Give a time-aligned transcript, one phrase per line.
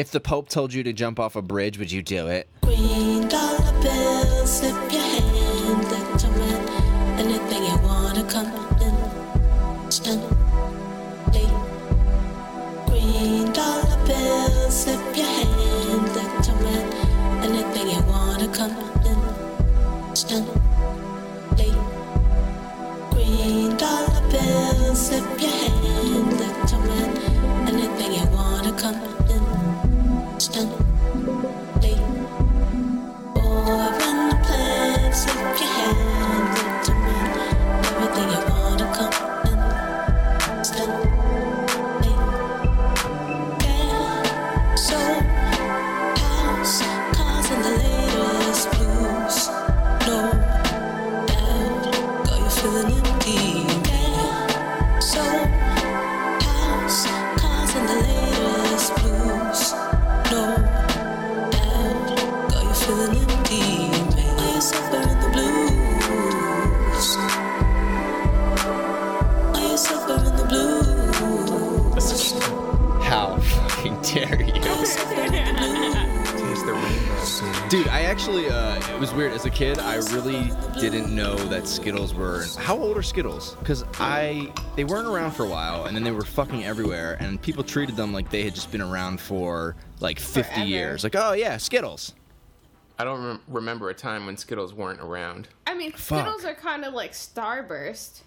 [0.00, 2.48] If the Pope told you to jump off a bridge, would you do it?
[2.62, 2.72] Dollar
[4.90, 7.20] your hand into mine.
[7.20, 8.59] Anything you wanna come
[79.20, 79.32] weird.
[79.34, 82.46] As a kid, I really didn't know that Skittles were.
[82.58, 83.54] How old are Skittles?
[83.56, 87.40] Because I, they weren't around for a while, and then they were fucking everywhere, and
[87.42, 90.64] people treated them like they had just been around for like 50 Forever.
[90.64, 91.04] years.
[91.04, 92.14] Like, oh yeah, Skittles.
[92.98, 95.48] I don't rem- remember a time when Skittles weren't around.
[95.66, 96.20] I mean, Fuck.
[96.20, 98.22] Skittles are kind of like Starburst.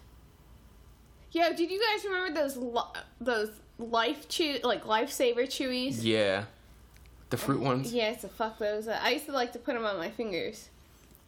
[1.32, 6.04] Yo, did you guys remember those li- those life chew like lifesaver chewies?
[6.04, 6.44] Yeah.
[7.32, 7.92] The fruit ones?
[7.92, 8.88] Yes, the fuck those.
[8.88, 10.70] I used to like to put them on my fingers.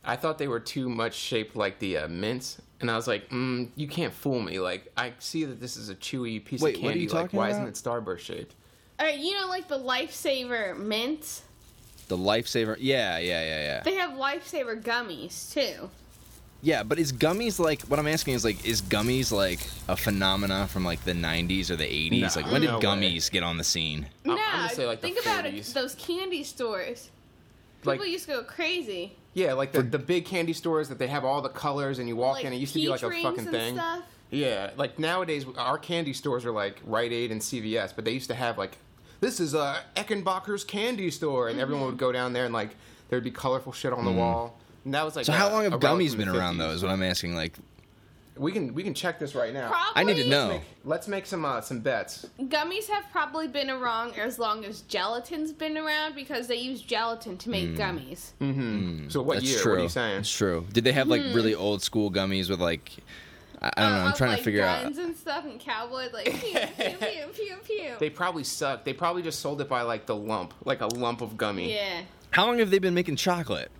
[0.06, 3.30] I thought they were too much shaped like the uh, mints, and I was like,
[3.30, 4.60] mm, you can't fool me.
[4.60, 7.04] Like, I see that this is a chewy piece Wait, of what are candy.
[7.06, 7.68] you like, talking why about?
[7.68, 8.54] isn't it Starburst shaped?
[9.00, 11.44] All right, you know, like the lifesaver mints.
[12.08, 12.78] The lifesaver.
[12.80, 13.84] Yeah, yeah, yeah, yeah.
[13.84, 15.90] They have lifesaver gummies too.
[16.62, 20.68] Yeah, but is gummies like what I'm asking is like is gummies like a phenomena
[20.68, 22.22] from like the 90s or the 80s?
[22.36, 22.84] No, like when did no way.
[22.84, 24.06] gummies get on the scene?
[24.26, 25.64] I'm- no, I'm say, like, the think about it.
[25.74, 27.10] Those candy stores.
[27.82, 29.14] People Like- used to go crazy.
[29.36, 32.16] Yeah, like the, the big candy stores that they have all the colors, and you
[32.16, 32.52] walk in.
[32.54, 33.76] It used to be like a peach fucking and thing.
[33.76, 34.04] Stuff.
[34.32, 38.30] Yeah, like nowadays our candy stores are like Rite Aid and CVS, but they used
[38.30, 38.78] to have like
[39.22, 41.62] this is uh, Eckenbacher's candy store, and Mm-hmm.
[41.62, 42.76] everyone would go down there and like
[43.10, 44.58] there'd be colorful shit on the wall.
[44.86, 45.26] And that was like.
[45.26, 46.58] So a- how long a have relic gummies from the been around 50s.
[46.60, 46.70] though?
[46.72, 47.36] Is what I'm asking.
[47.36, 47.54] Like,
[48.38, 49.70] We can we can check this right now.
[49.70, 50.02] Probably.
[50.02, 50.60] I need to know.
[50.84, 52.26] Let's make some uh, some bets.
[52.40, 57.38] Gummies have probably been around as long as gelatin's been around because they use gelatin
[57.38, 58.32] to make gummies.
[58.42, 59.08] Mm-hmm.
[59.10, 59.40] So what Mm.
[59.42, 59.60] that's year?
[59.62, 59.72] true.
[59.74, 60.20] What are you saying?
[60.20, 60.66] It's true.
[60.74, 61.34] Did they have like Hmm.
[61.34, 62.92] really old school gummies with like?
[63.62, 63.98] I, I don't know.
[64.00, 64.84] Uh, I'm trying like, to figure out.
[64.84, 67.92] guns and stuff and cowboys like pew pew pew pew pew.
[68.00, 68.84] They probably suck.
[68.84, 71.74] They probably just sold it by like the lump, like a lump of gummy.
[71.74, 72.02] yeah.
[72.32, 73.72] How long have they been making chocolate?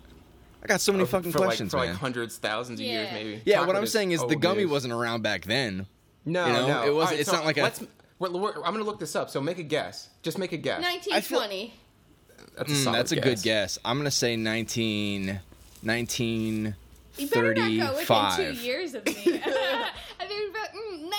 [0.62, 1.94] I got so many fucking for questions, like, for man.
[1.94, 3.42] like hundreds, thousands of years, maybe.
[3.44, 4.70] yeah, Chocolate what I'm saying is the old gummy news.
[4.70, 5.86] wasn't around back then.
[6.24, 6.84] No, you know, no.
[6.86, 7.82] it was- Alright, it's so not like a- Let's.
[8.18, 9.28] We're, we're, I'm gonna look this up.
[9.30, 10.08] So make a guess.
[10.22, 10.82] Just make a guess.
[10.82, 11.74] 1920.
[12.56, 13.78] That's a, Mm, solid that's a good guess.
[13.84, 15.38] I'm gonna say 19,
[15.82, 16.74] 1935.
[17.18, 19.12] You better not go within two years of me.
[19.24, 21.10] I think about mm,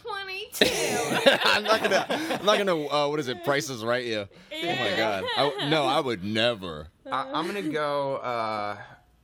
[0.00, 1.38] 1922.
[1.44, 2.06] I'm not gonna.
[2.10, 2.86] I'm not gonna.
[2.86, 3.44] Uh, what is it?
[3.44, 4.04] Prices right?
[4.04, 4.28] You.
[4.52, 5.24] Oh my god.
[5.36, 6.88] I, no, I would never.
[7.10, 8.16] I, I'm gonna go.
[8.16, 8.76] Uh,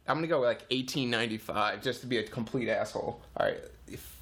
[0.07, 3.21] I'm gonna go like 1895, just to be a complete asshole.
[3.37, 4.17] All right, if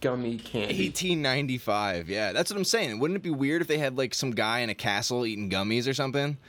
[0.00, 0.86] gummy candy.
[0.86, 2.08] 1895.
[2.08, 2.98] Yeah, that's what I'm saying.
[2.98, 5.88] Wouldn't it be weird if they had like some guy in a castle eating gummies
[5.88, 6.36] or something?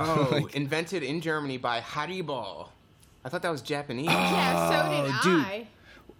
[0.00, 2.68] Oh, invented in Germany by Haribo.
[3.24, 4.06] I thought that was Japanese.
[4.06, 5.44] yeah, so did Oh, dude.
[5.44, 5.66] I.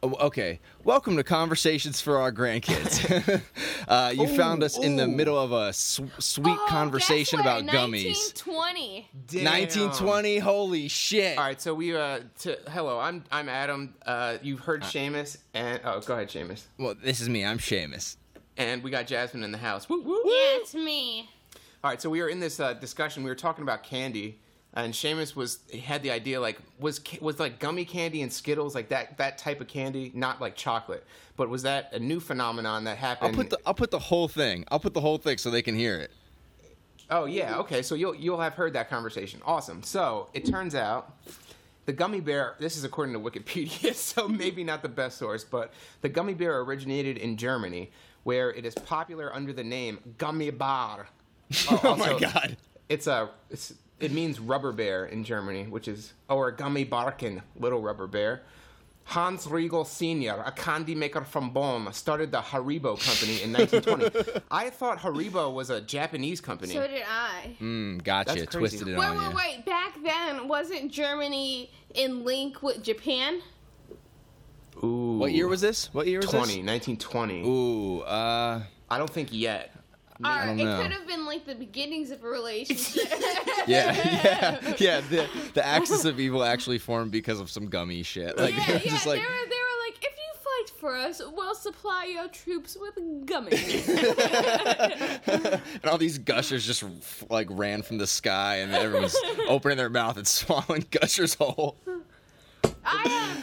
[0.00, 0.60] Oh, okay.
[0.84, 3.42] Welcome to Conversations for Our Grandkids.
[3.88, 7.64] uh, you found us in the middle of a s- sweet Oh, conversation guess about
[7.64, 7.75] what?
[7.75, 8.44] gummies.
[8.47, 9.09] 1920.
[9.26, 9.44] Damn.
[9.44, 10.38] 1920.
[10.38, 11.36] Holy shit.
[11.36, 13.92] All right, so we uh, to, hello, I'm I'm Adam.
[14.06, 16.62] Uh, you've heard Seamus, and oh, go ahead, Seamus.
[16.78, 17.44] Well, this is me.
[17.44, 18.16] I'm Seamus.
[18.56, 19.88] And we got Jasmine in the house.
[19.88, 20.22] Woo, woo.
[20.25, 21.28] Yeah, it's me.
[21.82, 23.24] All right, so we were in this uh, discussion.
[23.24, 24.39] We were talking about candy,
[24.78, 28.75] and Seamus was he had the idea like was was like gummy candy and Skittles
[28.75, 31.04] like that that type of candy, not like chocolate,
[31.36, 33.30] but was that a new phenomenon that happened?
[33.30, 34.65] I'll put the I'll put the whole thing.
[34.69, 36.13] I'll put the whole thing so they can hear it.
[37.10, 37.83] oh yeah, okay.
[37.83, 39.41] So you'll you'll have heard that conversation.
[39.45, 39.83] Awesome.
[39.83, 41.16] So it turns out.
[41.86, 45.72] The gummy bear, this is according to Wikipedia, so maybe not the best source, but
[46.03, 47.91] the gummy bear originated in Germany,
[48.24, 51.07] where it is popular under the name Gummibär.
[51.83, 52.59] Oh, my god.
[52.91, 58.06] It's a it's, it means rubber bear in Germany, which is or Gummibärchen, little rubber
[58.06, 58.42] bear.
[59.04, 64.42] Hans Riegel Sr., a candy maker from Bonn, started the Haribo company in 1920.
[64.50, 66.74] I thought Haribo was a Japanese company.
[66.74, 67.56] So did I.
[67.59, 68.34] Mm, gotcha.
[68.34, 68.59] That's crazy.
[68.59, 69.36] Twisted it Wait, on wait, you.
[69.36, 69.65] wait.
[69.65, 73.41] Back then, wasn't Germany in link with Japan?
[74.84, 75.16] Ooh.
[75.18, 75.92] What year was this?
[75.95, 76.98] What year was 20, this?
[76.98, 77.42] 1920.
[77.48, 79.74] Ooh, uh, I don't think yet.
[80.24, 80.82] Or it know.
[80.82, 83.04] could have been like the beginnings of a relationship.
[83.68, 85.00] yeah, yeah, yeah.
[85.00, 88.36] The the axis of evil actually formed because of some gummy shit.
[88.36, 88.78] Like, yeah, yeah.
[88.78, 92.26] just like they were, they were like, if you fight for us, we'll supply your
[92.28, 93.88] troops with gummies.
[95.74, 96.82] and all these gushers just
[97.30, 99.16] like ran from the sky, and everyone's
[99.47, 101.76] opening their mouth and swallowing gushers whole.
[102.84, 103.42] I um,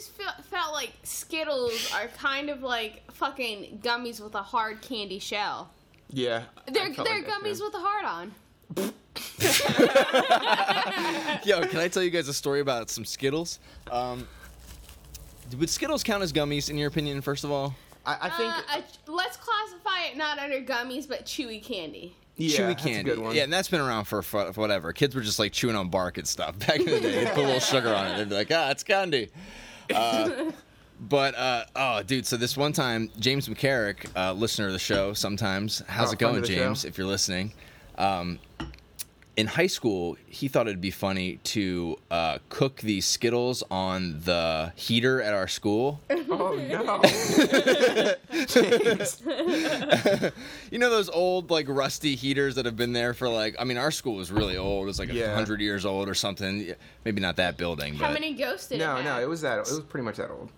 [0.00, 5.18] always felt felt like Skittles are kind of like fucking gummies with a hard candy
[5.18, 5.70] shell.
[6.08, 6.44] Yeah.
[6.66, 8.32] They're they're like gummies with a heart on.
[11.44, 13.58] Yo, can I tell you guys a story about some Skittles?
[13.90, 14.26] Um,
[15.58, 17.20] would Skittles count as gummies in your opinion?
[17.20, 17.74] First of all,
[18.06, 18.52] I, I think.
[18.52, 22.14] Uh, a- let's classify it not under gummies but chewy candy.
[22.36, 23.10] yeah, chewy that's a candy.
[23.10, 23.34] good one.
[23.34, 24.92] Yeah, and that's been around for, for whatever.
[24.92, 27.24] Kids were just like chewing on bark and stuff back in the day.
[27.24, 28.16] They'd put a little sugar on it.
[28.18, 29.28] They'd be like, ah, it's candy.
[29.94, 30.52] Uh,
[31.00, 32.26] but uh, oh, dude.
[32.26, 35.82] So this one time, James McCarrick, uh, listener of the show, sometimes.
[35.88, 36.82] How's Oh, it going, James?
[36.82, 36.88] show.
[36.88, 37.52] If you're listening.
[37.98, 38.38] Um,
[39.36, 44.72] in high school, he thought it'd be funny to uh, cook these Skittles on the
[44.76, 46.00] heater at our school.
[46.10, 47.00] Oh no.
[50.70, 53.76] You know those old like rusty heaters that have been there for like I mean
[53.76, 54.84] our school was really old.
[54.84, 55.34] It was like a Yeah.
[55.34, 56.74] hundred years old or something.
[57.04, 59.22] Maybe not that building, How but many ghosts did no, it no, have?
[59.22, 59.58] it was that.
[59.58, 60.50] It was pretty much that old.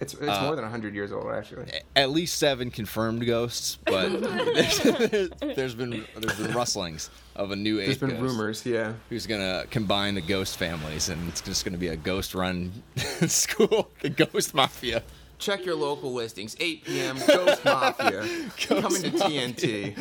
[0.00, 1.66] It's it's Uh, more than hundred years old actually.
[1.96, 3.78] at least seven confirmed ghosts.
[3.84, 4.78] But there's,
[5.56, 8.92] there's been there's been rustlings of a new There's been ghost rumors, yeah.
[9.08, 12.72] who's gonna combine the ghost families, and it's just gonna be a ghost run
[13.26, 15.02] school, the ghost mafia.
[15.38, 16.56] Check your local listings.
[16.58, 17.16] 8 p.m.
[17.28, 18.22] Ghost Mafia
[18.56, 19.94] coming to TNT.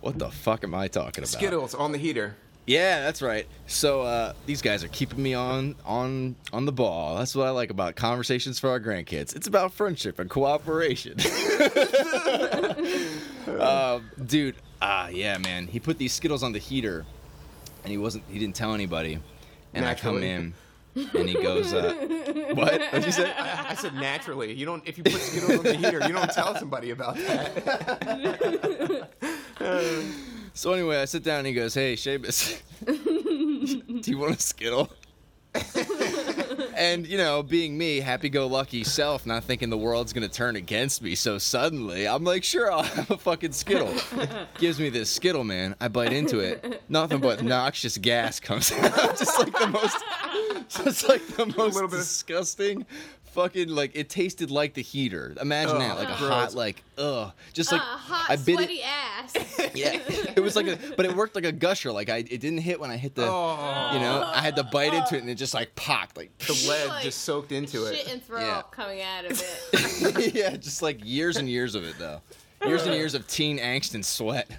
[0.00, 1.28] What the fuck am I talking about?
[1.28, 2.36] Skittles on the heater.
[2.66, 3.46] Yeah, that's right.
[3.66, 7.16] So uh, these guys are keeping me on on on the ball.
[7.16, 9.34] That's what I like about conversations for our grandkids.
[9.34, 11.18] It's about friendship and cooperation.
[13.48, 15.66] uh, dude, ah, yeah, man.
[15.66, 17.04] He put these Skittles on the heater,
[17.82, 18.22] and he wasn't.
[18.28, 19.18] He didn't tell anybody.
[19.74, 20.54] And I come in,
[20.94, 21.94] and he goes, uh,
[22.54, 22.80] "What?
[22.80, 24.52] What'd you say?" I, I said naturally.
[24.52, 29.08] You don't if you put Skittles on the heater, you don't tell somebody about that.
[30.54, 32.60] So anyway, I sit down and he goes, "Hey, Seamus,
[34.02, 34.90] do you want a Skittle?"
[36.76, 41.14] and you know, being me, happy-go-lucky self, not thinking the world's gonna turn against me
[41.14, 43.94] so suddenly, I'm like, "Sure, I'll have a fucking Skittle."
[44.58, 45.74] Gives me this Skittle, man.
[45.80, 49.98] I bite into it, nothing but noxious gas comes out, just like the most,
[50.84, 52.86] just like the most disgusting.
[53.32, 55.34] Fucking like it tasted like the heater.
[55.40, 58.64] Imagine that, Ugh, like a hot, like ugh, just like Ah, hot, I bit it.
[58.64, 59.32] sweaty ass.
[59.74, 59.98] Yeah,
[60.36, 61.90] it was like a, but it worked like a gusher.
[61.92, 63.90] Like I, it didn't hit when I hit the, Oh.
[63.94, 66.52] you know, I had to bite into it and it just like popped, like, The
[66.68, 68.12] lead Like, just soaked into Shit it.
[68.12, 68.58] and throw Yeah.
[68.58, 69.42] up coming out of
[69.72, 70.34] it.
[70.34, 72.20] yeah, just like years and years of it though,
[72.66, 74.50] years and years of teen angst and sweat.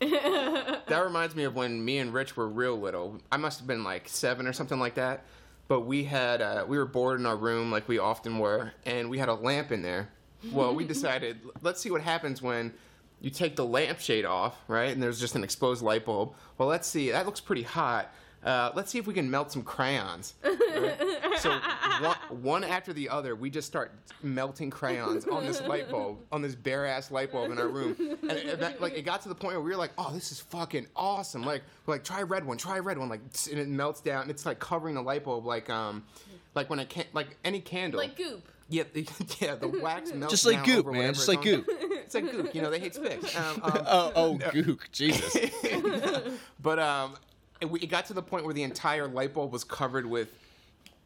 [0.00, 3.18] That reminds me of when me and Rich were real little.
[3.30, 5.24] I must have been like seven or something like that.
[5.72, 9.08] But we had uh, we were bored in our room like we often were, and
[9.08, 10.10] we had a lamp in there.
[10.52, 12.74] Well, we decided let's see what happens when
[13.22, 14.92] you take the lampshade off, right?
[14.92, 16.34] And there's just an exposed light bulb.
[16.58, 17.10] Well, let's see.
[17.10, 18.12] That looks pretty hot.
[18.44, 20.34] Uh, let's see if we can melt some crayons.
[20.44, 21.38] right?
[21.38, 21.50] So
[22.00, 26.42] one, one after the other, we just start melting crayons on this light bulb, on
[26.42, 29.28] this bare ass light bulb in our room, and it, that, like it got to
[29.28, 32.22] the point where we were like, "Oh, this is fucking awesome!" Like, we're like, "Try
[32.22, 33.20] red one, try red one," like,
[33.50, 36.02] and it melts down, and it's like covering the light bulb, like um,
[36.56, 38.00] like when it can't like any candle.
[38.00, 38.42] like goop.
[38.68, 39.08] yeah, the,
[39.40, 41.14] yeah, the wax melts Just like goop, over man.
[41.14, 41.44] Just like on.
[41.44, 41.66] goop.
[41.68, 42.54] It's like goop.
[42.56, 43.36] You know, they hate spics.
[43.36, 45.36] Um, um, Oh, oh, gook, Jesus.
[46.60, 47.14] but um,
[47.62, 50.28] it, it got to the point where the entire light bulb was covered with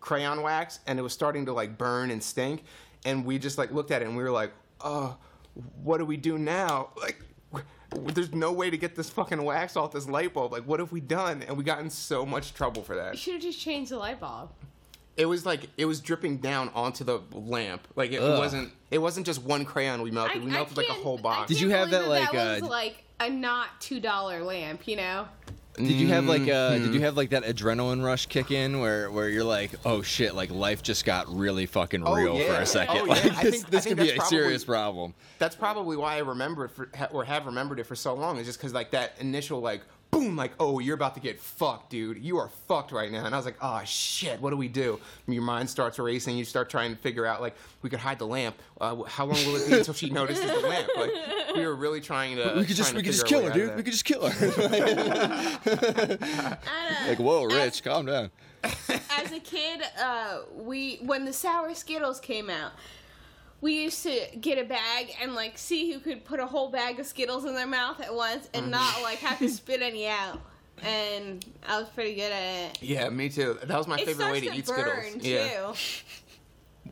[0.01, 2.65] crayon wax, and it was starting to like burn and stink.
[3.05, 5.17] And we just like looked at it, and we were like, "Oh,
[5.83, 7.21] what do we do now?" Like.
[7.95, 10.51] There's no way to get this fucking wax off this light bulb.
[10.53, 11.45] Like, what have we done?
[11.45, 13.97] And we got in so much trouble for that You should have just changed the
[13.97, 14.51] light bulb.
[15.17, 17.87] It was like it was dripping down onto the lamp.
[17.95, 18.39] Like it Ugh.
[18.39, 18.73] wasn't.
[18.91, 20.45] It wasn't just one crayon we melted.
[20.45, 21.49] we melted like a whole box.
[21.49, 24.87] Did you have that, believe like, that uh, was like a not two dollar lamp?
[24.87, 25.29] You know.
[25.77, 26.85] Did you have like uh Mm-hmm.
[26.87, 30.35] did you have like that adrenaline rush kick in where where you're like, oh shit,
[30.35, 32.99] like life just got really fucking Oh, real for a second.
[32.99, 33.35] Oh, like yeah.
[33.37, 35.15] I this, think- I this think could be a that's serious problem.
[35.39, 38.39] That's probably why I remember it for, ha- or have remembered it for so long.
[38.39, 41.91] Is just because like that initial like boom, like, oh, you're about to get fucked,
[41.91, 42.19] dude.
[42.19, 43.25] You are fucked right now.
[43.25, 44.99] And I was like, oh shit, what do we do?
[45.27, 46.37] And your mind starts racing.
[46.37, 48.57] You start trying to figure out, like, we could hide the lamp.
[48.81, 50.89] Uh, how long will it be until she notices the lamp?
[50.97, 51.11] Like,
[51.55, 52.55] we were really trying to.
[52.57, 53.77] We could just we could just kill her, dude.
[53.77, 54.51] We could just kill her.
[57.09, 58.31] like, whoa, Rich, calm down.
[58.65, 62.73] as a kid, uh, we when the sour Skittles came out,
[63.61, 67.01] we used to get a bag and like see who could put a whole bag
[67.01, 70.41] of Skittles in their mouth at once and not like have to spit any out.
[70.83, 72.83] And I was pretty good at it.
[72.83, 73.59] Yeah, me too.
[73.65, 75.23] That was my It favorite way to to eat burn Skittles.
[75.23, 75.29] too.
[75.29, 75.73] Yeah.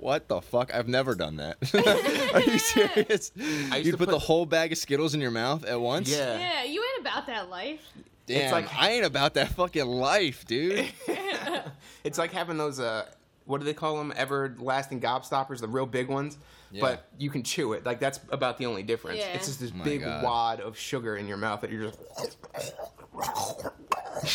[0.00, 0.74] What the fuck?
[0.74, 1.56] I've never done that.
[2.34, 3.30] Are you serious?
[3.38, 6.10] I used You'd to put, the whole bag of Skittles in your mouth at once?
[6.10, 6.36] Yeah.
[6.38, 7.80] Yeah, you ain't about that life.
[8.26, 10.86] Damn, like- I ain't about that fucking life, dude.
[12.04, 13.06] It's like having those uh
[13.46, 14.12] what do they call them?
[14.16, 16.38] Everlasting gobstoppers, the real big ones.
[16.70, 16.80] Yeah.
[16.80, 17.84] But you can chew it.
[17.86, 19.18] Like that's about the only difference.
[19.20, 19.34] Yeah.
[19.34, 20.24] It's just this My big God.
[20.24, 22.00] wad of sugar in your mouth that you're just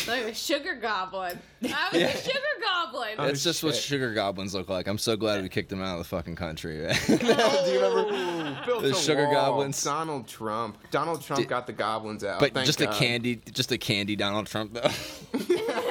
[0.08, 1.38] Like a sugar goblin.
[1.64, 3.14] I was a sugar goblin.
[3.18, 4.86] Oh, that's just what sugar goblins look like.
[4.86, 6.78] I'm so glad we kicked them out of the fucking country.
[6.78, 6.94] man.
[7.06, 7.12] Do
[7.70, 8.62] you remember?
[8.66, 9.32] built The sugar wall.
[9.34, 9.82] goblins.
[9.82, 10.78] Donald Trump.
[10.90, 12.40] Donald Trump Did- got the goblins out.
[12.40, 14.90] But Thank just a candy, just a candy Donald Trump though.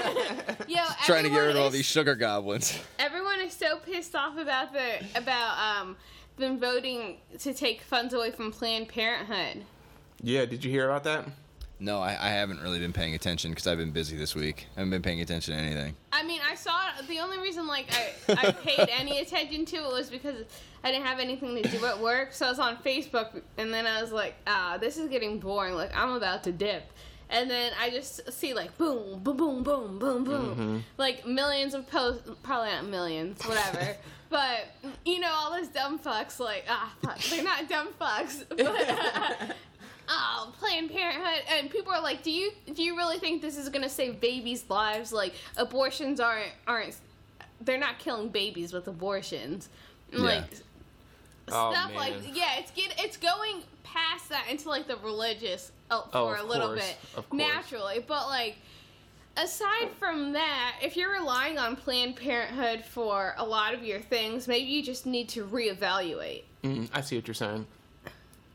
[0.75, 2.77] Yo, Trying to get rid of all these sugar goblins.
[2.99, 5.97] Everyone is so pissed off about the about um
[6.37, 9.63] them voting to take funds away from Planned Parenthood.
[10.21, 11.25] Yeah, did you hear about that?
[11.79, 14.67] No, I, I haven't really been paying attention because I've been busy this week.
[14.75, 15.95] I haven't been paying attention to anything.
[16.11, 16.77] I mean, I saw.
[17.07, 17.87] The only reason like
[18.27, 20.45] I I paid any attention to it was because
[20.83, 22.33] I didn't have anything to do at work.
[22.33, 25.73] So I was on Facebook, and then I was like, ah, this is getting boring.
[25.73, 26.83] Like I'm about to dip.
[27.31, 31.87] And then I just see like boom, boom, boom, boom, boom, boom, like millions of
[31.89, 32.27] posts.
[32.41, 33.95] Probably not millions, whatever.
[34.29, 34.67] but
[35.05, 36.39] you know, all those dumb fucks.
[36.39, 38.43] Like ah, fuck, they're not dumb fucks.
[40.09, 43.57] But, oh, Planned Parenthood, and people are like, "Do you do you really think this
[43.57, 45.13] is gonna save babies' lives?
[45.13, 46.95] Like abortions aren't aren't
[47.61, 49.69] they're not killing babies with abortions,
[50.11, 50.45] And, like
[51.51, 52.31] Oh, stuff like man.
[52.33, 56.43] yeah, it's get it's going past that into like the religious uh, Oh, for a
[56.43, 58.57] little course, bit naturally, but like.
[59.37, 64.49] Aside from that, if you're relying on Planned Parenthood for a lot of your things,
[64.49, 66.41] maybe you just need to reevaluate.
[66.63, 67.65] Mm, I see what you're saying.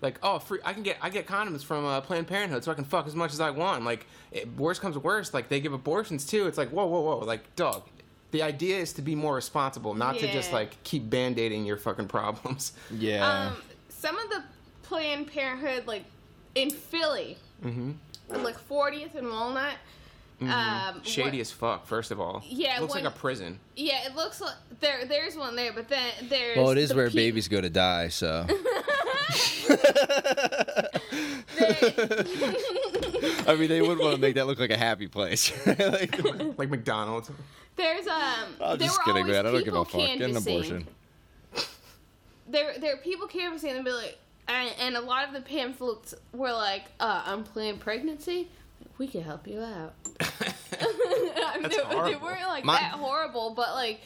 [0.03, 2.75] Like, oh, free, I can get I get condoms from uh, Planned Parenthood, so I
[2.75, 3.85] can fuck as much as I want.
[3.85, 6.47] Like, it, worst comes to worst, like they give abortions too.
[6.49, 7.85] It's like, whoa, whoa, whoa, like, dog.
[8.33, 10.57] The idea is to be more responsible, not to just Yeah.
[10.57, 12.73] like keep band-aiding your fucking problems.
[12.91, 13.47] Yeah.
[13.53, 13.57] Um,
[13.89, 14.43] some of the
[14.83, 16.05] Planned Parenthood, like
[16.55, 17.93] in Philly, Mm-hmm.
[18.43, 19.75] like 40th and Walnut.
[20.43, 21.87] Um, Shady what- as fuck.
[21.87, 23.59] First of all, Yeah, it looks when- like a prison.
[23.77, 25.05] Yeah, it looks like there.
[25.07, 26.57] There's one there, but then there's.
[26.59, 28.09] well, it is where pe- babies go to die.
[28.09, 28.47] So.
[33.47, 35.53] I mean, they would want to make that look like a happy place.
[35.67, 37.31] like, Like McDonald's.
[37.77, 38.15] there's um.
[38.61, 39.47] I'm there just kidding, man.
[39.47, 40.01] I don't give a fuck.
[40.01, 40.87] Get an abortion.
[42.49, 46.15] There, there are people canvassing and be like, and, and a lot of the pamphlets
[46.33, 48.49] were like, uh, unplanned pregnancy.
[48.99, 49.95] We can help you out.
[50.19, 54.01] That's they, they weren't like My- that horrible, but like,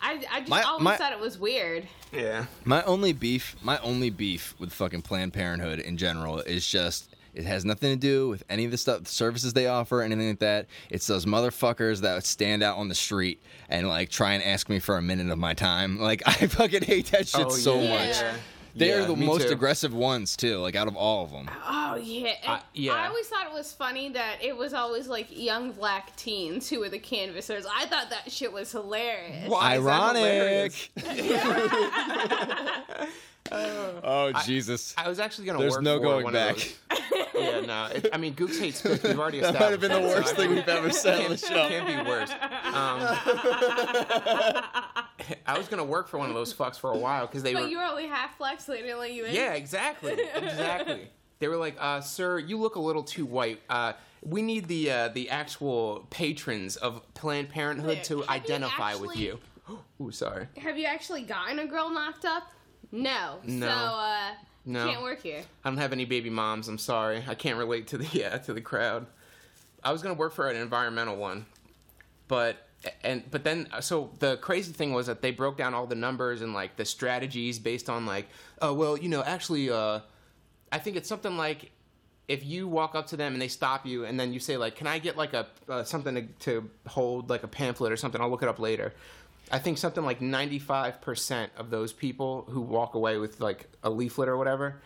[0.00, 1.86] I, I just My- always my- thought it was weird.
[2.12, 2.46] Yeah.
[2.64, 7.44] My only beef, my only beef with fucking Planned Parenthood in general is just it
[7.44, 10.38] has nothing to do with any of the stuff, the services they offer, anything like
[10.40, 10.66] that.
[10.90, 14.78] It's those motherfuckers that stand out on the street and like try and ask me
[14.80, 15.98] for a minute of my time.
[15.98, 17.88] Like I fucking hate that shit Oh, so yeah.
[17.88, 18.20] much.
[18.20, 18.34] Yeah.
[18.74, 19.52] They Yeah, are the most too.
[19.52, 20.56] aggressive ones too.
[20.58, 21.50] Like out of all of them.
[21.68, 22.94] Oh yeah, And yeah.
[22.94, 26.80] I always thought it was funny that it was always like young black teens who
[26.80, 27.66] were the canvassers.
[27.66, 29.48] I thought that shit was hilarious.
[29.50, 30.90] Why is that Ironic.
[30.96, 31.92] hilarious?
[33.50, 34.94] oh Jesus.
[34.96, 36.56] I was actually gonna There's work no for going one of back.
[36.56, 36.74] those-
[37.34, 37.86] yeah, no.
[37.94, 39.02] It, I mean, Gooks hates Gooks.
[39.02, 40.68] We've already established That established might have been the so worst I thing mean, we've
[40.68, 41.68] ever said on the can't, show.
[41.68, 42.30] can't be worse.
[42.30, 42.38] Um,
[45.46, 47.62] I was gonna work for one of those fucks for a while because they But
[47.64, 47.68] were.
[47.68, 49.34] you were only half flex, so they didn't let you in.
[49.34, 51.08] Yeah, exactly, exactly.
[51.38, 53.60] They were like, uh, "Sir, you look a little too white.
[53.68, 58.04] Uh, we need the uh, the actual patrons of Planned Parenthood There.
[58.04, 59.38] to Have you identify with actually- you."
[60.00, 60.48] Ooh, sorry.
[60.58, 62.44] Have you actually gotten a girl knocked up?
[62.92, 63.38] No.
[63.44, 63.66] No.
[63.66, 64.30] So uh,
[64.66, 64.86] No.
[64.86, 65.42] can't work here.
[65.64, 66.68] I don't have any baby moms.
[66.68, 67.24] I'm sorry.
[67.26, 69.06] I can't relate to the yeah to the crowd.
[69.82, 71.46] I was gonna work for an environmental one,
[72.28, 72.68] but
[73.02, 76.42] and but then so the crazy thing was that they broke down all the numbers
[76.42, 78.26] and like the strategies based on like
[78.60, 80.00] oh well you know actually uh
[80.70, 81.70] I think it's something like
[82.28, 84.74] if you walk up to them and they stop you and then you say like
[84.74, 88.20] can I get like a uh, something to, to hold like a pamphlet or something
[88.20, 88.92] I'll look it up later.
[89.52, 94.28] I think something like 95% of those people who walk away with like a leaflet
[94.28, 94.80] or whatever,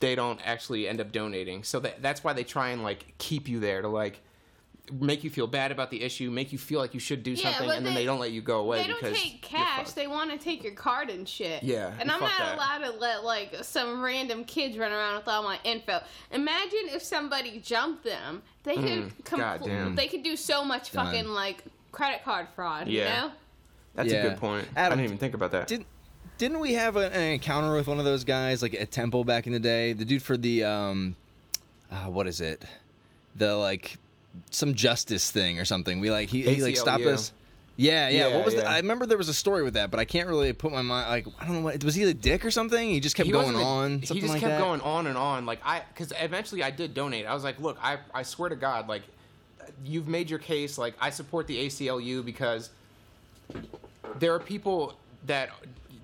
[0.00, 1.62] they don't actually end up donating.
[1.62, 4.20] So that, that's why they try and like keep you there to like
[4.92, 7.52] make you feel bad about the issue, make you feel like you should do Yeah,
[7.52, 9.92] something, and then they- they don't let you go away They don't because take cash.
[9.92, 11.62] They want to take your card and shit.
[11.62, 12.56] Yeah, And I'm not that.
[12.56, 16.00] allowed to let like some random kids run around with all my info.
[16.32, 18.42] Imagine if somebody jumped them.
[18.64, 19.22] They could mm-hmm.
[19.22, 19.94] compl- goddamn.
[19.94, 21.06] They could do so much Done.
[21.06, 21.62] fucking like
[21.92, 22.88] credit card fraud.
[22.88, 23.02] Yeah.
[23.02, 23.32] You know?
[23.94, 24.18] That's Yeah.
[24.18, 24.68] a good point.
[24.76, 25.66] I didn't even think about that.
[25.68, 25.86] Didn't
[26.38, 29.46] didn't we have an, an encounter with one of those guys like at Temple back
[29.46, 29.92] in the day?
[29.92, 31.16] The dude for the um,
[31.90, 32.64] uh, what is it?
[33.36, 33.98] The like
[34.50, 36.00] some justice thing or something.
[36.00, 37.32] We like he, he like stopped us.
[37.76, 38.28] Yeah, yeah.
[38.28, 38.66] Yeah, what was the.
[38.68, 41.08] I remember there was a story with that, but I can't really put my mind
[41.08, 42.88] like I don't know what was he the dick or something?
[42.90, 43.98] He just kept He going a- on.
[44.00, 44.60] He just like kept that?
[44.60, 45.46] going on and on.
[45.46, 47.26] Like I, because eventually I did donate.
[47.26, 49.02] I was like, look, I, I swear to God, like,
[49.84, 50.76] you've made your case.
[50.78, 52.68] Like, I support the ACLU because
[54.18, 54.94] there are people
[55.26, 55.50] that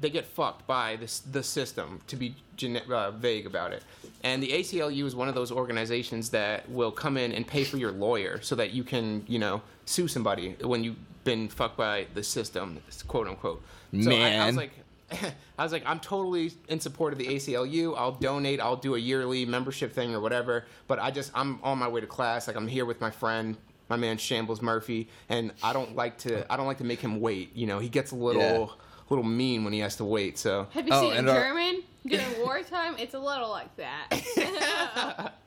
[0.00, 2.00] they get fucked by this the system.
[2.08, 3.82] To be gene- uh, vague about it,
[4.22, 7.76] and the ACLU is one of those organizations that will come in and pay for
[7.76, 12.06] your lawyer so that you can, you know, sue somebody when you've been fucked by
[12.14, 13.62] the system, quote unquote.
[14.00, 14.72] So I, I was like.
[15.56, 17.94] I was like, I'm totally in support of the ACLU.
[17.96, 18.60] I'll donate.
[18.60, 20.64] I'll do a yearly membership thing or whatever.
[20.88, 22.48] But I just, I'm on my way to class.
[22.48, 23.56] Like I'm here with my friend,
[23.88, 27.21] my man Shambles Murphy, and I don't like to, I don't like to make him
[27.21, 27.55] wait.
[27.55, 28.66] You know, he gets a little, Yeah.
[29.11, 30.38] little mean when he has to wait.
[30.38, 32.97] So Have you Oh, seen a and our- German during wartime?
[32.99, 35.33] It's a little like that.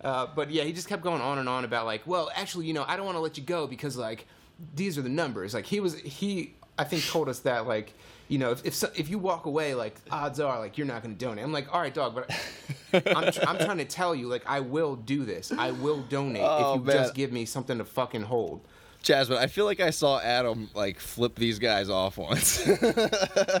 [0.00, 2.72] Uh, but yeah, he just kept going on and on about like, well, actually, you
[2.72, 4.26] know, I don't want to let you go because like
[4.76, 5.54] these are the numbers.
[5.54, 7.92] Like he was, he I think told us that like,
[8.28, 11.02] you know, if if, so, if you walk away, like odds are like you're not
[11.02, 11.44] going to donate.
[11.44, 12.30] I'm like, all right, dog, but
[13.16, 15.50] I'm tr- I'm trying to tell you like I will do this.
[15.52, 16.96] I will donate Oh, if you man.
[16.96, 18.60] just give me something to fucking hold.
[19.00, 22.66] Jasmine, I feel like I saw Adam like flip these guys off once.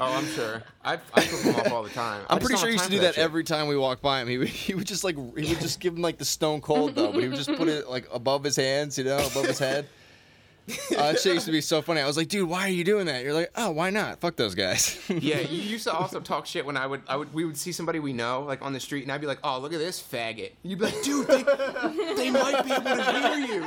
[0.00, 0.62] Oh, I'm sure.
[0.84, 2.22] I I flip them off all the time.
[2.28, 3.24] I I'm just pretty don't sure he used time to do for that shit.
[3.24, 4.28] every time we walked by him.
[4.28, 6.94] He would, he would just like he would just give him like the stone cold
[6.96, 9.58] though, but he would just put it like above his hands, you know, above his
[9.58, 9.86] head.
[10.98, 12.00] Uh, that shit used to be so funny.
[12.00, 13.22] I was like, dude, why are you doing that?
[13.22, 14.20] You're like, oh, why not?
[14.20, 14.98] Fuck those guys.
[15.08, 17.72] Yeah, you used to also talk shit when I would, I would, we would see
[17.72, 20.00] somebody we know like on the street, and I'd be like, "Oh, look at this
[20.02, 21.42] faggot." You'd be like, "Dude, they,
[22.14, 23.66] they might be able to hear you."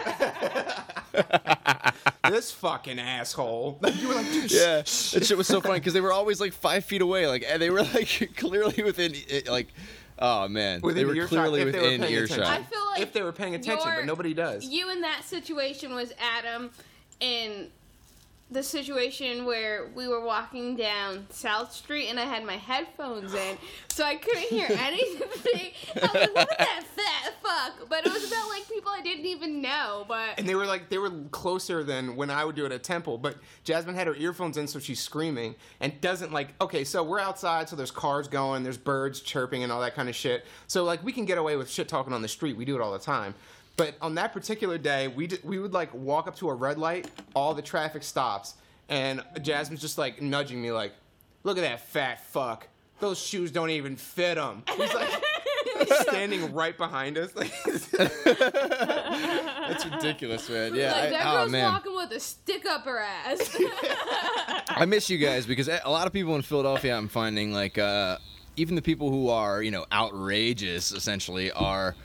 [2.29, 3.77] this fucking asshole.
[3.81, 6.39] Like, you were like, "Dude, yeah, that shit was so funny because they were always
[6.39, 9.13] like five feet away, like and they were like clearly within
[9.49, 9.67] like,
[10.19, 12.39] oh man, Within they were earshot, clearly if they were within paying earshot.
[12.39, 12.63] attention.
[12.63, 15.23] I feel like if they were paying attention, your- but nobody does." You in that
[15.23, 16.69] situation was Adam
[17.21, 17.69] in
[18.51, 23.57] the situation where we were walking down South Street and I had my headphones in,
[23.87, 25.71] so I couldn't hear anything.
[25.95, 27.89] I was like, what that fat fuck?
[27.89, 30.03] But it was about like people I didn't even know.
[30.05, 32.83] But and they were like they were closer than when I would do it at
[32.83, 33.17] Temple.
[33.17, 36.49] But Jasmine had her earphones in, so she's screaming and doesn't like.
[36.59, 40.09] Okay, so we're outside, so there's cars going, there's birds chirping, and all that kind
[40.09, 40.45] of shit.
[40.67, 42.57] So like we can get away with shit talking on the street.
[42.57, 43.33] We do it all the time.
[43.81, 46.77] But on that particular day, we d- we would like walk up to a red
[46.77, 48.53] light, all the traffic stops,
[48.89, 50.93] and Jasmine's just like nudging me, like,
[51.43, 52.67] "Look at that fat fuck."
[52.99, 54.61] Those shoes don't even fit him.
[54.77, 55.09] He's like
[56.01, 57.35] standing right behind us.
[57.35, 57.51] Like,
[59.65, 60.75] That's ridiculous, man.
[60.75, 63.57] Yeah, like I, that oh girl's man, walking with a stick up her ass.
[64.69, 68.19] I miss you guys because a lot of people in Philadelphia, I'm finding like uh,
[68.57, 71.95] even the people who are you know outrageous essentially are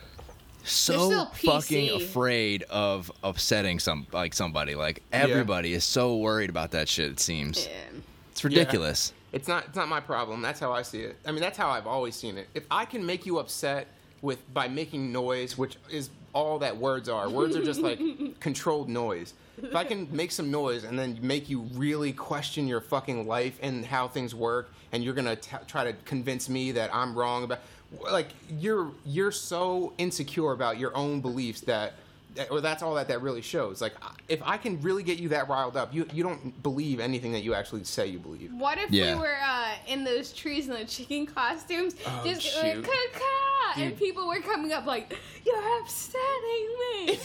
[0.67, 4.75] so fucking afraid of upsetting some like somebody.
[4.75, 7.11] Like everybody is so worried about that shit.
[7.11, 8.01] It seems Yeah.
[8.33, 9.13] it's ridiculous.
[9.33, 9.67] It's not.
[9.67, 10.41] It's not my problem.
[10.43, 11.17] That's how I see it.
[11.27, 12.49] I mean, that's how I've always seen it.
[12.55, 13.87] If I can make you upset
[14.23, 17.29] with by making noise, which is all that words are.
[17.31, 17.99] Words are just like
[18.41, 19.35] controlled noise.
[19.63, 23.59] If I can make some noise and then make you really question your fucking life
[23.63, 27.45] and how things work, and you're gonna t- try to convince me that I'm wrong
[27.45, 27.61] about,
[28.11, 31.95] like you're you're so insecure about your own beliefs that.
[32.51, 33.81] Or that's all that that really shows.
[33.81, 33.95] Like,
[34.29, 37.41] if I can really get you that riled up, you you don't believe anything that
[37.43, 38.53] you actually say you believe.
[38.55, 39.15] What if Yeah.
[39.15, 42.63] we were uh, in those trees in the chicken costumes, Oh, just shoot.
[42.63, 47.19] like, caw-caw, and people were coming up like, "You're upsetting me."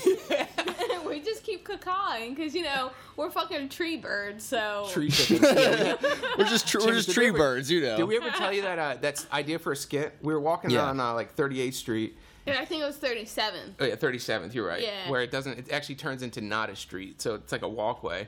[1.08, 4.44] we just keep cacawing because you know we're fucking tree birds.
[4.44, 5.42] So tree chickens.
[5.42, 6.10] Yeah, we-
[6.44, 7.98] We're just tr- we're just tree ever- birds, you know.
[7.98, 10.16] Did we ever tell you that uh, that's idea for a skit?
[10.22, 10.86] We were walking Yeah.
[10.86, 12.18] on uh, like 38th Street.
[12.48, 13.76] And I think it was 37th.
[13.80, 14.54] Oh yeah, 37th.
[14.54, 14.82] You're right.
[14.82, 15.10] Yeah.
[15.10, 15.60] Where it doesn't.
[15.60, 18.28] It actually turns into not a street, so it's like a walkway.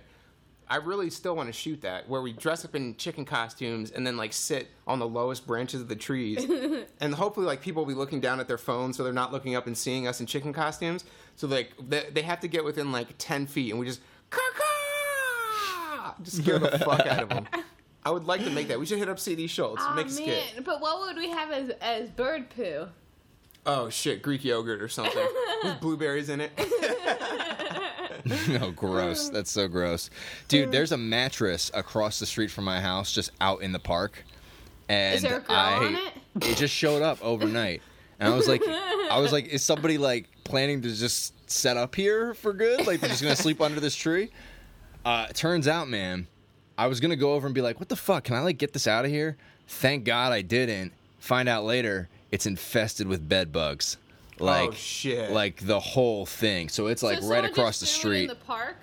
[0.70, 4.08] I really still want to shoot that, where we dress up in chicken costumes and
[4.08, 6.46] then like sit on the lowest branches of the trees,
[7.02, 9.56] and hopefully like people will be looking down at their phones, so they're not looking
[9.56, 11.04] up and seeing us in chicken costumes.
[11.36, 14.42] So like they, they have to get within like 10 feet, and we just caw
[16.22, 17.48] just scare the fuck out of them.
[18.06, 18.80] I would like to make that.
[18.80, 19.82] We should hit up CD Schultz.
[19.86, 20.28] Oh make a skit.
[20.56, 20.64] man!
[20.64, 22.88] But what would we have as as bird poo?
[23.66, 25.26] Oh shit, Greek yogurt or something
[25.64, 26.52] with blueberries in it.
[28.50, 29.30] no, gross.
[29.30, 30.10] That's so gross.
[30.48, 34.24] Dude, there's a mattress across the street from my house just out in the park.
[34.90, 36.14] And Is there a girl I on it?
[36.50, 37.82] it just showed up overnight.
[38.20, 41.96] And I was like I was like, is somebody like planning to just set up
[41.96, 42.86] here for good?
[42.86, 44.30] Like they're just gonna sleep under this tree?
[45.06, 46.28] Uh it turns out, man,
[46.78, 48.26] I was gonna go over and be like, what the fuck?
[48.26, 49.38] Can I like get this out of here?
[49.68, 50.92] Thank God I didn't.
[51.20, 53.98] Find out later, it's infested with bed bugs.
[54.42, 55.32] Oh, like oh shit.
[55.32, 56.68] like the whole thing.
[56.68, 58.22] So it's like So right someone across the just it street.
[58.24, 58.76] in the park.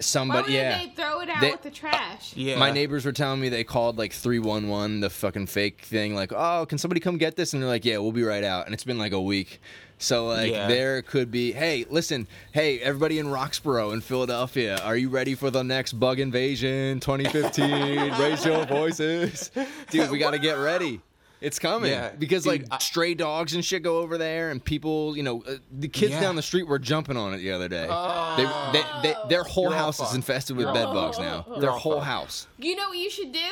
[0.00, 0.78] Somebody, would yeah.
[0.78, 2.32] they throw it out They- with the trash?
[2.34, 2.56] yeah.
[2.58, 6.66] My neighbors were telling me they called like 311, the fucking fake thing, like, oh,
[6.68, 7.52] can somebody come get this?
[7.52, 8.64] And they're like, yeah, we'll be right out.
[8.66, 9.60] And it's been like a week.
[9.98, 10.66] So, like, Yeah.
[10.66, 15.50] there could be, hey, listen, hey, everybody in Roxborough in Philadelphia, are you ready for
[15.50, 18.14] the next bug invasion 2015?
[18.18, 19.52] Raise your voices.
[19.90, 21.00] Dude, we got to get ready.
[21.44, 24.64] It's coming Yeah, because dude, like I- stray dogs and shit go over there, and
[24.64, 26.20] people, you know, uh, the kids Yeah.
[26.22, 27.86] down the street were jumping on it the other day.
[27.90, 28.70] Oh.
[28.72, 31.44] They, they, they, their whole You're house is infested with You're bed bugs now.
[31.48, 32.06] You're Their whole fucked.
[32.06, 32.46] house.
[32.58, 33.50] You know what you should do?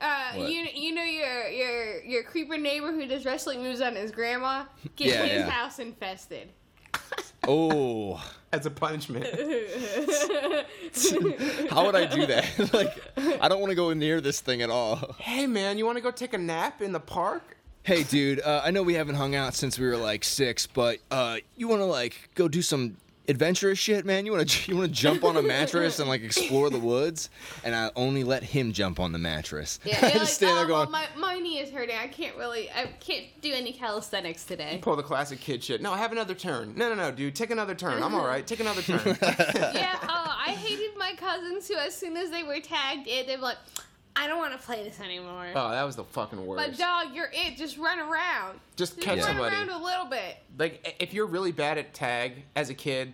[0.00, 4.10] Uh, you you know your your your creeper neighbor who does wrestling moves on his
[4.10, 4.64] grandma.
[4.96, 5.48] Get Yeah, his yeah.
[5.48, 6.48] house infested.
[7.46, 8.22] Oh,
[8.54, 9.24] As a punishment.
[11.70, 12.46] how would I do that?
[12.72, 12.96] like,
[13.40, 15.16] I don't want to go near this thing at all.
[15.18, 17.56] hey man, you want to go take a nap in the park?
[17.82, 21.00] Hey, dude, uh, I know we haven't hung out since we were like six, but
[21.10, 22.96] uh, you want to like go do some
[23.28, 24.26] adventurous shit, man?
[24.26, 27.30] You want to you want to jump on a mattress and like explore the woods?
[27.64, 29.80] And I only let him jump on the mattress.
[29.84, 31.96] Yeah, I just like, stand oh, there well, going, my, my knee is hurting.
[31.96, 34.78] I can't really, I can't do any calisthenics today.
[34.82, 35.80] Pull the classic kid shit.
[35.80, 36.74] No, I have another turn.
[36.76, 37.34] No, no, no, dude.
[37.34, 38.02] Take another turn.
[38.02, 38.46] I'm all right.
[38.46, 39.00] Take another turn.
[39.22, 43.36] yeah, oh, I hated my cousins who, as soon as they were tagged in, they'd
[43.36, 43.58] be like,
[44.16, 45.48] I don't want to play this anymore.
[45.54, 46.64] oh, that was the fucking worst.
[46.64, 47.56] but dog, you're it.
[47.56, 48.60] Just run around.
[48.76, 49.56] Just Just catch run somebody.
[49.56, 50.36] around a little bit.
[50.58, 53.12] like if you're really bad at tag as a kid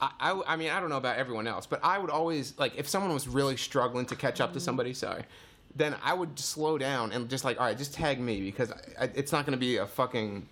[0.00, 2.76] I, I, I mean i don't know about everyone else but i would always like
[2.76, 4.64] if someone was really struggling to catch up to mm-hmm.
[4.64, 5.22] somebody sorry
[5.74, 9.04] then i would slow down and just like all right just tag me because I,
[9.04, 10.48] I, it's not going to be a fucking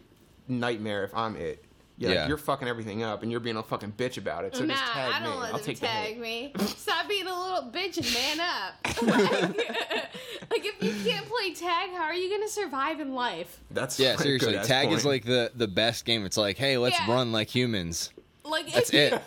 [0.49, 1.64] nightmare if i'm it
[1.97, 4.65] yeah, like, you're fucking everything up and you're being a fucking bitch about it so
[4.65, 6.53] nah, just tag I don't me let i'll them take the tag me.
[6.59, 8.75] Stop being a little bitch and man up.
[9.03, 9.57] like,
[10.51, 13.61] like, if you can't play tag, how are you gonna survive in life?
[13.71, 16.25] that's yeah, seriously, good-ass tag is like the the best game.
[16.25, 17.11] It's like, hey, let's Yeah.
[17.13, 18.11] run like humans.
[18.45, 19.19] Like, That's if you.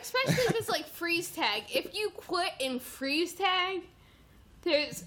[0.00, 1.62] Especially if it's like freeze tag.
[1.74, 3.80] If you quit in freeze tag,
[4.62, 5.04] there's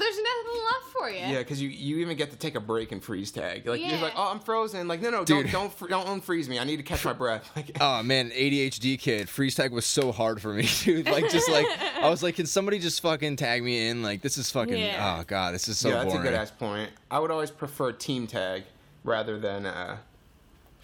[0.00, 1.16] there's nothing left for you.
[1.34, 3.66] yeah, because you, you even get to take a break and freeze tag.
[3.66, 4.88] Like you're like, oh, I'm frozen.
[4.88, 5.44] Like, no, no, Dude.
[5.46, 6.58] don't don't fr- don't unfreeze me.
[6.58, 7.48] I need to catch my breath.
[7.56, 11.06] Like, Oh man, ADHD kid, freeze tag was so hard for me, dude.
[11.06, 11.66] Like just like
[12.02, 14.02] I was like, can somebody just fucking tag me in?
[14.02, 15.18] Like this is fucking Yeah.
[15.20, 16.20] oh god, this is so yeah, that's boring.
[16.26, 16.90] a good ass point.
[17.10, 18.64] I would always prefer team tag
[19.04, 19.98] rather than uh,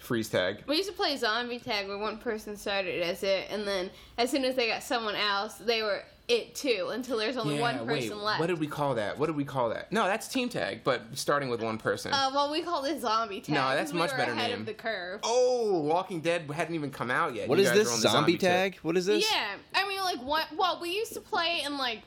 [0.07, 0.63] freeze tag.
[0.67, 4.31] We used to play zombie tag where one person started as it, and then as
[4.31, 8.21] soon as they got someone else, they were it too until there's only one person
[8.21, 8.39] left.
[8.41, 9.17] What did we call that?
[9.17, 9.91] What did we call that?
[9.93, 12.11] No, that's team tag, but starting with one person.
[12.13, 13.55] uh, well, we called it zombie tag.
[13.55, 14.59] No, that's we much were better ahead name.
[14.61, 15.21] of the curve.
[15.23, 17.47] oh, Walking Dead hadn't even come out yet.
[17.47, 17.87] What You is guys this?
[17.89, 18.41] are on the Zombie, tip.
[18.41, 18.75] tag?
[18.81, 19.29] What is this?
[19.31, 20.47] Yeah, I mean, like what?
[20.57, 22.01] Well, we used to play in like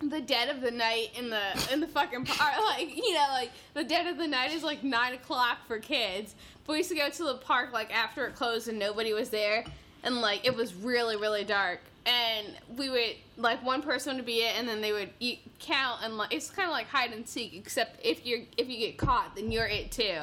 [0.00, 2.54] the dead of the night in the in the fucking park.
[2.60, 6.34] Like you know, like the dead of the night is like nine o'clock for kids.
[6.66, 9.30] But we used to go to the park like after it closed and nobody was
[9.30, 9.64] there,
[10.02, 11.80] and like it was really really dark.
[12.06, 16.00] And we would like one person would be it, and then they would eat, count,
[16.02, 18.96] and like it's kind of like hide and seek, except if you're if you get
[18.96, 20.20] caught, then you're it too.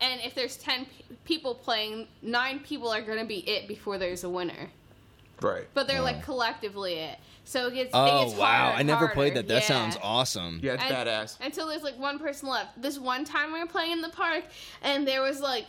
[0.00, 4.24] And if there's ten pe- people playing, nine people are gonna be it before there's
[4.24, 4.68] a winner
[5.40, 5.66] Right.
[5.74, 7.18] but they're like collectively it.
[7.44, 7.88] So it gets.
[7.88, 9.14] it Oh gets wow, harder I and never harder.
[9.14, 9.48] played that.
[9.48, 9.68] That Yeah.
[9.68, 10.60] sounds awesome.
[10.62, 11.36] Yeah, it's And- badass.
[11.40, 12.80] Until there's like one person left.
[12.80, 14.44] This one time we were playing in the park,
[14.82, 15.66] and there was like,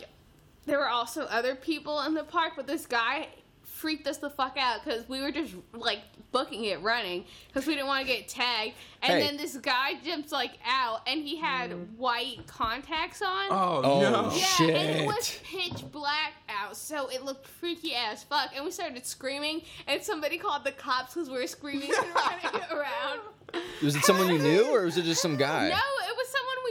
[0.64, 3.28] there were also other people in the park, but this guy
[3.76, 6.00] freaked us the fuck out because we were just like
[6.32, 8.72] booking it running because we didn't want to get tagged.
[9.02, 9.26] And Hey.
[9.26, 11.86] then this guy jumps like out, and he had mm.
[11.96, 13.48] white contacts on.
[13.50, 14.32] Oh, Oh, no.
[14.34, 18.50] Yeah, and it was pitch black out, so it looked freaky as fuck.
[18.56, 22.62] And we started screaming, and somebody called the cops because we were screaming and running
[22.72, 23.20] around.
[23.82, 25.68] Was it someone you knew or was it just some guy?
[25.68, 26.28] No, it was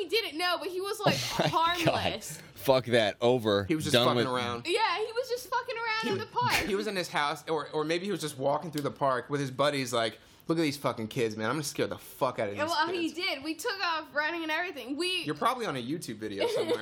[0.10, 2.38] someone didn't know, but he was like oh My harmless.
[2.38, 2.42] God.
[2.56, 3.18] Fuck that.
[3.22, 3.66] Over.
[3.66, 4.66] He was just Done fucking with- around.
[4.68, 6.54] Yeah, he was just fucking around in the park.
[6.68, 9.30] He was in his house, or, or maybe he was just walking through the park
[9.30, 11.48] with his buddies, like, look at these fucking kids, man.
[11.48, 13.44] I'm gonna scare the fuck out of these And, well, he did.
[13.44, 14.98] We took off running and everything.
[14.98, 15.24] We.
[15.26, 16.80] You're probably on a YouTube video somewhere.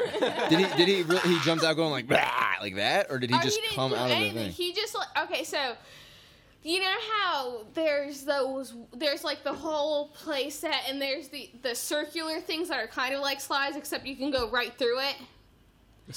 [0.49, 0.77] Did he?
[0.77, 1.01] Did he?
[1.03, 3.75] Really, he jumped out going like "Bah," like that, or did he or just didn't
[3.75, 4.35] come do out of the anything.
[4.45, 4.51] thing?
[4.51, 5.75] He just like okay, so
[6.63, 11.75] you know how there's those there's like the whole play set and there's the the
[11.75, 15.15] circular things that are kind of like slides except you can go right through it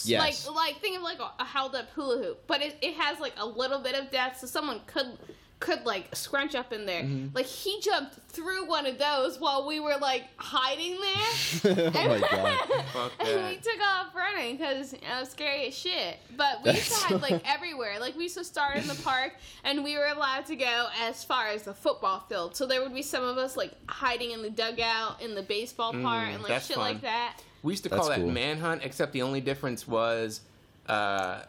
[0.05, 0.47] Yes.
[0.47, 3.21] like like think of like a, a held up hula hoop but it, it has
[3.21, 5.17] like a little bit of depth so someone could
[5.59, 7.35] could like scrunch up in there Mm-hmm.
[7.35, 12.19] like he jumped through one of those while we were like hiding there oh my
[12.21, 13.11] god.
[13.21, 16.19] And we took off running because I was scary as shit.
[16.37, 17.99] But we used to hide like everywhere.
[17.99, 21.25] Like we used to start in the park, and we were allowed to go as
[21.25, 22.55] far as the football field.
[22.57, 25.93] So there would be some of us like hiding in the dugout in the baseball
[25.93, 26.85] part and like Mm, shit fun.
[26.85, 27.39] like that.
[27.63, 28.31] We used to That's call that cool.
[28.31, 30.41] manhunt, except the only difference was,
[30.87, 31.43] uh,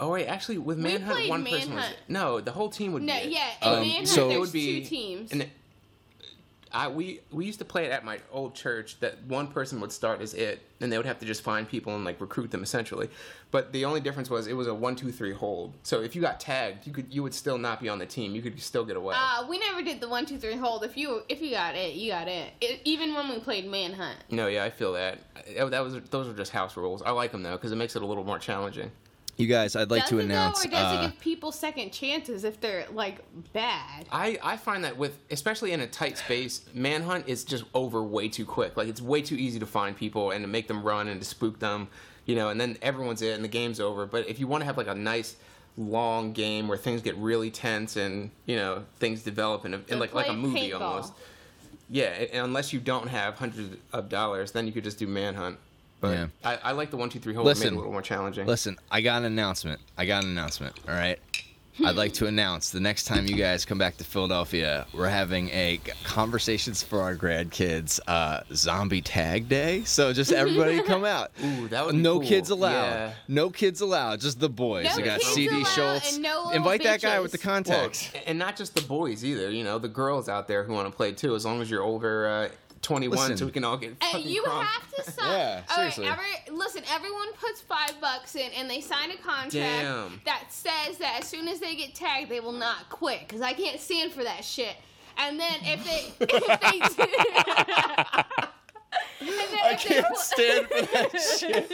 [0.00, 3.20] oh wait, actually with manhunt, one person was no, the whole team would No, be
[3.20, 3.30] it.
[3.32, 5.32] yeah, Um, Manhunt so- it there's would be two teams.
[5.32, 5.46] and
[6.70, 9.90] I we we used to play it at my old church that one person would
[9.90, 12.62] start as it, and they would have to just find people and like recruit them
[12.62, 13.08] essentially.
[13.50, 15.72] But the only difference was it was a one two three hold.
[15.82, 18.34] So if you got tagged, you could you would still not be on the team.
[18.34, 19.14] You could still get away.
[19.16, 20.84] uh, we never did the one, two, three hold.
[20.84, 22.52] If you if you got it, you got it.
[22.60, 24.18] it even when we played manhunt.
[24.30, 25.20] no, yeah, I feel that.
[25.56, 27.00] That was those are just house rules.
[27.00, 28.90] I like them though because it makes it a little more challenging.
[29.38, 30.64] You guys, I'd like does to it announce.
[30.64, 33.20] though, or does uh, it give people second chances if they're like
[33.52, 34.06] bad?
[34.10, 38.28] I, I find that with especially in a tight space, manhunt is just over way
[38.28, 38.76] too quick.
[38.76, 41.26] Like it's way too easy to find people and to make them run and to
[41.26, 41.86] spook them,
[42.26, 42.48] you know.
[42.48, 44.06] And then everyone's it and the game's over.
[44.06, 45.36] But if you want to have like a nice
[45.76, 50.00] long game where things get really tense and you know things develop in, a, in
[50.00, 50.80] like like a movie paintball.
[50.80, 51.12] almost.
[51.88, 55.58] Yeah, and unless you don't have hundreds of dollars, then you could just do manhunt.
[56.00, 56.26] But Yeah.
[56.44, 57.44] I, I like the one two three hold.
[57.46, 57.74] to Make it Listen.
[57.74, 58.46] a little more challenging.
[58.46, 59.80] Listen, I got an announcement.
[59.96, 60.78] I got an announcement.
[60.88, 61.18] All right.
[61.84, 65.48] I'd like to announce the next time you guys come back to Philadelphia, we're having
[65.50, 69.84] a conversations for our grad kids uh, zombie tag day.
[69.84, 71.30] So just everybody come out.
[71.44, 72.28] Ooh, that would no cool.
[72.28, 72.72] kids allowed.
[72.90, 73.12] Yeah.
[73.28, 74.20] No kids allowed.
[74.20, 74.86] Just the boys.
[74.86, 76.14] No I got CD allowed Schultz.
[76.14, 77.44] and no little Invite that guy with the bitches.
[77.46, 78.12] Well, contacts.
[78.26, 79.48] and not just the boys either.
[79.48, 81.36] You know, the girls out there who want to play too.
[81.36, 82.48] As long as you're over uh,
[82.88, 83.36] 21, Listen.
[83.36, 84.62] so we can all get fucking you crunk.
[84.64, 85.30] have to sign.
[85.30, 86.06] Yeah, All right, seriously.
[86.06, 90.20] every, listen, everyone puts five bucks in, and they sign a contract Damn.
[90.24, 93.20] that says that as soon as they get tagged, they will not quit.
[93.28, 94.74] Because I can't stand for that shit.
[95.18, 97.10] And then if they, if they do,
[99.20, 101.70] and then I can't pl- stand for that shit.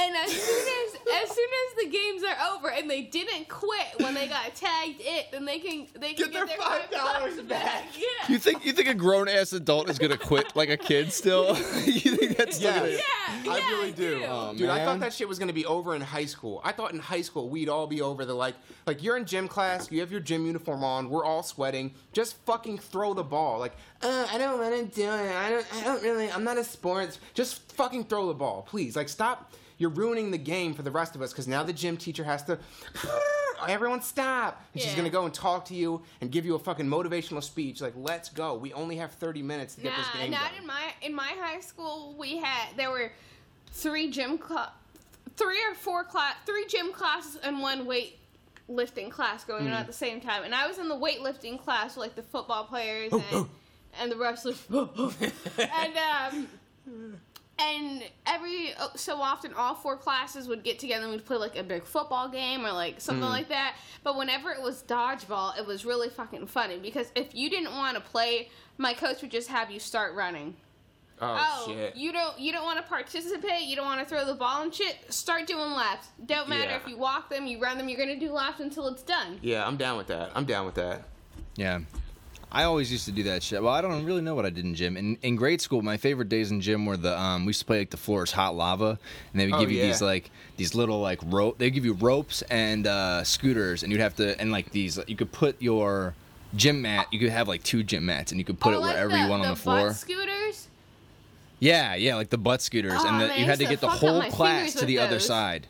[0.00, 3.86] And as soon as as soon as the games are over and they didn't quit
[4.00, 7.40] when they got tagged it, then they can they can Get their five $5 bucks
[7.42, 7.84] back.
[7.96, 8.04] Yeah.
[8.32, 11.48] You think you think a grown ass adult is gonna quit like a kid still?
[11.84, 12.80] you think that's still Yes.
[12.80, 14.24] gonna Yeah, I yeah, really do.
[14.28, 16.60] Oh, Dude, I thought that shit was gonna be over in high school.
[16.64, 18.54] I thought in high school we'd all be over the like,
[18.86, 21.94] like you're in gym class, you have your gym uniform on, we're all sweating.
[22.12, 23.58] Just fucking throw the ball.
[23.58, 25.34] Like, uh, I don't want to do it.
[25.34, 25.66] I don't.
[25.74, 26.30] I don't really.
[26.30, 27.18] I'm not a sports.
[27.34, 28.94] Just fucking throw the ball, please.
[28.96, 29.52] Like, stop.
[29.78, 32.42] You're ruining the game for the rest of us because now the gym teacher has
[32.44, 32.58] to.
[33.68, 34.62] Everyone stop!
[34.72, 34.98] And she's Yeah.
[34.98, 37.80] gonna go and talk to you and give you a fucking motivational speech.
[37.80, 38.54] Like, let's go.
[38.54, 40.60] We only have 30 minutes to get this Nah, game not done.
[40.60, 42.14] in my in my high school.
[42.16, 43.12] We had there were
[43.72, 44.72] three gym cla-
[45.36, 48.18] three or four class, three gym classes and one weight
[48.68, 49.72] lifting class going Hmm.
[49.72, 50.44] on at the same time.
[50.44, 53.48] And I was in the weightlifting class, with, like the football players Oh, and
[54.00, 54.62] and the wrestlers.
[54.70, 56.48] and um.
[57.60, 61.62] And every so often, all four classes would get together and we'd play like a
[61.64, 63.30] big football game or like something Hmm.
[63.30, 63.74] like that.
[64.04, 67.96] But whenever it was dodgeball, it was really fucking funny because if you didn't want
[67.96, 70.54] to play, my coach would just have you start running.
[71.20, 71.96] oh, Oh, shit.
[71.96, 73.62] you don't you don't want to participate.
[73.62, 74.96] You don't want to throw the ball and shit.
[75.12, 76.06] Start doing laps.
[76.24, 76.76] Don't matter Yeah.
[76.76, 77.88] if you walk them, you run them.
[77.88, 79.40] You're gonna do laps until it's done.
[79.42, 80.30] Yeah, I'm down with that.
[80.36, 81.02] I'm down with that.
[81.56, 81.80] Yeah.
[82.50, 83.62] I always used to do that shit.
[83.62, 84.96] Well, I don't really know what I did in gym.
[84.96, 87.66] In, in grade school, my favorite days in gym were the um, we used to
[87.66, 88.98] play like the floor is hot lava,
[89.32, 89.86] and they would Oh, give you yeah.
[89.88, 91.58] these like these little like rope.
[91.58, 94.98] They give you ropes and uh, scooters, and you'd have to and like these.
[95.06, 96.14] You could put your
[96.56, 97.06] gym mat.
[97.12, 99.10] You could have like two gym mats, and you could put Oh, it like wherever
[99.12, 99.92] the, you want on the butt floor.
[99.92, 100.68] scooters.
[101.60, 103.88] Yeah, yeah, like the butt scooters, Oh, and the, man, you had to get the
[103.88, 105.66] whole class to the other side.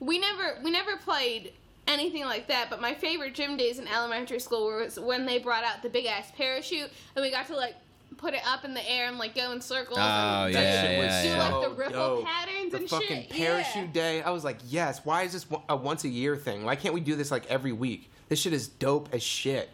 [0.00, 1.52] We never we never played
[1.88, 2.70] anything like that.
[2.70, 6.06] But my favorite gym days in elementary school was when they brought out the big
[6.06, 7.74] ass parachute and we got to like
[8.16, 9.98] put it up in the air and like go in circles.
[10.00, 11.48] Oh, and yeah, That shit was yeah, do yeah.
[11.54, 12.24] like the ripple dope.
[12.24, 13.30] patterns the and fucking shit.
[13.30, 13.92] parachute yeah.
[13.92, 14.22] day.
[14.22, 15.00] I was like, yes.
[15.04, 16.64] Why is this a once a year thing?
[16.64, 18.10] Why can't we do this like every week?
[18.28, 19.68] This shit is dope as shit.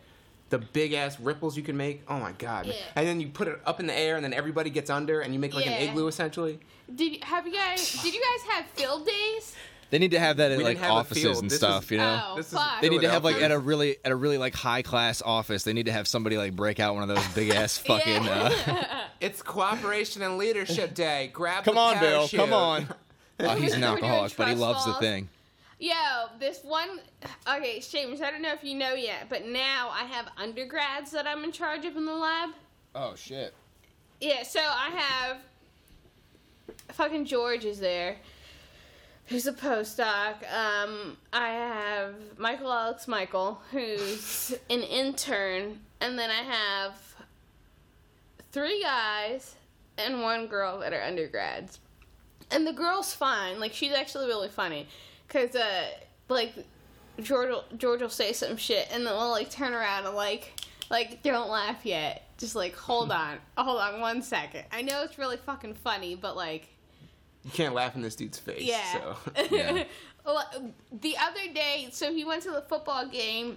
[0.49, 2.03] The big ass ripples you can make.
[2.09, 2.67] Oh my god.
[2.67, 2.75] Yeah.
[2.97, 5.33] And then you put it up in the air, and then everybody gets under, and
[5.33, 5.73] you make like Yeah.
[5.75, 6.59] an igloo essentially.
[6.93, 8.03] Did have you guys?
[8.03, 9.55] Did you guys have field days?
[9.91, 11.39] They need to have that in We like didn't have a offices field.
[11.43, 12.23] and This stuff, was- you know.
[12.29, 12.81] Oh, This is- fuck.
[12.81, 15.65] They need to have like at a really at a really like high class office.
[15.65, 18.27] They need to have somebody like break out one of those big ass fucking.
[18.29, 21.29] Uh, It's cooperation and leadership day.
[21.33, 21.65] Grab.
[21.65, 21.93] The colour.
[21.93, 22.19] Come the on, Bill.
[22.21, 22.41] parachute.
[22.41, 22.89] Come on.
[23.43, 25.01] Oh, he's an We're doing alcoholic, but he trust loves the falls.
[25.03, 25.29] thing.
[25.79, 25.95] Yo,
[26.39, 27.01] this one.
[27.49, 31.27] Okay, James, I don't know if you know yet, but now I have undergrads that
[31.27, 32.51] I'm in charge of in the lab.
[32.95, 33.55] Oh shit.
[34.21, 35.39] Yeah, so I have.
[36.89, 38.17] Fucking George is there.
[39.31, 40.43] Who's a postdoc?
[40.53, 46.95] Um, I have Michael Alex Michael, who's an intern, and then I have
[48.51, 49.55] three guys
[49.97, 51.79] and one girl that are undergrads.
[52.51, 53.61] And the girl's fine.
[53.61, 54.89] Like she's actually really funny,
[55.29, 55.85] cause uh,
[56.29, 56.53] like
[57.23, 60.55] George will, George will say some shit, and then we'll like turn around and like
[60.91, 62.25] like don't laugh yet.
[62.37, 64.65] Just like hold on, hold on one second.
[64.73, 66.67] I know it's really fucking funny, but like
[67.45, 68.63] You can't laugh in this dude's face.
[68.63, 68.93] yeah.
[68.93, 69.17] So.
[69.51, 69.85] Yeah.
[70.25, 70.45] Well,
[70.93, 73.57] the other day, so he went to the football game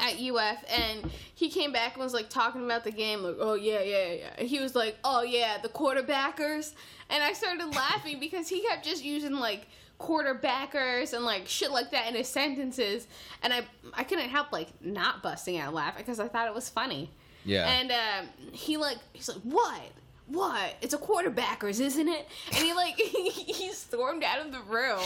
[0.00, 3.54] at UF, and he came back and was like talking about the game, like, oh
[3.54, 4.42] yeah, yeah, yeah.
[4.44, 6.72] He was like, oh yeah, the quarterbackers,
[7.10, 9.66] and I started laughing because he kept just using like
[10.00, 13.06] quarterbackers and like shit like that in his sentences,
[13.42, 16.68] and I I couldn't help like not busting out laughing because I thought it was
[16.68, 17.10] funny.
[17.44, 17.68] Yeah.
[17.68, 19.82] And um, he like he's like, what?
[20.30, 20.76] What?
[20.82, 22.28] It's a quarterbackers, isn't it?
[22.48, 25.00] And he like he stormed out of the room.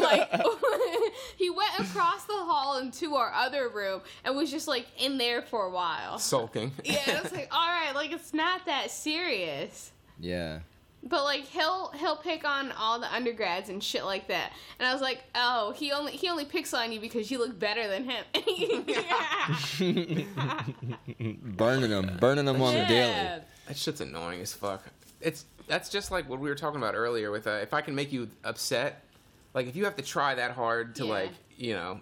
[0.00, 0.30] like
[1.36, 5.40] he went across the hall into our other room and was just like in there
[5.42, 6.18] for a while.
[6.18, 6.72] Sulking.
[6.84, 9.92] Yeah, and I was like, all right, like it's not that serious.
[10.20, 10.60] Yeah.
[11.04, 14.52] But like he'll he'll pick on all the undergrads and shit like that.
[14.78, 17.58] And I was like, oh, he only he only picks on you because you look
[17.58, 18.24] better than him.
[21.56, 23.40] burning them, burning them on the daily.
[23.68, 24.84] That shit's annoying as fuck.
[25.20, 27.94] It's that's just like what we were talking about earlier with uh, if I can
[27.94, 29.04] make you upset,
[29.54, 31.10] like if you have to try that hard to Yeah.
[31.10, 32.00] like you know,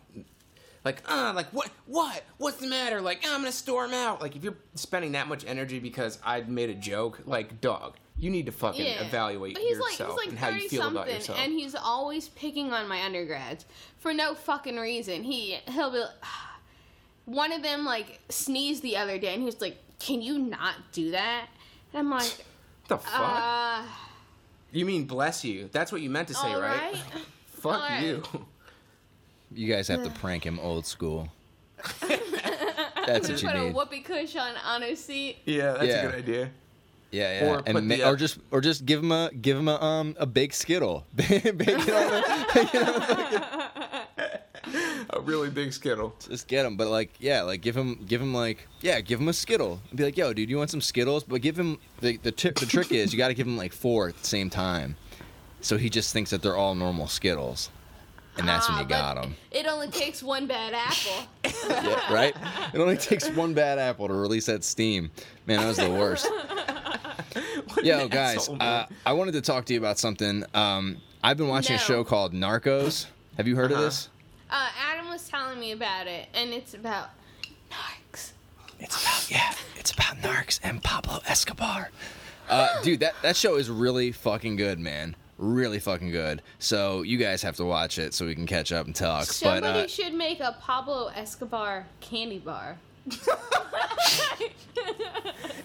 [0.85, 3.01] like uh like what what what's the matter?
[3.01, 4.20] Like I'm gonna storm out.
[4.23, 8.31] Like if you're spending that much energy because I made a joke, like dog, you
[8.31, 9.03] need to fucking Yeah.
[9.07, 11.38] evaluate But he's yourself like he's and how you feel about yourself.
[11.38, 13.66] and he's always picking on my undergrads
[13.99, 15.23] for no fucking reason.
[15.25, 16.09] He he'll be like,
[17.27, 20.75] one of them like sneezed the other day, and he was like, "Can you not
[20.93, 21.47] do that?"
[21.93, 22.45] And I'm like,
[22.89, 23.13] the fuck?
[23.15, 23.83] "Uh,
[24.73, 25.69] you mean bless you?
[25.73, 26.93] That's what you meant to say, all right?
[26.95, 27.03] right."
[27.61, 28.03] Fuck All right.
[28.05, 28.23] you.
[29.55, 31.29] You guys have to prank him old school.
[32.01, 35.39] That's what Just you put a whoopee cushion on his seat.
[35.45, 36.03] yeah, that's Yeah.
[36.03, 36.51] a good idea.
[37.11, 37.51] Yeah, yeah.
[37.51, 39.81] Or and ma- the, uh, or just or just give him a give him a
[39.83, 41.05] um a big skittle.
[41.17, 42.23] Bake it on
[44.15, 44.41] the-
[45.11, 46.15] A really big skittle.
[46.29, 49.29] just get him, but like yeah, like give him give him like yeah, give him
[49.29, 49.81] a skittle.
[49.89, 51.25] And be like, yo, dude, you want some skittles?
[51.25, 52.57] But give him the the tip.
[52.59, 54.97] The trick is you got to give him like four at the same time,
[55.61, 57.71] so he just thinks that they're all normal skittles,
[58.37, 59.37] and that's when Ah, you got but him.
[59.51, 61.27] It only takes one bad apple.
[61.71, 62.35] Yeah, right?
[62.75, 65.11] It only takes one bad apple to release that steam.
[65.47, 66.29] Man, that was the worst.
[67.83, 68.87] Yo, guys, uh.
[69.07, 70.45] I wanted to talk to you about something.
[70.55, 73.07] Um, I've been watching a show called Narcos.
[73.37, 73.87] Have you heard of Uh-huh.
[73.87, 74.09] this?
[74.51, 77.11] Uh, Adam was telling me about it, and it's about
[77.71, 78.33] narcs.
[78.81, 81.91] It's about yeah, it's about Narcs and Pablo Escobar.
[82.49, 85.15] Uh, dude, that that show is really fucking good, man.
[85.39, 86.43] Really fucking good.
[86.59, 89.25] So you guys have to watch it so we can catch up and talk.
[89.25, 92.79] Somebody but uh, should make a Pablo Escobar candy bar.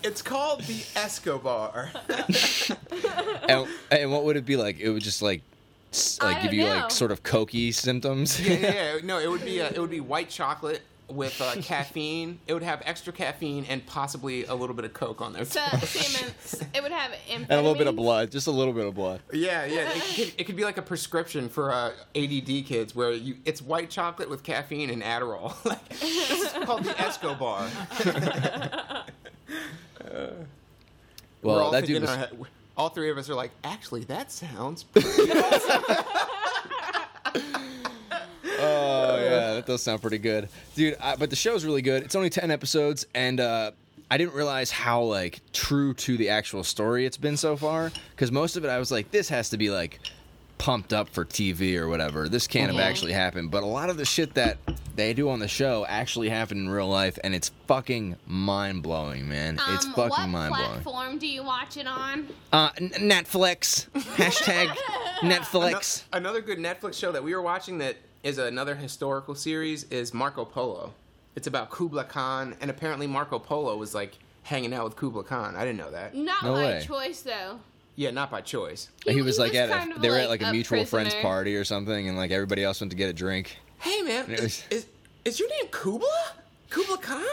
[0.04, 1.90] It's called the Escobar.
[3.50, 4.80] and, and what would it be like?
[4.80, 5.55] It would just like s- I
[6.22, 6.76] like give you know.
[6.76, 8.40] like sort of cokey symptoms.
[8.42, 8.98] yeah, yeah, yeah.
[9.04, 12.40] No, it would be uh, it would be white chocolate with uh, caffeine.
[12.48, 15.46] It would have extra caffeine and possibly a little bit of coke on there.
[15.46, 16.26] So, see,
[16.74, 17.42] it would have amphetamines.
[17.42, 19.22] and a little bit of blood, just a little bit of blood.
[19.32, 19.88] yeah, yeah.
[19.94, 23.62] It could, it could be like a prescription for uh, ADD kids, where you it's
[23.62, 25.54] white chocolate with caffeine and Adderall.
[25.66, 27.68] like, this is called the Escobar.
[30.04, 30.34] We're
[31.44, 32.46] Well, all that thinking dude was in our head-
[32.78, 34.86] all three of us are like, actually, that sounds.
[38.58, 40.96] Oh yeah, that does sound pretty good, dude.
[41.02, 42.04] I, but the show's really good.
[42.04, 43.72] It's only ten episodes, and uh,
[44.10, 47.92] I didn't realize how like true to the actual story it's been so far.
[48.12, 50.00] Because most of it, I was like, this has to be like
[50.58, 52.30] pumped up for TV or whatever.
[52.30, 52.86] This can't have Mhm.
[52.86, 53.52] actually happened.
[53.52, 54.58] But a lot of the shit that
[54.96, 59.28] they do on the show actually happened in real life, and it's fucking mind blowing,
[59.28, 59.60] man.
[59.70, 60.70] it's Um, fucking mind blowing.
[60.72, 62.28] What platform do you watch it on?
[62.54, 64.70] Uh, N- Netflix hashtag
[65.20, 66.04] Netflix.
[66.14, 70.14] Ano- Another good Netflix show that we were watching that is another historical series is
[70.14, 70.94] Marco Polo.
[71.36, 75.56] It's about Kubla Khan, and apparently Marco Polo was like hanging out with Kubla Khan.
[75.56, 76.16] I didn't know that.
[76.16, 76.84] Not No by way.
[76.86, 77.60] choice, though.
[77.96, 78.90] Yeah, not by choice.
[79.06, 81.64] He, was like at a, they were at like a a mutual friends party or
[81.64, 83.58] something, and like everybody else went to get a drink.
[83.80, 84.86] Hey man, It was- is, is
[85.24, 86.34] is your name Kubla?
[86.70, 87.24] Kubla Khan?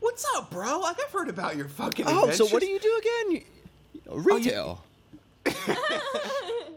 [0.00, 0.80] What's up, bro?
[0.80, 2.06] Like I've heard about your fucking.
[2.08, 3.32] Oh, so what do you do again?
[3.32, 4.84] You- oh, Retail.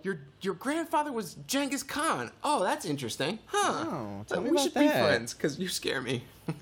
[0.04, 2.32] Your your grandfather was Genghis Khan.
[2.44, 3.38] Oh, that's interesting.
[3.46, 3.86] Huh.
[3.88, 4.82] Oh, tell me we about should that.
[4.82, 6.24] be friends because you scare me.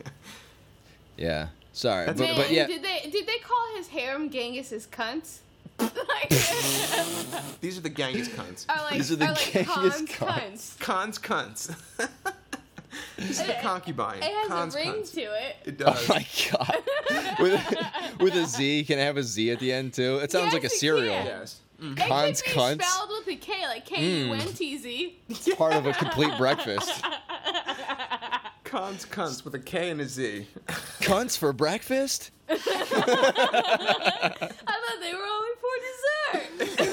[1.17, 1.47] Yeah.
[1.73, 2.65] Sorry, but, Man, but yeah.
[2.67, 5.39] did they did they call his harem Genghis's cunts?
[6.09, 6.29] like,
[7.61, 8.65] These are the Genghis cunts.
[8.69, 10.77] or like, These are the or like Genghis Khan's cunts.
[10.77, 10.79] cunts.
[10.79, 11.19] Cons
[12.09, 12.09] cunts.
[13.17, 14.17] This is the concubine.
[14.17, 15.13] It has Cons a ring cunts.
[15.13, 15.55] to it.
[15.65, 15.87] It does.
[15.89, 16.09] Oh does.
[16.09, 17.39] my god.
[17.39, 17.75] with,
[18.19, 20.17] with a Z, can I have a Z at the end too?
[20.17, 21.13] It sounds Yes, like a it cereal.
[21.15, 21.25] can.
[21.25, 21.59] yes.
[21.79, 21.97] It mm.
[22.07, 22.81] Cons could be cunts?
[22.83, 25.19] spelled with a K, like K U N T Z.
[25.29, 27.01] It's part of a complete breakfast.
[28.65, 30.45] Cons cunts with a K and a Z.
[31.01, 32.31] Cunts for breakfast?
[32.49, 32.57] I
[33.97, 35.75] thought they were only for
[36.77, 36.88] dessert.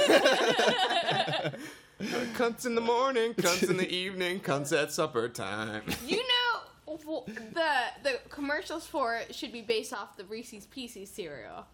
[2.34, 5.82] Cunts in the morning, cunts in the evening, cunts at supper time.
[6.06, 7.70] you know, w- the
[8.02, 11.66] the commercials for it should be based off the Reese's Pieces cereal.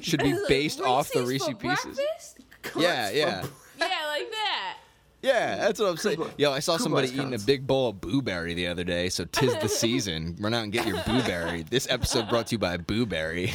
[0.00, 1.84] Should be based off the Reese's for Pieces.
[1.96, 2.38] breakfast?
[2.76, 3.42] Yeah, Cunts yeah.
[3.42, 4.76] for- Yeah, like that.
[5.22, 6.20] Yeah, that's what I'm saying.
[6.36, 7.46] Yo, I saw Kublai's somebody eating a cunts.
[7.46, 10.36] big bowl of Booberry the other day, so tis the season.
[10.40, 11.68] Run out and get your Booberry.
[11.68, 13.52] This episode brought to you by Booberry.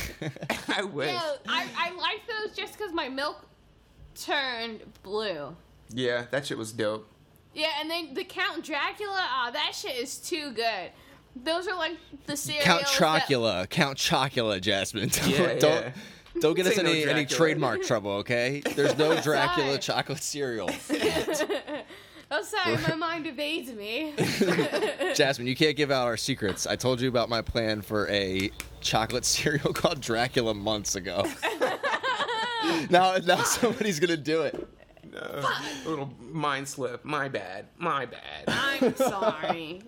[0.73, 1.11] I wish.
[1.11, 3.45] Yeah, I, I like those just because my milk
[4.19, 5.55] turned blue.
[5.89, 7.07] Yeah, that shit was dope.
[7.53, 10.91] Yeah, and then the Count Dracula, ah, that shit is too good.
[11.43, 12.65] Those are like the cereals.
[12.65, 12.89] Count that-
[13.27, 15.09] Chocula, Count Chocula, Jasmine.
[15.13, 15.93] Don't Yeah, don't,
[16.41, 18.61] don't get us Say no any, any trademark trouble, okay?
[18.75, 19.77] There's no Dracula Sorry.
[19.79, 20.69] chocolate cereal.
[22.29, 24.13] Oh, sorry, my mind evades me.
[25.15, 26.67] Jasmine, you can't give out our secrets.
[26.67, 28.51] I told you about my plan for a
[28.81, 31.25] chocolate cereal called Dracula months ago.
[32.89, 34.67] now, now somebody's gonna do it.
[35.15, 37.03] Uh, a little mind slip.
[37.03, 37.65] My bad.
[37.77, 38.43] My bad.
[38.47, 39.81] I'm sorry.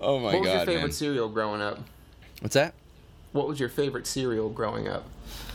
[0.00, 0.34] Oh my god.
[0.34, 0.92] what was your favorite man!
[0.92, 1.78] cereal growing up?
[2.40, 2.74] What's that?
[3.32, 5.04] What was your favorite cereal growing up?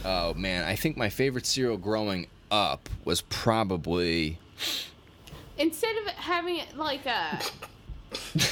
[0.06, 4.38] Oh man, I think my favorite cereal growing up was probably
[5.58, 7.40] Instead of having it like a.
[8.36, 8.44] no,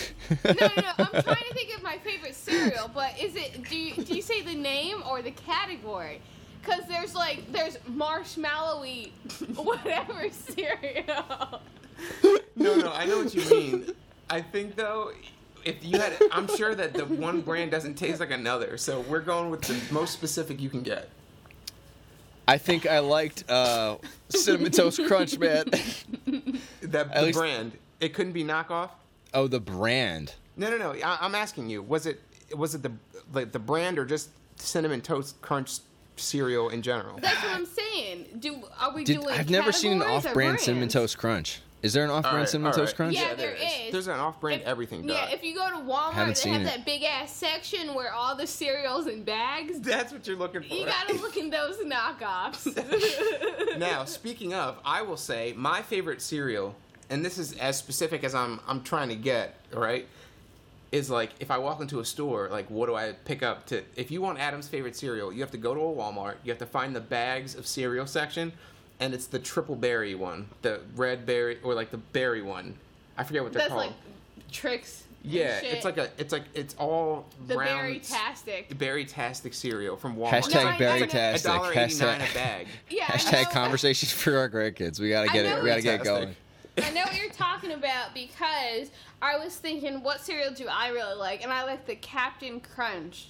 [0.46, 0.92] no, no.
[0.98, 3.68] I'm trying to think of my favorite cereal, but is it?
[3.68, 6.22] Do you do you say the name or the category?
[6.62, 9.12] Because there's like there's marshmallowy,
[9.56, 11.62] whatever cereal.
[12.56, 13.92] No, no, I know what you mean.
[14.30, 15.12] I think though,
[15.66, 18.78] if you had, I'm sure that the one brand doesn't taste like another.
[18.78, 21.10] So we're going with the most specific you can get.
[22.48, 23.98] I think I liked uh,
[24.30, 25.66] cinnamon toast crunch, man.
[26.82, 27.72] That the least- brand.
[28.00, 28.92] It couldn't be knockoff.
[29.34, 30.34] oh, the brand.
[30.56, 30.92] No, no, no.
[31.04, 31.82] I, I'm asking you.
[31.84, 32.22] Was it
[32.56, 32.92] was it the
[33.34, 35.80] like the brand or just cinnamon toast crunch
[36.20, 37.18] cereal in general?
[37.20, 38.26] That's what I'm saying.
[38.40, 39.30] Do are we Did, doing?
[39.36, 41.62] I've never seen an categories or off-brand cinnamon toast crunch.
[41.82, 42.88] Is there an off-brand Alright, cinnamon alright.
[42.88, 43.16] toast crunch?
[43.16, 43.92] Yeah, there is.
[43.94, 45.08] There's an off-brand If- everything.
[45.08, 45.34] Yeah, dog.
[45.34, 46.66] if you go to Walmart, Haven't they seen have it.
[46.66, 49.80] that big ass section where all the cereals in bags.
[49.82, 50.74] That's what you're looking for.
[50.74, 52.68] You gotta look in those knockoffs.
[53.78, 56.76] now, speaking of, I will say my favorite cereal,
[57.10, 60.06] and this is as specific as I'm I'm trying to get, all right?
[60.92, 63.84] Is like if I walk into a store, like what do I pick up to
[63.96, 66.58] if you want Adam's favorite cereal, you have to go to a Walmart, you have
[66.60, 68.52] to find the bags of cereal section,
[69.00, 72.74] and it's the triple berry one, the red berry or like the berry one.
[73.20, 73.86] I forget what they're That's called.
[73.88, 73.96] like
[74.52, 75.04] tricks.
[75.24, 75.74] and yeah, shit.
[75.76, 78.76] it's like a it's like it's all the round berry tastic.
[78.80, 80.30] berry tastic cereal from Walmart.
[80.32, 81.06] Hashtag No, I- I berry know.
[81.06, 81.52] a tastic.
[81.52, 82.68] dollar eighty nine Hashtag, a bag.
[82.90, 85.00] Yeah, hashtag conversations for our grandkids.
[85.00, 85.62] We gotta get it.
[85.62, 86.06] We gotta get Fantastic.
[86.26, 86.36] going.
[86.84, 91.16] I know what you're talking about because I was thinking, what cereal do I really
[91.16, 91.44] like?
[91.44, 93.30] And I like the Captain Crunch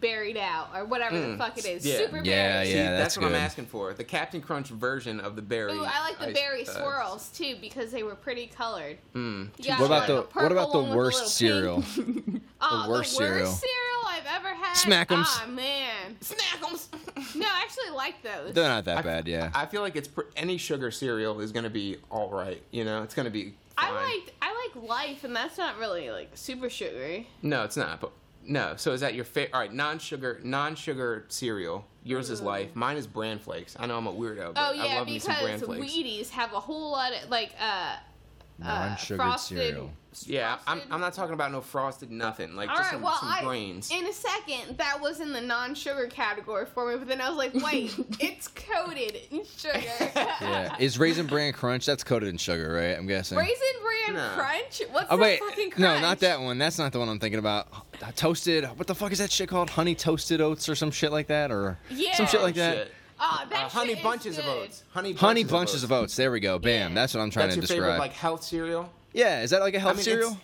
[0.00, 1.84] buried out or whatever the Mm, fuck it is.
[1.86, 1.98] yeah.
[1.98, 2.66] Super Yeah, berry.
[2.66, 3.92] See, yeah, that's, that's what I'm asking for.
[3.94, 5.72] The Captain Crunch version of the berry.
[5.72, 8.98] Ooh, I like the ice- berry uh, swirls too because they were pretty colored.
[9.14, 11.82] Mm, You What about the what about the one with a worst cereal?
[12.58, 13.44] Oh, The worst the cereal.
[13.50, 14.76] worst cereal I've ever had.
[14.76, 15.24] Smack'ems.
[15.26, 16.86] Ah man, Snackums.
[17.36, 18.54] no, I actually like those.
[18.54, 19.50] They're not that I- bad, yeah.
[19.54, 22.62] I feel like it's pr- any sugar cereal is gonna be all right.
[22.70, 23.54] You know, it's gonna be.
[23.78, 23.90] Fine.
[23.90, 27.28] I like I like Life, and that's not really like super sugary.
[27.42, 28.00] No, it's not.
[28.00, 28.10] But
[28.46, 28.74] no.
[28.76, 29.54] So is that your favorite?
[29.54, 31.86] All right, non-sugar, non-sugar cereal.
[32.02, 32.74] Yours is Life.
[32.76, 33.76] Mine is Bran Flakes.
[33.78, 35.92] I know I'm a weirdo, but Oh I yeah, love me some Bran because Flakes.
[35.92, 37.96] Wheaties have a whole lot of like uh
[38.58, 39.58] Non-sugared frosted.
[39.58, 39.90] cereal.
[40.24, 42.56] Yeah, I'm, I'm not talking about no frosted nothing.
[42.56, 43.90] Like All just right, some, well, some I, grains.
[43.90, 47.36] in a second that was in the non-sugar category for me, but then I was
[47.36, 49.78] like, wait, it's coated in sugar.
[50.40, 50.74] Yeah.
[50.78, 51.84] Is Raisin Bran Crunch?
[51.84, 52.96] That's coated in sugar, right?
[52.96, 53.36] I'm guessing.
[53.36, 54.30] Raisin Bran No.
[54.36, 54.80] Crunch?
[54.90, 55.80] What's Oh the wait, fucking crunch?
[55.80, 56.56] no, not that one.
[56.56, 57.68] That's not the one I'm thinking about.
[58.02, 58.64] Uh, Toasted.
[58.78, 59.68] What the fuck is that shit called?
[59.68, 62.14] Honey toasted oats or some shit like that, or Yeah.
[62.14, 62.74] some shit like Oh, that.
[62.76, 62.92] shit.
[63.18, 64.82] Oh, that Uh, honey shit is bunches of oats.
[64.92, 65.82] Honey bunches, Honey of, oats.
[65.84, 66.16] of oats.
[66.16, 66.58] There we go.
[66.58, 66.90] Bam.
[66.90, 66.94] Yeah.
[66.94, 67.82] That's what I'm trying That's to your describe.
[67.84, 68.90] favorite like health cereal.
[69.12, 70.38] yeah, is that like a health I mean, cereal?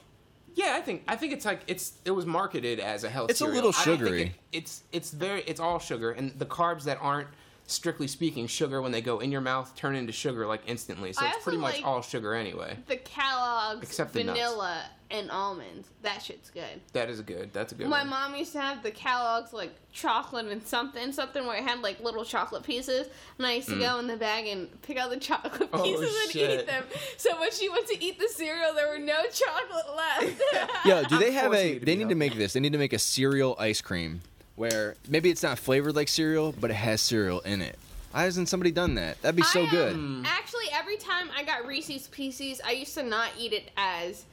[0.55, 3.31] Yeah, I think I think it's like it's it was marketed as a health.
[3.31, 3.55] It's a cereal.
[3.57, 4.23] little I think sugary.
[4.23, 7.29] it- it's it's very it's all sugar and the carbs that aren't
[7.73, 11.12] strictly speaking, sugar when they go in your mouth turn into sugar like instantly.
[11.12, 12.77] So I it's also pretty much like- all sugar anyway.
[12.87, 14.39] The Kellogg's Except the nuts.
[14.39, 15.89] vanilla and almonds.
[16.01, 16.81] That shit's good.
[16.95, 17.53] That is good.
[17.53, 18.09] That's a good My one.
[18.09, 22.01] mom used to have the Kellogg's like chocolate and something, something where it had like
[22.01, 25.18] little chocolate pieces, and I used to go in the bag and pick out the
[25.18, 25.79] chocolate Mm.
[25.79, 26.61] Oh, pieces and shit.
[26.61, 26.85] eat them.
[27.18, 30.87] So when she went to eat the cereal, there were no chocolate left.
[30.87, 31.79] Yo, do they I'm have a?
[31.79, 32.55] They be need to make this.
[32.55, 34.23] They need to make a cereal ice cream
[34.57, 37.79] where maybe it's not flavored like cereal, but it has cereal in it.
[38.13, 39.21] Why hasn't somebody done that?
[39.23, 40.27] That'd be so I, um, good.
[40.27, 44.25] Actually, every time I got Reese's Pieces, I used to not eat it as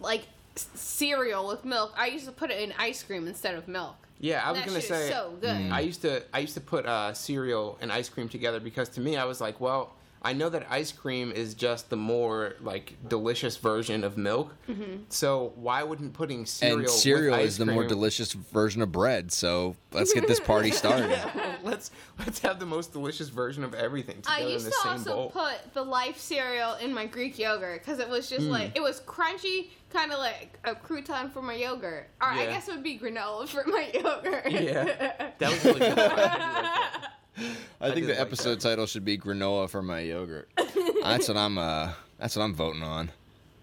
[0.00, 0.22] like
[0.56, 1.94] s- cereal with milk.
[1.96, 3.96] I used to put it in ice cream instead of milk.
[4.18, 5.04] yeah, I was that gonna shit say.
[5.04, 5.48] is so good.
[5.56, 5.72] Mm.
[5.72, 9.00] I used to I used to put uh, cereal and ice cream together because to
[9.00, 12.96] me I was like, well, I know that ice cream is just the more like
[13.08, 14.54] delicious version of milk.
[14.68, 15.04] Mm-hmm.
[15.08, 18.92] So why wouldn't putting cereal and cereal with is ice the more delicious version of
[18.92, 19.32] bread.
[19.32, 21.18] So let's get this party started.
[21.62, 24.76] let's let's have the most delicious version of everything I together in used the to
[24.82, 25.30] same also bowl.
[25.30, 28.50] put the Life cereal in my Greek yogurt because it was just Mm.
[28.50, 32.68] like it was crunchy, kind of like a crouton for my yogurt, or I guess
[32.68, 34.50] it would be granola for my yogurt.
[34.50, 35.30] Yeah.
[35.38, 37.08] That was really good.
[37.40, 37.90] I do like that.
[37.90, 38.68] I think the like episode that.
[38.68, 40.48] title should be granola for my yogurt.
[41.02, 41.58] that's what I'm.
[41.58, 43.10] Uh, that's what I'm voting on.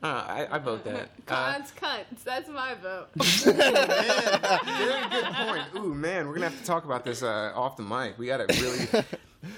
[0.03, 1.09] Uh, I, I vote that.
[1.27, 2.23] Uh, Cons cunts.
[2.23, 3.09] That's my vote.
[3.15, 5.63] very good point.
[5.75, 8.17] Ooh man, we're gonna have to talk about this uh, off the mic.
[8.17, 9.03] We gotta really.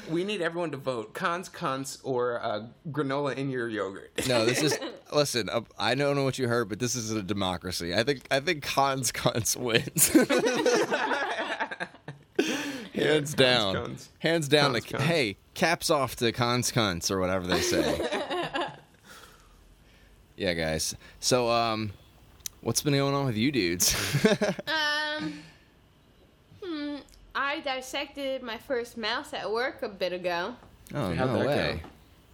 [0.10, 4.28] We need everyone to vote cons, cunts, or uh, granola in your yogurt.
[4.28, 4.80] No, this is.
[5.14, 7.94] listen, uh, I don't know what you heard, but this is a democracy.
[7.94, 8.26] I think.
[8.32, 10.10] I think cons cunts wins.
[13.00, 13.76] Hands down.
[13.76, 14.08] cunts.
[14.20, 14.72] Hands down.
[14.74, 15.02] Cons to, cunts.
[15.02, 18.00] hey, caps off to cons cunts or whatever they say.
[20.38, 20.95] yeah, guys.
[21.20, 21.91] So, um,
[22.62, 23.95] what's been going on with you dudes?
[24.68, 25.34] Um,
[26.64, 26.95] hmm,
[27.36, 30.56] I dissected my first mouse at work a bit ago.
[30.93, 31.82] oh How'd no that way.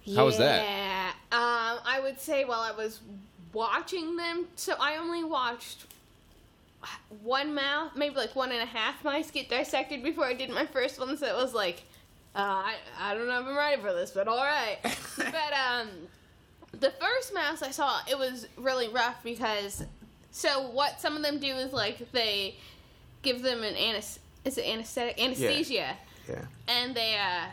[0.06, 0.14] go?
[0.14, 0.62] How was that?
[0.62, 1.08] Yeah.
[1.32, 3.00] Um, I would say while I was
[3.52, 5.86] watching them, so I only watched
[7.22, 10.66] one mouse, maybe like one and a half mice get dissected before I did my
[10.66, 11.16] first one.
[11.16, 11.82] So it was like,
[12.34, 14.78] uh, I I don't know if I'm ready for this, but all right.
[15.16, 15.88] but um,
[16.72, 19.84] the first mouse I saw, it was really rough because,
[20.30, 22.56] so what some of them do is like they
[23.22, 25.96] give them an anes- is it anesthetic anesthesia
[26.28, 26.44] Yeah.
[26.68, 27.46] and they uh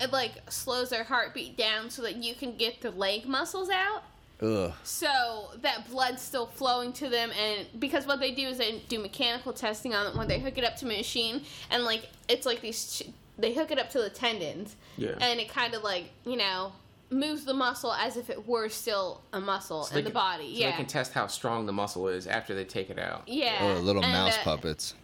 [0.00, 4.04] it like slows their heartbeat down so that you can get the leg muscles out
[4.40, 4.72] Ugh.
[4.84, 9.00] so that blood's still flowing to them and because what they do is they do
[9.00, 12.46] mechanical testing on it when they hook it up to a machine and like it's
[12.46, 15.14] like these ch- they hook it up to the tendons Yeah.
[15.20, 16.72] and it kind of like you know
[17.10, 20.14] moves the muscle as if it were still a muscle So they in the can-
[20.14, 22.98] body So yeah they can test how strong the muscle is after they take it
[22.98, 23.22] out.
[23.26, 24.94] yeah Oh, little And, mouse uh, puppets.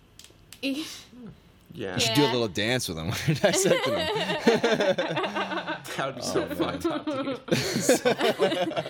[0.62, 0.85] Yeah.
[1.72, 1.95] Yeah.
[1.95, 4.09] You should do a little dance with them when you're dissecting them.
[5.97, 8.85] That would be so Oh, fucked up, dude.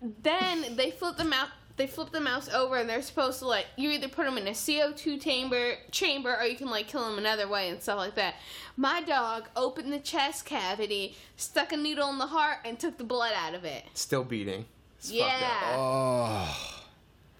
[0.00, 1.48] But then they flip the mouse.
[1.76, 4.48] They flip the mouse over, and they're supposed to like you either put them in
[4.48, 7.98] a CO two chamber, chamber, or you can like kill them another way and stuff
[7.98, 8.36] like that.
[8.76, 13.04] My dog opened the chest cavity, stuck a needle in the heart, and took the
[13.04, 13.84] blood out of it.
[13.92, 14.64] Still beating.
[14.98, 15.12] It's.
[15.12, 15.74] Yeah.
[15.76, 16.76] Oh.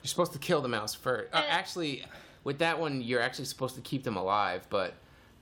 [0.03, 1.35] You're supposed to kill the mouse first.
[1.35, 2.05] Uh, actually,
[2.45, 4.95] with that one, you're actually supposed to keep them alive, but.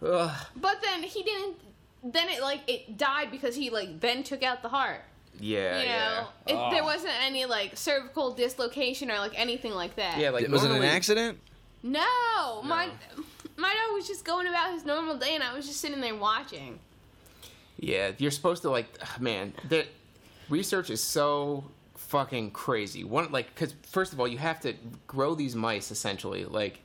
[0.03, 0.31] Ugh.
[0.57, 1.57] But then he didn't.
[2.03, 5.03] Then it like it died because he like then took out the heart.
[5.41, 6.25] Yeah, You know, yeah.
[6.47, 6.71] it, Oh.
[6.71, 10.19] there wasn't any like cervical dislocation or like anything like that.
[10.19, 11.39] Yeah, like was it an accident?
[11.83, 12.89] No, my
[13.57, 16.15] my dog was just going about his normal day, and I was just sitting there
[16.15, 16.79] watching.
[17.79, 18.87] Yeah, you're supposed to like,
[19.21, 19.53] man.
[19.69, 19.85] The
[20.49, 21.65] research is so
[21.97, 23.05] fucking crazy.
[23.05, 24.75] One like, because first of all, you have to
[25.07, 26.81] grow these mice essentially, like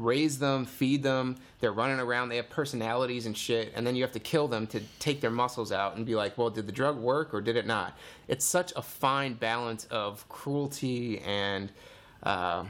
[0.00, 1.36] raise them, feed them.
[1.60, 2.30] They're running around.
[2.30, 5.30] They have personalities and shit, and then you have to kill them to take their
[5.30, 7.96] muscles out and be like, well, did the drug work or did it not?
[8.26, 11.70] It's such a fine balance of cruelty and.
[12.22, 12.64] Uh,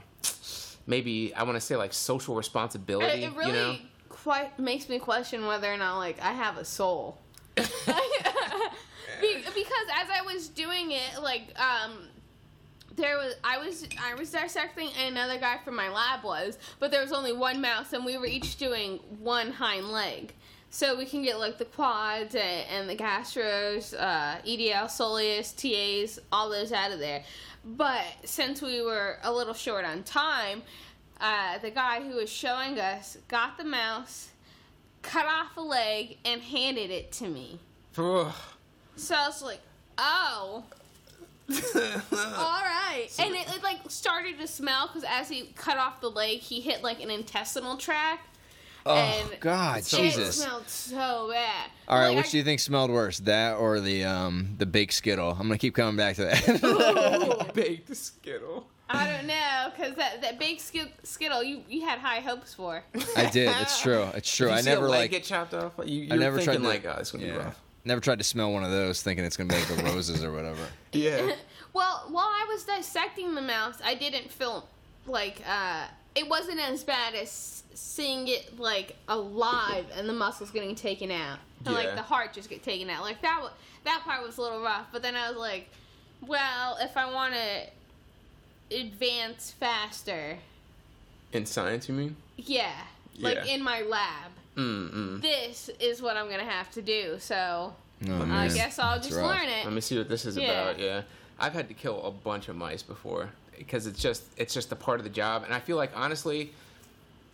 [0.86, 3.22] Maybe I want to say like social It, responsibility.
[3.24, 3.76] it really you know?
[4.08, 7.18] quite makes me question whether or not like I have a soul.
[7.56, 7.64] Be-
[9.20, 11.92] because as I was doing it, like um,
[13.00, 16.90] there was I was I was dissecting and another guy from my lab was, but
[16.90, 20.32] there was only one mouse and we were each doing one hind leg.
[20.72, 26.20] So we can get like the quads and, and the gastros, uh, EDL, soleus, TAs,
[26.30, 27.24] all those out of there.
[27.64, 30.62] But since we were a little short on time,
[31.20, 34.28] uh, the guy who was showing us got the mouse,
[35.02, 37.58] cut off a leg, and handed it to me.
[37.98, 38.32] Ugh.
[38.94, 39.60] So I was like,
[39.98, 40.64] oh,
[41.50, 43.08] all right.
[43.18, 46.60] And it, it like started to smell because as he cut off the leg, he
[46.60, 48.26] hit like an intestinal tract.
[48.86, 49.92] Oh and God, Jesus!
[49.92, 50.42] it Jesus!
[50.42, 51.70] smelled so bad.
[51.86, 54.64] All right, Like, which I- do you think smelled worse, that or the um the
[54.66, 55.32] baked Skittle?
[55.32, 57.50] I'm gonna keep coming back to that.
[57.54, 58.66] Baked Skittle.
[58.92, 62.82] I don't know, cause that that big skittle you you had high hopes for.
[63.16, 63.54] I did.
[63.60, 64.02] It's true.
[64.14, 64.46] It's true.
[64.48, 65.10] Did you I see never a leg like.
[65.12, 65.74] get chopped off.
[65.84, 67.60] You, you're I never tried thinking to like, oh, it's gonna be rough.
[67.84, 70.32] Never tried to smell one of those, thinking it's gonna be like the roses or
[70.32, 70.66] whatever.
[70.92, 71.32] Yeah.
[71.72, 74.68] Well, while I was dissecting the mouse, I didn't feel
[75.06, 80.74] like uh, it wasn't as bad as seeing it like alive and the muscles getting
[80.74, 81.80] taken out, and Yeah.
[81.84, 83.02] like the heart just get taken out.
[83.02, 83.52] Like that, wa-
[83.84, 84.86] that part was a little rough.
[84.90, 85.68] But then I was like,
[86.26, 90.38] well, if I want to advance faster,
[91.32, 92.16] In science, you mean?
[92.36, 92.72] yeah,
[93.20, 93.54] like Yeah.
[93.54, 95.22] in my lab, Mm-mm.
[95.22, 97.16] this is what I'm gonna have to do.
[97.18, 97.74] So
[98.08, 99.26] Oh, I guess I'll That's just rough.
[99.40, 99.64] learn it.
[99.64, 100.50] Let me see what this is Yeah.
[100.50, 100.78] about.
[100.78, 101.02] Yeah,
[101.38, 104.76] I've had to kill a bunch of mice before because it's just it's just a
[104.76, 106.52] part of the job, and I feel like honestly,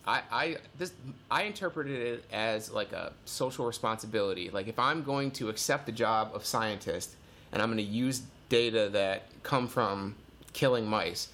[0.05, 0.91] I I this
[1.31, 4.49] I interpreted it as like a social responsibility.
[4.49, 7.11] Like if I'm going to accept the job of scientist
[7.53, 10.15] and I'm going to use data that come from
[10.51, 11.29] killing mice,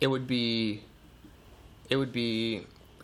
[0.00, 0.82] it would be
[1.88, 2.62] it would be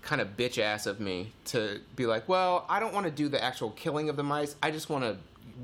[0.09, 3.29] kind of bitch ass of me to be like, well, I don't want to do
[3.29, 4.57] the actual killing of the mice.
[4.63, 5.19] I just want to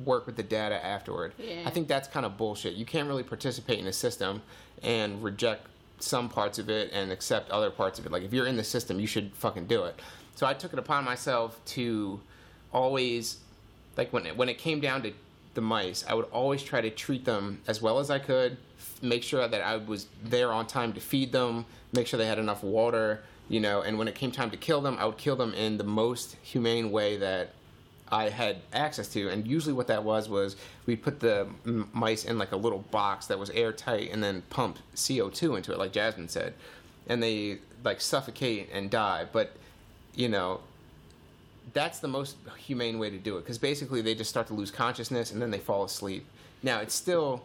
[0.05, 1.33] work with the data afterward.
[1.39, 1.63] Yeah.
[1.65, 2.75] I think that's kind of bullshit.
[2.75, 4.43] You can't really participate in a system
[4.83, 5.67] and reject
[5.99, 8.13] some parts of it and accept other parts of it.
[8.13, 9.99] Like if you're in the system, you should fucking do it.
[10.35, 12.21] So I took it upon myself to
[12.71, 13.39] always
[13.97, 15.13] like when it, when it came down to
[15.55, 18.59] the mice, I would always try to treat them as well as I could,
[19.01, 21.65] make sure that I was there on time to feed them,
[21.95, 24.81] make sure they had enough water, you know, and when it came time to kill
[24.81, 27.53] them, I would kill them in the most humane way that
[28.11, 29.29] I had access to.
[29.29, 32.81] And usually what that was was we put the m- mice in like a little
[32.91, 36.55] box that was airtight and then pump CO2 into it, like Jasmine said.
[37.07, 39.27] And they like suffocate and die.
[39.31, 39.57] But,
[40.15, 40.61] you know,
[41.73, 44.71] that's the most humane way to do it because basically they just start to lose
[44.71, 46.27] consciousness and then they fall asleep.
[46.63, 47.43] Now it's still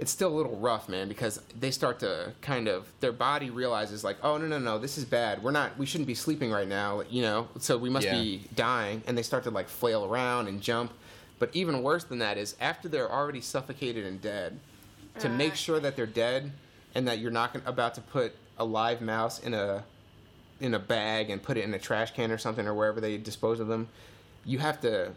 [0.00, 4.02] it's still a little rough, man, because they start to kind of their body realizes
[4.02, 5.42] like, oh no no no, this is bad.
[5.42, 7.48] We're not we shouldn't be sleeping right now, you know.
[7.58, 8.14] So we must Yeah.
[8.18, 10.90] be dying, and they start to like flail around and jump.
[11.38, 14.58] But even worse than that is after they're already suffocated and dead,
[15.20, 15.56] to make Uh.
[15.56, 16.52] sure that they're dead
[16.94, 19.84] and that you're not gon- about to put a live mouse in a
[20.60, 23.16] in a bag and put it in a trash can or something or wherever they
[23.18, 23.88] dispose of them,
[24.46, 25.12] you have to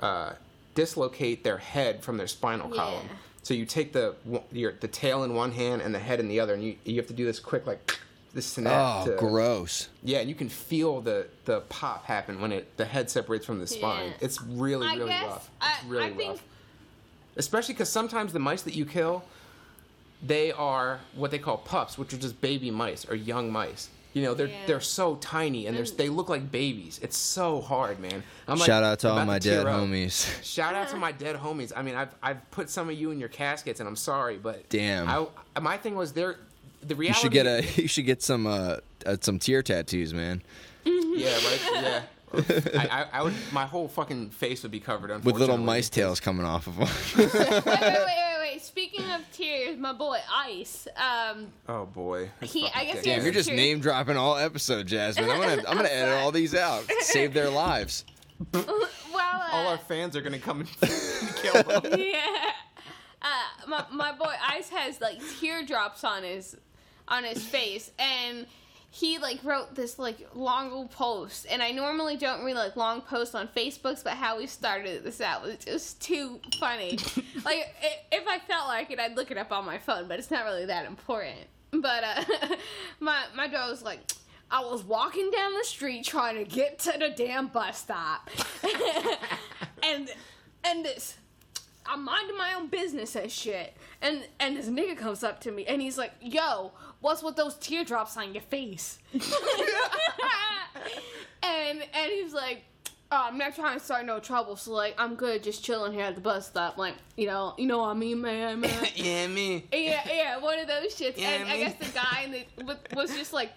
[0.00, 0.32] uh,
[0.74, 2.76] dislocate their head from their spinal Yeah.
[2.76, 3.08] column.
[3.44, 4.16] So you take the
[4.50, 6.96] your the tail in one hand and the head in the other, and you you
[6.96, 7.98] have to do this quick like
[8.32, 9.06] this snap.
[9.06, 9.90] Oh, to, gross.
[10.02, 13.60] Yeah, and you can feel the the pop happen when it the head separates from
[13.60, 14.08] the spine.
[14.08, 14.12] Yeah.
[14.22, 15.50] It's really I really guess rough.
[15.60, 16.42] I, It's really I think rough.
[17.36, 19.24] Especially because sometimes the mice that you kill,
[20.22, 23.90] they are what they call pups, which are just baby mice or young mice.
[24.14, 24.66] You know, they're Yeah.
[24.66, 27.00] they're so tiny and they're, they look like babies.
[27.02, 28.22] It's so hard, man.
[28.48, 29.80] I'm like, Shout out to all my tear dead up.
[29.80, 30.42] homies.
[30.42, 31.72] Shout out to my dead homies.
[31.76, 34.68] I mean, I've I've put some of you in your caskets, and I'm sorry, but
[34.70, 35.08] Damn.
[35.08, 36.36] I, my thing was there.
[36.86, 37.26] The reality.
[37.26, 37.66] You reality.
[37.66, 37.82] should get a.
[37.82, 40.42] You should get some uh, uh some tear tattoos, man,
[40.84, 41.60] Yeah, right.
[41.72, 42.02] Yeah.
[42.34, 43.34] I, I, I would.
[43.52, 45.24] My whole fucking face would be covered.
[45.24, 46.88] with little mice tails coming off of them.
[47.16, 48.23] wait, wait, wait,
[49.44, 49.58] wait, wait.
[49.58, 50.88] Speaking of tears, my boy Ice.
[50.96, 52.30] Um, Oh boy.
[52.40, 53.10] That's He- I guess he.
[53.10, 55.28] Damn, you're just Tear- name dropping all episode, Jasmine.
[55.30, 56.84] I'm gonna I'm gonna edit all these out.
[57.00, 58.04] Save their lives.
[58.52, 58.64] well,
[59.14, 60.70] uh, All our fans are gonna come and
[61.36, 61.98] kill them.
[61.98, 62.52] yeah.
[63.22, 66.56] Uh, my my boy Ice has like teardrops on his
[67.08, 68.46] on his face, and
[68.94, 71.48] he like wrote this like long old post.
[71.50, 75.20] And I normally don't read like long posts on Facebooks, but how we started this
[75.20, 76.90] out was just too funny.
[77.44, 77.74] like
[78.12, 80.44] if I felt like it, I'd look it up on my phone, but it's not
[80.44, 81.40] really that important.
[81.72, 82.24] But uh,
[83.00, 83.98] my my dog was like.
[84.50, 88.30] I was walking down the street trying to get to the damn bus stop,
[89.82, 90.08] and
[90.62, 91.16] and this
[91.86, 93.74] I'm minding my own business and shit.
[94.00, 96.72] And and this nigga comes up to me and he's like, "Yo,
[97.04, 99.22] what's with those teardrops on your face?" and
[101.42, 102.64] and he's like,
[103.12, 106.04] oh, "I'm not trying to start no trouble, so like I'm good, just chilling here
[106.04, 109.26] at the bus stop, like you know, you know what I mean, man, man." yeah,
[109.26, 109.66] me.
[109.70, 111.18] yeah, yeah, one of those shits.
[111.18, 111.58] Yeah, and I me.
[111.58, 113.52] guess the guy in the, was just like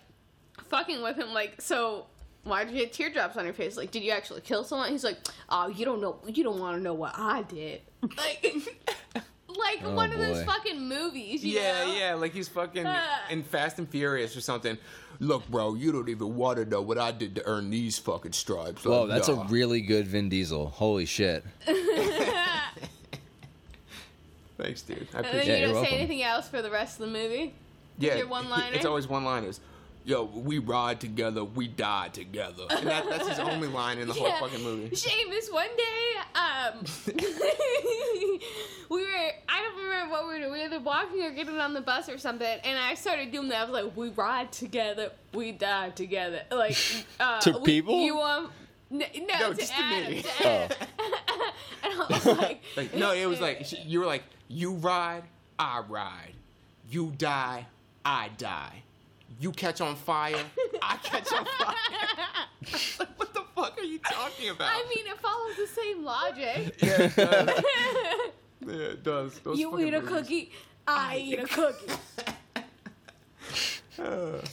[0.67, 2.07] fucking with him, like, so
[2.43, 3.77] why did you get teardrops on your face?
[3.77, 4.91] Like, did you actually kill someone?
[4.91, 5.17] He's like,
[5.49, 7.81] oh, you don't know, you don't want to know what I did.
[8.17, 8.53] Like,
[9.47, 11.43] like Oh, one of those fucking movies.
[11.43, 11.93] You Yeah, know?
[11.95, 13.21] yeah, like he's fucking Ah.
[13.29, 14.77] in Fast and Furious or something.
[15.19, 18.33] Look, bro, you don't even want to know what I did to earn these fucking
[18.33, 18.83] stripes.
[18.83, 20.67] Whoa, Like, that's a really good Vin Diesel.
[20.67, 21.43] Holy shit.
[24.57, 25.07] Thanks, dude.
[25.13, 25.97] I And then appreciate Yeah, you you're gonna say welcome.
[25.99, 27.53] anything else for the rest of the movie?
[27.99, 28.75] Yeah, your one-liner?
[28.75, 29.59] It's always one liners.
[30.07, 34.13] "Yo, we ride together, we die together." And that, that's his only line in the
[34.13, 34.95] whole fucking movie.
[34.95, 36.85] Seamus, one day, um,
[38.89, 40.51] we were, I don't remember what we were doing.
[40.51, 43.49] We were either walking or getting on the bus or something, and I started doing
[43.49, 43.61] that.
[43.67, 46.41] I was like, we ride together, we die together.
[46.51, 46.77] Like,
[47.19, 47.99] uh, To we- people?
[48.01, 48.49] You, um,
[48.91, 50.21] n- no, No, to just to me.
[50.21, 50.77] to Adam.
[51.83, 55.23] and I was like, Like, no, it was like you were like, "You ride,
[55.59, 56.33] I ride.
[56.89, 57.67] You die,
[58.05, 58.83] I die.
[59.39, 60.43] You catch on fire,
[60.81, 61.75] I catch on fire."
[62.99, 64.69] like, what the fuck are you talking about?
[64.71, 66.75] I mean, it follows the same logic.
[66.81, 67.63] yeah, it does.
[68.65, 69.39] Yeah, it does.
[69.39, 70.09] Those you eat a movies.
[70.09, 70.51] cookie,
[70.85, 71.93] I eat a cookie.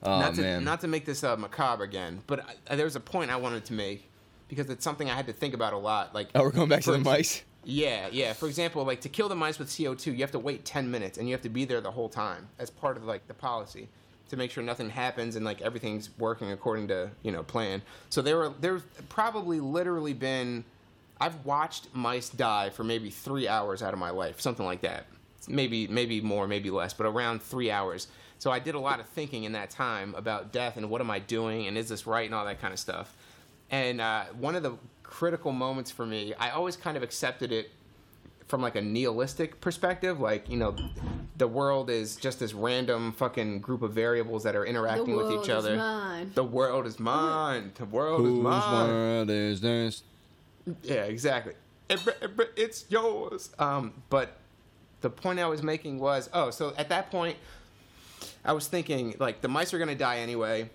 [0.00, 0.62] Oh not to man.
[0.62, 3.64] not to make this uh, macabre again, but I, there was a point I wanted
[3.66, 4.08] to make
[4.46, 6.14] because it's something I had to think about a lot.
[6.14, 7.42] Like, oh, we're going back to the mice.
[7.64, 8.32] Yeah, yeah.
[8.32, 11.18] For example, like to kill the mice with CO2, you have to wait 10 minutes
[11.18, 13.88] and you have to be there the whole time as part of like the policy
[14.30, 17.82] to make sure nothing happens and like everything's working according to, you know, plan.
[18.10, 20.64] So there were there's probably literally been
[21.20, 25.06] I've watched mice die for maybe 3 hours out of my life, something like that.
[25.48, 28.08] Maybe maybe more, maybe less, but around 3 hours.
[28.38, 31.10] So I did a lot of thinking in that time about death and what am
[31.10, 33.14] I doing and is this right and all that kind of stuff.
[33.70, 34.74] And uh, one of the
[35.08, 37.70] critical moments for me, I always kind of accepted it
[38.46, 40.74] from like a nihilistic perspective, like you know,
[41.36, 45.50] the world is just this random fucking group of variables that are interacting with each
[45.50, 45.76] other.
[45.76, 46.30] Mine.
[46.34, 47.72] The world is mine.
[47.74, 48.88] The world is Whose mine.
[48.88, 50.02] world is this?
[50.82, 51.54] Yeah, exactly.
[51.90, 53.50] It- it- It's yours.
[53.58, 54.36] Um, but
[55.02, 57.36] the point I was making was, oh, so at that point,
[58.44, 60.70] I was thinking like the mice are gonna die anyway.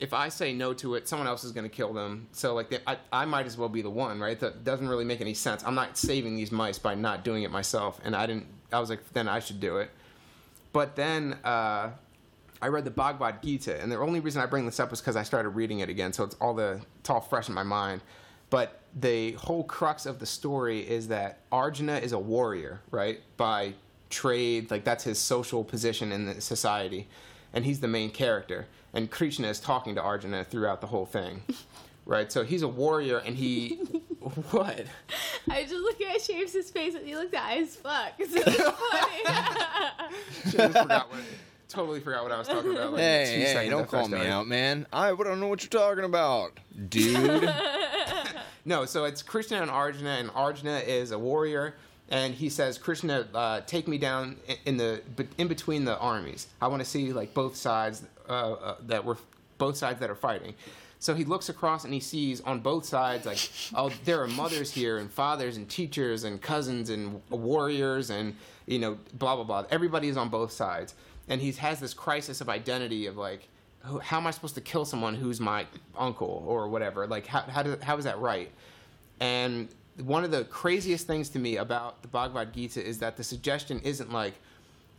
[0.00, 2.28] If I say no to it, someone else is gonna kill them.
[2.32, 4.38] So like, they, I, I might as well be the one, right?
[4.38, 5.64] That doesn't really make any sense.
[5.64, 8.46] I'm not saving these mice by not doing it myself, and I didn't.
[8.72, 9.90] I was like, then I should do it.
[10.72, 11.90] But then uh,
[12.60, 15.16] I read the Bhagavad Gita, and the only reason I bring this up is because
[15.16, 18.02] I started reading it again, so it's all the it's all fresh in my mind.
[18.50, 23.20] But the whole crux of the story is that Arjuna is a warrior, right?
[23.36, 23.74] By
[24.10, 27.08] trade, like that's his social position in the society,
[27.52, 28.66] and he's the main character.
[28.94, 31.42] And Krishna is talking to Arjuna throughout the whole thing,
[32.06, 32.30] right?
[32.32, 33.76] So he's a warrior, and he
[34.50, 34.84] what?
[35.50, 38.12] I was just looking at Seamus' face and he looked high as fuck.
[38.18, 39.24] So funny.
[40.50, 41.20] Shit, forgot what,
[41.68, 42.92] totally forgot what I was talking about.
[42.92, 44.30] Like two Hey, hey, don't call me started.
[44.30, 44.86] out, man.
[44.92, 46.58] I don't know what you're talking about,
[46.88, 47.48] dude.
[48.64, 51.76] No, so it's Krishna and Arjuna, and Arjuna is a warrior,
[52.10, 55.02] and he says, "Krishna, uh, take me down in the
[55.36, 56.48] in between the armies.
[56.60, 59.18] I want to see like both sides uh, uh, that were
[59.58, 60.54] both sides that are fighting."
[61.00, 63.38] So he looks across and he sees on both sides like,
[63.74, 68.34] oh, there are mothers here and fathers and teachers and cousins and warriors and
[68.66, 69.64] you know blah blah blah.
[69.70, 70.94] Everybody is on both sides,
[71.28, 73.48] and he has this crisis of identity of like
[74.02, 77.06] how am I supposed to kill someone who's my uncle or whatever?
[77.06, 78.50] Like, how how, do, how is that right?
[79.20, 79.68] And
[80.04, 83.80] one of the craziest things to me about the Bhagavad Gita is that the suggestion
[83.80, 84.34] isn't like,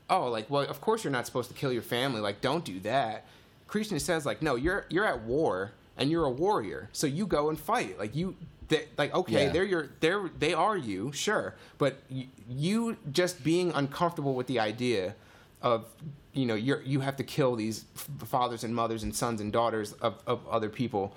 [0.09, 2.19] oh, like, well, of course you're not supposed to kill your family.
[2.21, 3.25] Like, don't do that.
[3.67, 7.49] Krishna says, like, no, you're you're at war and you're a warrior, so you go
[7.49, 7.99] and fight.
[7.99, 8.35] Like you,
[8.67, 9.51] they, like, okay, Yeah.
[9.51, 14.59] they're your they're they are you, sure, but you, you just being uncomfortable with the
[14.59, 15.13] idea
[15.61, 15.85] of
[16.33, 19.51] you know you're you have to kill these f- fathers and mothers and sons and
[19.51, 21.13] daughters of, of other people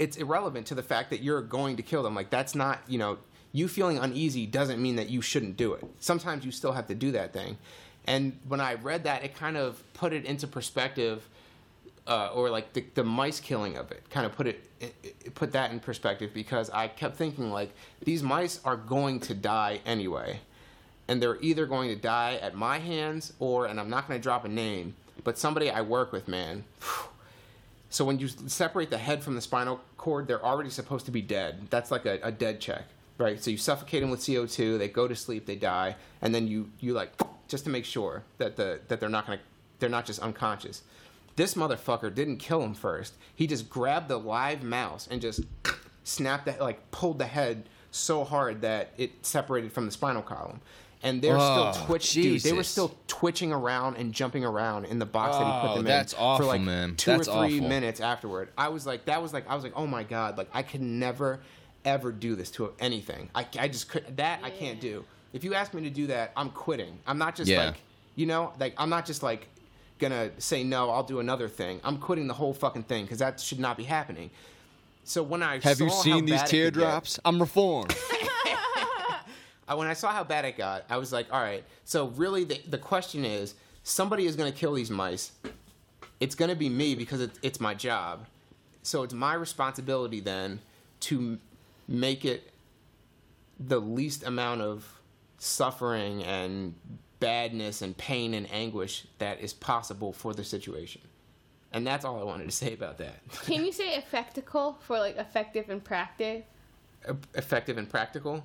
[0.00, 2.14] it's irrelevant to the fact that you're going to kill them.
[2.14, 3.18] Like that's not you know
[3.52, 5.84] you feeling uneasy doesn't mean that you shouldn't do it.
[6.00, 7.58] Sometimes you still have to do that thing.
[8.06, 11.28] And when i read that it kind of put it into perspective
[12.06, 15.34] uh, or like the, the mice killing of it kind of put it, it, it
[15.34, 17.70] put that in perspective because i kept thinking like
[18.02, 20.40] these mice are going to die anyway.
[21.08, 24.22] And they're either going to die at my hands or and i'm not going to
[24.22, 26.64] drop a name but somebody i work with man
[27.90, 31.20] so when you separate the head from the spinal cord, they're already supposed to be
[31.20, 31.66] dead.
[31.70, 32.84] That's like a, a dead check,
[33.18, 33.42] right?
[33.42, 36.46] So you suffocate them with CO two, they go to sleep, they die, and then
[36.46, 37.12] you you like
[37.48, 39.40] just to make sure that the that they're not gonna
[39.80, 40.82] they're not just unconscious.
[41.34, 43.14] This motherfucker didn't kill him first.
[43.34, 45.40] He just grabbed the live mouse and just
[46.04, 50.60] snapped that like pulled the head so hard that it separated from the spinal column.
[51.02, 52.42] And they're Oh, still twitch, dude.
[52.42, 55.76] They were still twitching around and jumping around in the box that he put Oh,
[55.76, 56.94] them that's in awful, for like man.
[56.96, 57.68] two That's or three awful.
[57.68, 58.50] minutes afterward.
[58.58, 60.82] I was like, that was like, I was like, oh my god, like I could
[60.82, 61.40] never,
[61.86, 63.30] ever do this to anything.
[63.34, 65.04] I, I just could that I can't do.
[65.32, 66.98] If you ask me to do that, I'm quitting.
[67.06, 67.66] I'm not just Yeah.
[67.68, 67.76] like,
[68.14, 69.48] you know, like I'm not just like
[70.00, 70.90] gonna say no.
[70.90, 71.80] I'll do another thing.
[71.82, 74.30] I'm quitting the whole fucking thing because that should not be happening.
[75.04, 77.18] So when I Have you saw how seen these bad get- teardrops?
[77.24, 77.96] I'm reformed.
[79.70, 81.64] I- when I saw how bad it got, I was like, all right.
[81.84, 83.54] So really, the, the question is,
[83.84, 85.32] somebody is going to kill these mice.
[86.18, 88.26] it's going to be me because it, it's my job.
[88.82, 90.60] So it's my responsibility then
[91.00, 91.40] to m-
[91.88, 92.50] make it
[93.58, 94.86] the least amount of
[95.38, 96.74] suffering and
[97.20, 101.00] badness and pain and anguish that is possible for the situation.
[101.72, 103.16] And that's all I wanted to say about that.
[103.44, 106.42] Can you say effectical for like effective and practical?
[107.08, 108.42] E- Effective and practical?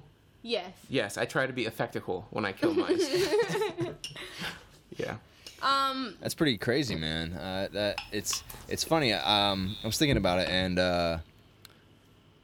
[0.47, 0.71] Yes.
[0.89, 3.03] Yes, I try to be effectical when I kill mice.
[4.97, 5.15] yeah.
[5.63, 6.15] Um.
[6.21, 7.33] That's pretty crazy, man.
[7.33, 9.11] Uh, that it's it's funny.
[9.13, 11.17] Um, I was thinking about it, and uh,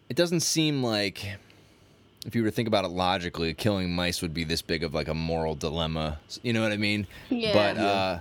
[0.10, 1.24] it doesn't seem like
[2.26, 4.96] if you were to think about it logically, killing mice would be this big of
[4.96, 6.20] like a moral dilemma.
[6.42, 7.06] You know what I mean?
[7.30, 7.54] Yeah.
[7.54, 8.20] But uh,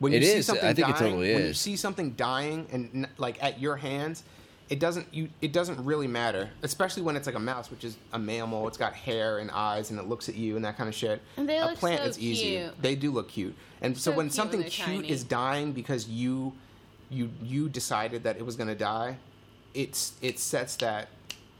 [0.00, 0.46] When It you see is.
[0.46, 3.76] something I think it dying, totally When you see something dying and like at your
[3.76, 4.24] hands,
[4.70, 7.96] it doesn't you it doesn't really matter, especially when it's like a mouse, which is
[8.12, 8.66] a mammal.
[8.68, 11.20] It's got hair and eyes, and it looks at you and that kind of shit.
[11.36, 12.56] And they a look plant so is easy.
[12.56, 12.82] cute.
[12.82, 15.10] They do look cute, and so, So when cute something they're cute tiny.
[15.10, 16.52] is dying because you
[17.10, 19.18] you you decided that it was gonna die,
[19.74, 21.08] it's it sets that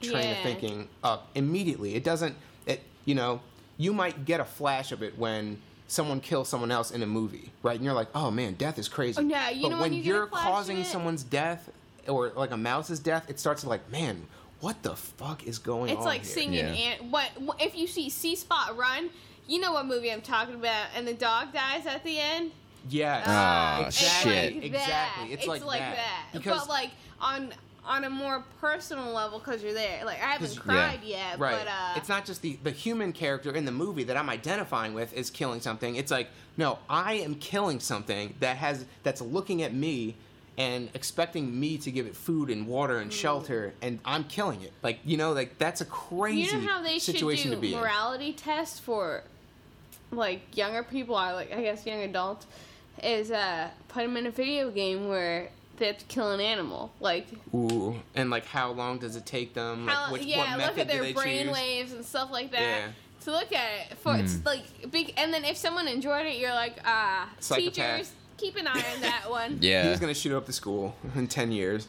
[0.00, 0.42] train of Yeah.
[0.42, 1.94] thinking up immediately.
[1.94, 2.34] It doesn't.
[2.66, 3.40] It you know
[3.76, 7.50] you might get a flash of it when someone kills someone else in a movie,
[7.62, 7.76] right?
[7.76, 9.20] And you're like, oh man, death is crazy.
[9.20, 10.86] Oh, yeah, you but know when when you get a you're flash of causing it?
[10.86, 11.68] someone's death
[12.08, 14.26] or like a mouse's death, it starts to like, man,
[14.60, 15.96] what the fuck is going on?
[15.96, 16.30] It's like here?
[16.34, 16.54] singing.
[16.74, 16.94] Yeah.
[17.00, 19.10] And what, what if you see C Spot run?
[19.46, 22.50] You know what movie I'm talking about, and the dog dies at the end.
[22.88, 23.24] Yes.
[23.26, 24.54] Ah, It's shit.
[24.56, 25.28] like Exactly.
[25.28, 25.28] that.
[25.30, 26.26] It's like that.
[26.32, 26.90] Because- but like
[27.20, 27.52] on
[27.86, 30.06] on a more personal level because you're there.
[30.06, 31.58] Like I haven't cried yet, Right.
[31.58, 34.94] but uh, it's not just the, the human character in the movie that I'm identifying
[34.94, 35.94] with is killing something.
[35.96, 40.16] It's like, no, I am killing something that has that's looking at me
[40.56, 43.02] and expecting me to give it food and water Mm.
[43.02, 44.72] and shelter and I'm killing it.
[44.82, 47.60] Like, you know, like that's a crazy you know how they should situation do to
[47.60, 47.80] be in.
[47.80, 49.24] morality tests for
[50.10, 52.46] like younger people, or like I guess young adults,
[53.02, 56.92] is uh put them in a video game where they have to kill an animal.
[57.00, 57.96] Like Ooh.
[58.14, 59.86] And like how long does it take them?
[59.86, 61.52] Like which, yeah, what look at their brain choose?
[61.52, 62.60] waves and stuff like that.
[62.60, 62.86] Yeah.
[63.24, 66.52] To look at it for it's like big, and then if someone enjoyed it, you're
[66.52, 67.74] like, ah, Psychopath.
[67.74, 69.58] teachers, keep an eye on that one.
[69.60, 71.86] He yeah, was gonna shoot up the school in ten years.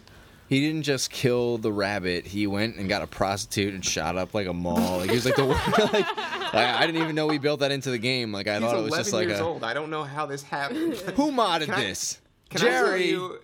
[0.47, 2.25] he didn't just kill the rabbit.
[2.27, 4.99] He went and got a prostitute and shot up like a mall.
[4.99, 7.89] Like he was like the like, like, I didn't even know we built that into
[7.91, 8.31] the game.
[8.31, 9.63] Like I He's thought it was just like years a old.
[9.63, 10.93] I don't know how this happened.
[11.15, 12.19] who modded Can I- this?
[12.49, 13.09] Can I tell Jerry.
[13.09, 13.39] you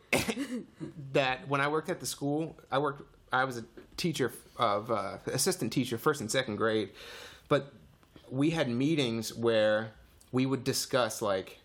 [1.14, 3.04] that when I worked at the school, I worked.
[3.34, 3.64] I was a
[3.98, 6.90] teacher of uh, assistant teacher, first and second grade,
[7.48, 7.74] but
[8.30, 9.92] we had meetings where
[10.32, 11.60] we would discuss like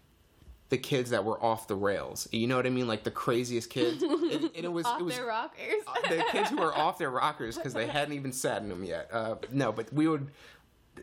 [0.68, 2.28] the kids that were off the rails.
[2.32, 2.88] You know what I mean?
[2.88, 4.02] Like the craziest kids.
[4.02, 5.84] And, and it was Off it was their rockers.
[6.08, 9.08] the kids who were off their rockers because they hadn't even sat in them yet.
[9.12, 10.30] Uh, no, but we would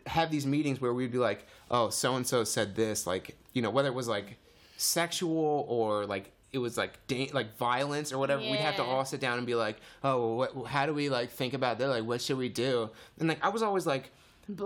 [0.06, 3.62] have these meetings where we'd be like, "Oh, so and so said this," like you
[3.62, 4.36] know, whether it was like
[4.76, 8.42] sexual or like it was like da- like violence or whatever.
[8.42, 11.30] We'd have to all sit down and be like, "Oh, what, how do we like
[11.30, 11.88] think about that?
[11.88, 14.10] Like, what should we do?" And like I was always like,
[14.46, 14.56] "You,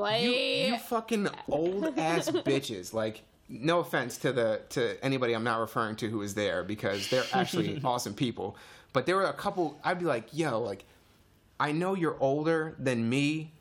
[0.73, 3.23] you fucking old ass bitches!" Like.
[3.49, 7.25] No offense to the to anybody I'm not referring to who was there because they're
[7.33, 8.57] actually awesome people.
[8.93, 10.85] But there were a couple I'd be like, yo, like
[11.61, 13.53] I know you're older than me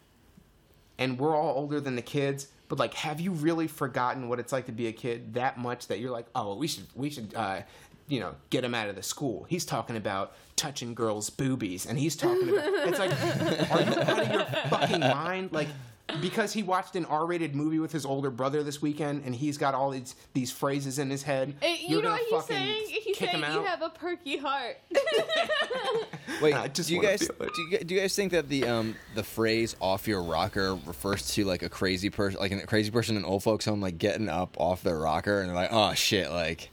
[0.98, 4.52] and we're all older than the kids, but like have you really forgotten what it's
[4.52, 7.34] like to be a kid that much that you're like, "Oh, we should we should
[7.36, 7.62] uh
[8.08, 9.46] you know, get him out of the school.
[9.50, 12.66] He's talking about touching girls' boobies, and he's talking about.
[12.88, 13.12] It's like,
[13.72, 15.52] are you out of your fucking mind?
[15.52, 15.68] Like,
[16.22, 19.74] because he watched an R-rated movie with his older brother this weekend, and he's got
[19.76, 21.54] all these these phrases in his head.
[21.62, 22.84] Uh, you you're know what he's saying?
[23.04, 23.66] He's saying you out.
[23.66, 24.78] have a perky heart.
[26.42, 28.96] Wait, I just do you guys do you, do you guys think that the um
[29.16, 33.18] the phrase "off your rocker" refers to like a crazy person, like a crazy person
[33.18, 36.30] in old folks' home, like getting up off their rocker and they're like, "Oh shit!"
[36.32, 36.70] Like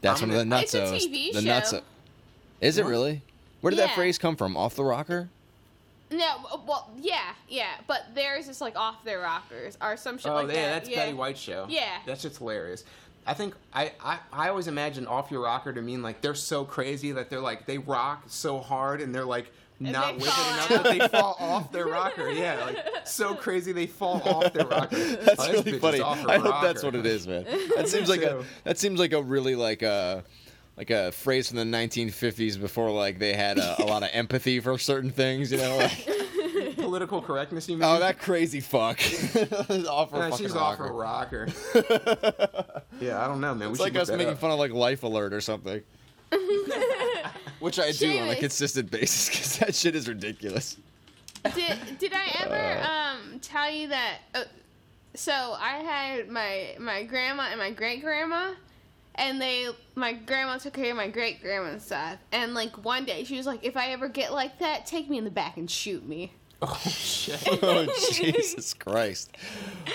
[0.00, 0.82] that's I'm one of the It's a.
[0.82, 1.48] TV the show.
[1.48, 1.82] nutso-
[2.60, 3.22] Is it really?
[3.60, 4.56] Where did that phrase come from?
[4.56, 5.28] Off the rocker?
[6.10, 10.34] No, well, yeah, yeah, but theirs is like off their rockers or some shit Oh
[10.36, 10.72] like yeah, that.
[10.74, 10.96] that's yeah.
[10.96, 11.66] that's Betty White show.
[11.68, 11.98] Yeah.
[12.06, 12.84] that's just hilarious.
[13.26, 16.64] I think I, I I always imagine off your rocker to mean like they're so
[16.64, 20.52] crazy that they're like they rock so hard and they're like not they with it
[20.54, 22.30] enough that they fall off their rocker.
[22.32, 24.96] Yeah, like so crazy they fall off their rocker.
[24.96, 26.00] That's Oh, really funny.
[26.00, 27.44] off her I hope that's what it is, man.
[27.76, 30.24] That seems like a that seems like a really like a
[30.78, 34.60] like a phrase from the 1950s before like they had a, a lot of empathy
[34.60, 35.76] for certain things, you know.
[35.76, 36.08] Like,
[36.76, 37.84] Political correctness, you mean?
[37.84, 38.98] oh, that crazy fuck.
[39.88, 40.84] off her Yeah, she's rocker.
[40.84, 41.48] off her rocker.
[43.00, 43.70] yeah, I don't know, man.
[43.70, 44.38] It's we like should look us making up.
[44.38, 45.82] fun of like Life Alert or something.
[47.58, 50.76] Which I do on a consistent basis because that shit is ridiculous.
[51.54, 54.18] did did I ever um tell you that?
[54.34, 54.44] Uh,
[55.14, 58.52] so I had my my grandma and my great grandma,
[59.18, 62.16] and they my grandma took care of my great grandma and stuff.
[62.32, 65.18] And like one day she was like, if I ever get like that, take me
[65.18, 66.32] in the back and shoot me.
[66.60, 67.40] Oh shit.
[67.62, 69.30] oh Jesus Christ!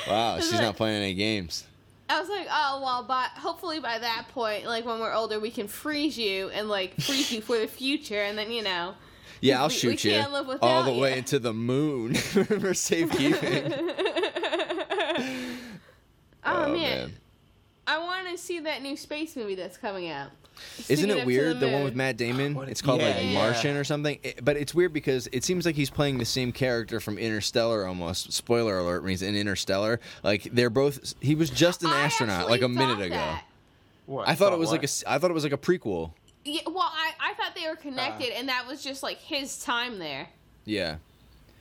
[0.08, 1.66] Wow, she's not playing any games.
[2.10, 5.52] I was like, oh well, but hopefully by that point, like when we're older, we
[5.52, 8.94] can freeze you and like freeze you for the future, and then you know.
[9.42, 11.16] Yeah, I'll We- we shoot you can't live all the way ya.
[11.18, 13.74] into the moon for safekeeping.
[16.46, 16.76] Oh, Oh, man.
[16.76, 17.14] man.
[17.88, 20.30] I want to see that new space movie that's coming out.
[20.88, 22.54] Isn't Sticking it weird the, one with Matt Damon?
[22.54, 23.34] What- It's called yeah, like yeah.
[23.34, 24.20] Martian or something.
[24.24, 27.86] It- but it's weird because it seems like he's playing the same character from Interstellar
[27.88, 28.32] almost.
[28.32, 30.00] Spoiler alert means in Interstellar.
[30.24, 31.16] Like they're both.
[31.22, 33.36] He was just an I astronaut like a minute thought ago.
[34.06, 34.28] What?
[34.30, 34.74] I thought it was what?
[34.76, 34.86] like a.
[34.86, 36.12] s- I thought it was like a prequel.
[36.46, 38.36] Yeah, well, I, I thought they were connected, Uh.
[38.38, 40.28] and that was just like his time there.
[40.66, 40.98] Yeah.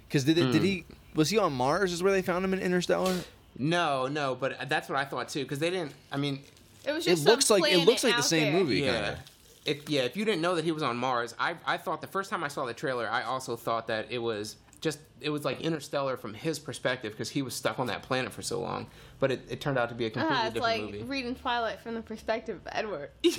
[0.09, 0.65] Because did it, did Hmm.
[0.65, 1.93] he was he on Mars?
[1.93, 3.17] Is where they found him in Interstellar?
[3.59, 5.43] No, no, but that's what I thought too.
[5.43, 5.93] Because they didn't.
[6.11, 6.41] I mean,
[6.87, 8.63] It was It just looks like it looks like the same there.
[8.63, 8.77] movie.
[8.81, 8.93] yeah.
[8.93, 9.19] Kinda.
[9.65, 12.07] If yeah, if you didn't know that he was on Mars, I I thought the
[12.09, 15.45] first time I saw the trailer, I also thought that it was just it was
[15.45, 18.89] like Interstellar from his perspective because he was stuck on that planet for so long.
[19.21, 21.05] But it, it turned out to be a completely Ah, it's different like movie.
[21.05, 23.11] reading Twilight from the perspective of Edward.
[23.23, 23.31] so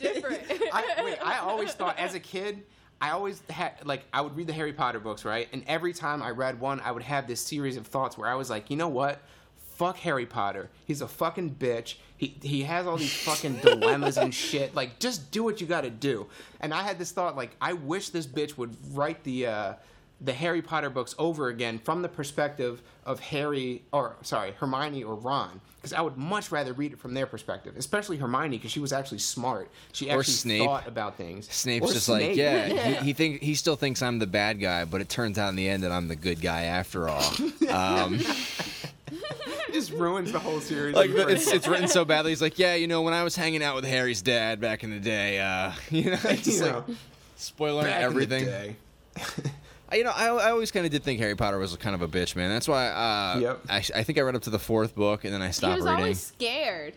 [0.00, 0.42] different.
[0.72, 2.62] I, wait, I always thought as a kid,
[3.00, 5.48] I always had like I would read the Harry Potter books, right?
[5.52, 8.36] And every time I read one, I would have this series of thoughts where I
[8.36, 9.20] was like, you know what?
[9.76, 10.70] Fuck Harry Potter.
[10.86, 11.96] He's a fucking bitch.
[12.16, 14.74] He he has all these fucking dilemmas and shit.
[14.74, 16.26] Like, just do what you got to do.
[16.60, 19.46] And I had this thought, like, I wish this bitch would write the.
[19.46, 19.74] uh
[20.20, 25.16] the Harry Potter books over again from the perspective of Harry, or sorry, Hermione or
[25.16, 28.78] Ron, because I would much rather read it from their perspective, especially Hermione, because she
[28.80, 29.70] was actually smart.
[29.92, 30.64] She Or actually Snape.
[30.64, 31.50] thought about things.
[31.52, 32.36] Snape's Or just like, Snape.
[32.36, 35.48] yeah, he, he think he still thinks I'm the bad guy, but it turns out
[35.48, 37.32] in the end that I'm the good guy after all.
[37.68, 38.20] Um,
[39.74, 40.94] just ruins the whole series.
[40.94, 42.30] like the it's, it's written so badly.
[42.30, 44.90] He's like, yeah, you know, when I was hanging out with Harry's dad back in
[44.90, 46.94] the day, uh, you know, it's just You like know,
[47.36, 48.44] spoiling back in the everything.
[48.46, 48.76] day.
[49.90, 52.02] I- You know, I, I always kind of did think Harry Potter was kind of
[52.02, 52.48] a bitch, man.
[52.50, 53.60] That's why uh, Yep.
[53.68, 55.74] I, I think I read up to the fourth book and then I stopped.
[55.74, 56.00] he was reading.
[56.00, 56.94] always scared.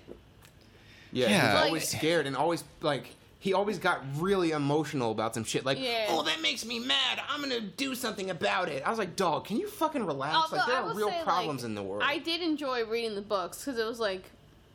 [1.11, 1.45] Yeah, Yeah.
[1.45, 3.07] he's Like- always scared and always like
[3.39, 5.63] he always got really emotional about some shit.
[5.65, 6.07] Like, Yeah.
[6.09, 7.21] oh, that makes me mad.
[7.29, 8.81] I'm gonna do something about it.
[8.85, 10.35] I was like, dog, can you fucking relax?
[10.35, 12.03] Although like, there are real say, problems like, in the world.
[12.05, 14.23] I did enjoy reading the books because it was like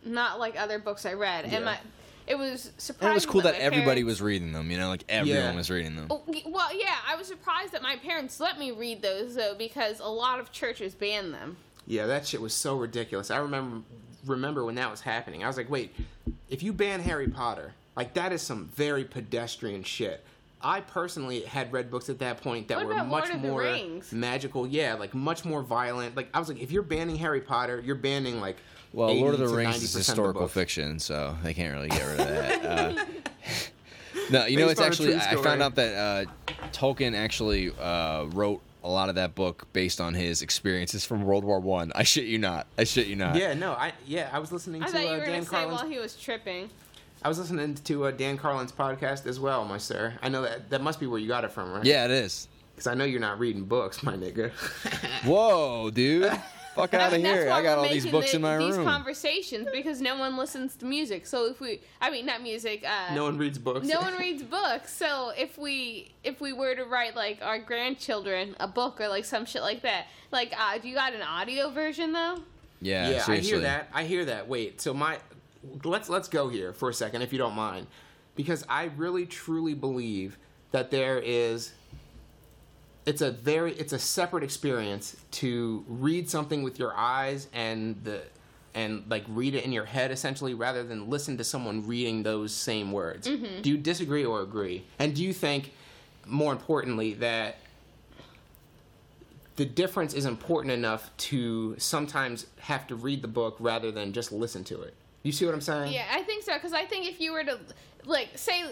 [0.04, 1.56] not like other books I read, Yeah.
[1.56, 1.78] and my
[2.24, 3.06] it was surprising.
[3.08, 4.70] and it was cool that my everybody parents- was reading them.
[4.70, 5.56] You know, like everyone Yeah.
[5.56, 6.06] was reading them.
[6.08, 9.98] Oh, Well, yeah, I was surprised that my parents let me read those though because
[9.98, 11.56] a lot of churches banned them.
[11.84, 13.30] Yeah, that shit was so ridiculous.
[13.32, 13.82] I remember
[14.24, 15.42] remember when that was happening.
[15.42, 15.92] I was like, wait,
[16.48, 20.24] if you ban Harry Potter, like that is some very pedestrian shit.
[20.64, 23.49] I personally had read books at that point that What were much Lord of the
[23.49, 24.12] more Rings?
[24.12, 24.66] magical.
[24.66, 26.16] Yeah, like much more violent.
[26.16, 28.57] Like I was like, if you're banning Harry Potter, you're banning like.
[28.93, 32.28] Well, Lord of the Rings is historical fiction, so they can't really get rid of
[32.28, 32.64] that.
[32.64, 33.05] Uh,
[34.30, 38.90] no, you know, it's actually I found out that uh, Tolkien actually uh, wrote a
[38.90, 41.90] lot of that book based on his experiences from World War One.
[41.95, 42.03] I.
[42.03, 42.66] shit you not.
[42.76, 43.34] I shit you not.
[43.34, 45.66] Yeah, no, I yeah, I was listening I to thought you uh, Dan gonna say
[45.66, 46.68] while he was tripping.
[47.24, 50.14] I was listening to uh, Dan Carlin's podcast as well, my sir.
[50.22, 51.84] I know that that must be where you got it from, right?
[51.84, 52.48] Yeah, it is.
[52.74, 54.50] because I know you're not reading books, my nigga.
[55.24, 56.32] Whoa, dude.
[56.74, 57.50] Fuck out of here.
[57.52, 58.86] I got all these books the- in my these room.
[58.86, 61.26] conversations because no one listens to music.
[61.26, 62.82] So if we, I mean, not music.
[62.82, 63.86] Uh, no one reads books.
[63.86, 64.90] no one reads books.
[64.96, 69.26] So if we if we were to write like our grandchildren a book or like
[69.26, 72.38] some shit like that, like uh, do you got an audio version though?
[72.80, 73.90] yeah, yeah, I hear that.
[73.92, 74.48] I hear that.
[74.48, 75.18] Wait, so my
[75.84, 77.86] let's let's go here for a second, if you don't mind,
[78.34, 80.38] because I really truly believe
[80.70, 81.72] that there is.
[83.04, 88.22] It's a very it's a separate experience to read something with your eyes and the
[88.74, 92.54] and like read it in your head essentially rather than listen to someone reading those
[92.54, 93.26] same words.
[93.26, 93.62] Mm-hmm.
[93.62, 94.84] Do you disagree or agree?
[95.00, 95.72] And do you think
[96.26, 97.56] more importantly that
[99.56, 104.32] the difference is important enough to sometimes have to read the book rather than just
[104.32, 104.94] listen to it.
[105.22, 105.92] You see what I'm saying?
[105.92, 106.54] Yeah, I think so.
[106.54, 107.58] Because I think if you were to,
[108.04, 108.64] like, say,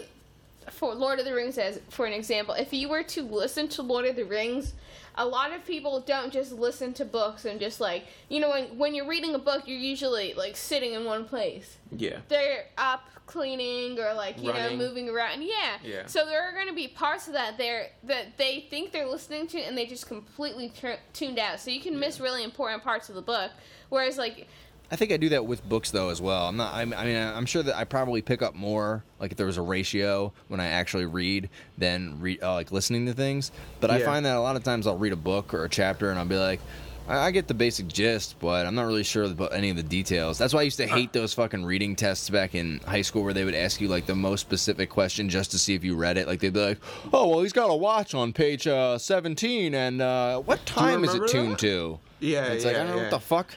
[0.69, 3.81] for Lord of the Rings, as for an example, if you were to listen to
[3.81, 4.73] Lord of the Rings,
[5.15, 8.77] a lot of people don't just listen to books and just like, you know, when
[8.77, 11.77] when you're reading a book, you're usually like sitting in one place.
[11.91, 12.19] Yeah.
[12.27, 14.77] They're up cleaning or like you Running.
[14.77, 15.41] know moving around.
[15.41, 15.77] Yeah.
[15.83, 16.05] Yeah.
[16.05, 19.47] So there are going to be parts of that there that they think they're listening
[19.47, 21.59] to and they just completely tur tuned out.
[21.59, 23.51] So you can miss really important parts of the book.
[23.89, 24.47] Whereas like
[24.91, 26.47] I think I do that with books though as well.
[26.47, 26.73] I'm not.
[26.73, 29.57] I'm, I mean, I'm sure that I probably pick up more like if there was
[29.57, 33.51] a ratio when I actually read than read uh, like listening to things.
[33.79, 36.09] But I find that a lot of times I'll read a book or a chapter
[36.09, 36.59] and I'll be like,
[37.07, 39.83] I, I get the basic gist, but I'm not really sure about any of the
[39.83, 40.37] details.
[40.37, 43.33] That's why I used to hate those fucking reading tests back in high school, where
[43.33, 46.17] they would ask you like the most specific question just to see if you read
[46.17, 46.27] it.
[46.27, 46.79] Like they'd be like,
[47.13, 51.13] "Oh, well, he's got a watch on page uh, 17, and uh, what time is
[51.15, 51.59] it tuned that?
[51.59, 53.55] to?" Yeah, it's like I don't know what the fuck.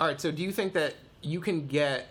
[0.00, 0.20] All right.
[0.20, 2.08] So do you think that you can get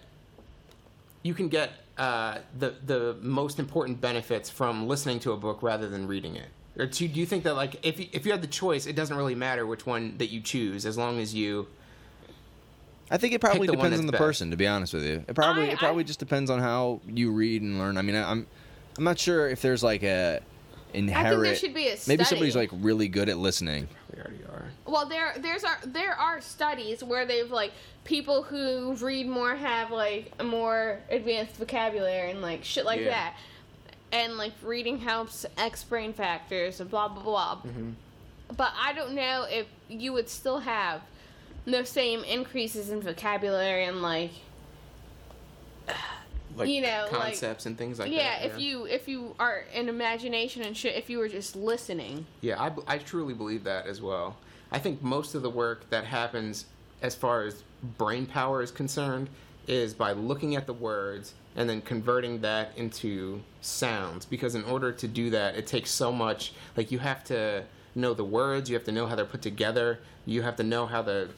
[1.24, 5.90] you can get uh, the the most important benefits from listening to a book rather
[5.90, 6.48] than reading it?
[6.78, 8.96] Or do, do you think that like if you, if you had the choice, it
[8.96, 11.68] doesn't really matter which one that you choose as long as you
[13.12, 14.22] I think it probably depends on the best.
[14.22, 14.52] person.
[14.52, 17.02] To be honest with you, it probably I- it probably I- just depends on how
[17.08, 17.98] you read and learn.
[17.98, 18.46] I mean, I- I'm
[18.98, 20.42] I'm not sure if there's like a
[20.94, 21.58] inherent.
[21.58, 23.88] should be a maybe somebody's like really good at listening.
[24.14, 24.66] we already are.
[24.86, 27.72] Well, there there's are there are studies where they've like
[28.04, 33.10] people who read more have like a more advanced vocabulary and like shit like Yeah.
[33.10, 33.34] that,
[34.12, 37.56] and like reading helps X brain factors and blah blah blah.
[37.58, 37.92] Mm-hmm.
[38.58, 41.02] But I don't know if you would still have
[41.66, 44.32] the same increases in vocabulary and like
[46.60, 48.42] Like You know, like- concepts and things like yeah, that.
[48.42, 52.26] Yeah, if you if you are in imagination and shit, if you were just listening.
[52.42, 54.36] Yeah, I I truly believe that as well.
[54.72, 56.66] I think most of the work that happens
[57.02, 57.64] as far as
[57.98, 59.30] brain power is concerned
[59.68, 64.26] is by looking at the words and then converting that into sounds.
[64.26, 66.52] Because in order to do that, it takes so much.
[66.76, 67.64] Like, you have to
[67.96, 70.86] know the words, you have to know how they're put together, you have to know
[70.86, 71.30] how the,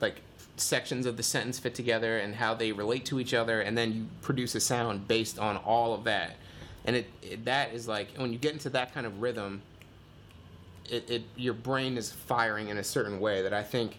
[0.00, 0.20] like,
[0.56, 3.92] sections of the sentence fit together and how they relate to each other, and then
[3.92, 6.36] you produce a sound based on all of that.
[6.84, 9.62] And it, it that is like when you get into that kind of rhythm,
[10.88, 13.98] it, it your brain is firing in a certain way that I think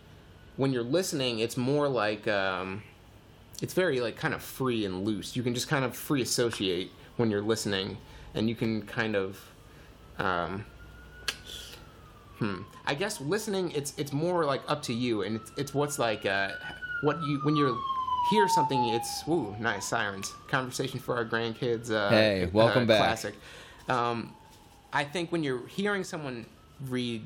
[0.55, 2.81] when you're listening, it's more like um,
[3.61, 5.35] it's very like kind of free and loose.
[5.35, 7.97] You can just kind of free associate when you're listening,
[8.33, 9.39] and you can kind of.
[10.19, 10.65] Um,
[12.39, 12.61] hmm.
[12.85, 16.25] I guess listening, it's it's more like up to you, and it's it's what's like
[16.25, 16.51] uh,
[17.01, 17.77] what you when you
[18.29, 18.89] hear something.
[18.89, 20.33] It's ooh nice sirens.
[20.47, 21.91] Conversation for our grandkids.
[21.91, 22.99] Uh, Hey, welcome uh, back.
[22.99, 23.35] Classic.
[23.87, 24.33] Um,
[24.93, 26.45] I think when you're hearing someone
[26.87, 27.21] read,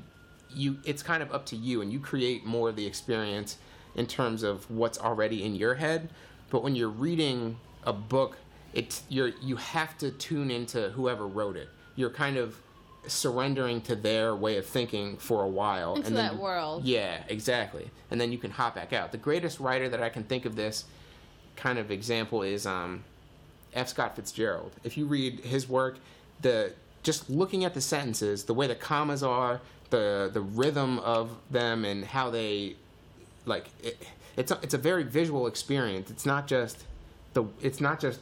[0.49, 3.57] you it's kind of up to you, and you create more of the experience
[3.95, 6.09] in terms of what's already in your head.
[6.49, 8.37] But when you're reading a book,
[8.73, 11.69] it's you're you have to tune into whoever wrote it.
[11.95, 12.55] You're kind of
[13.07, 16.83] surrendering to their way of thinking for a while Into and then that you- world.
[16.85, 17.89] Yeah, exactly.
[18.09, 19.11] And then you can hop back out.
[19.11, 20.85] The greatest writer that I can think of this
[21.55, 23.03] kind of example is um,
[23.73, 23.87] F.
[23.89, 24.71] Scott Fitzgerald.
[24.83, 25.97] If you read his work,
[26.41, 26.73] the
[27.03, 31.83] just looking at the sentences, the way the commas are, the the rhythm of them,
[31.85, 32.75] and how they
[33.45, 34.01] like it,
[34.37, 36.09] it's a, it's a very visual experience.
[36.11, 36.83] It's not just
[37.33, 38.19] the it's not just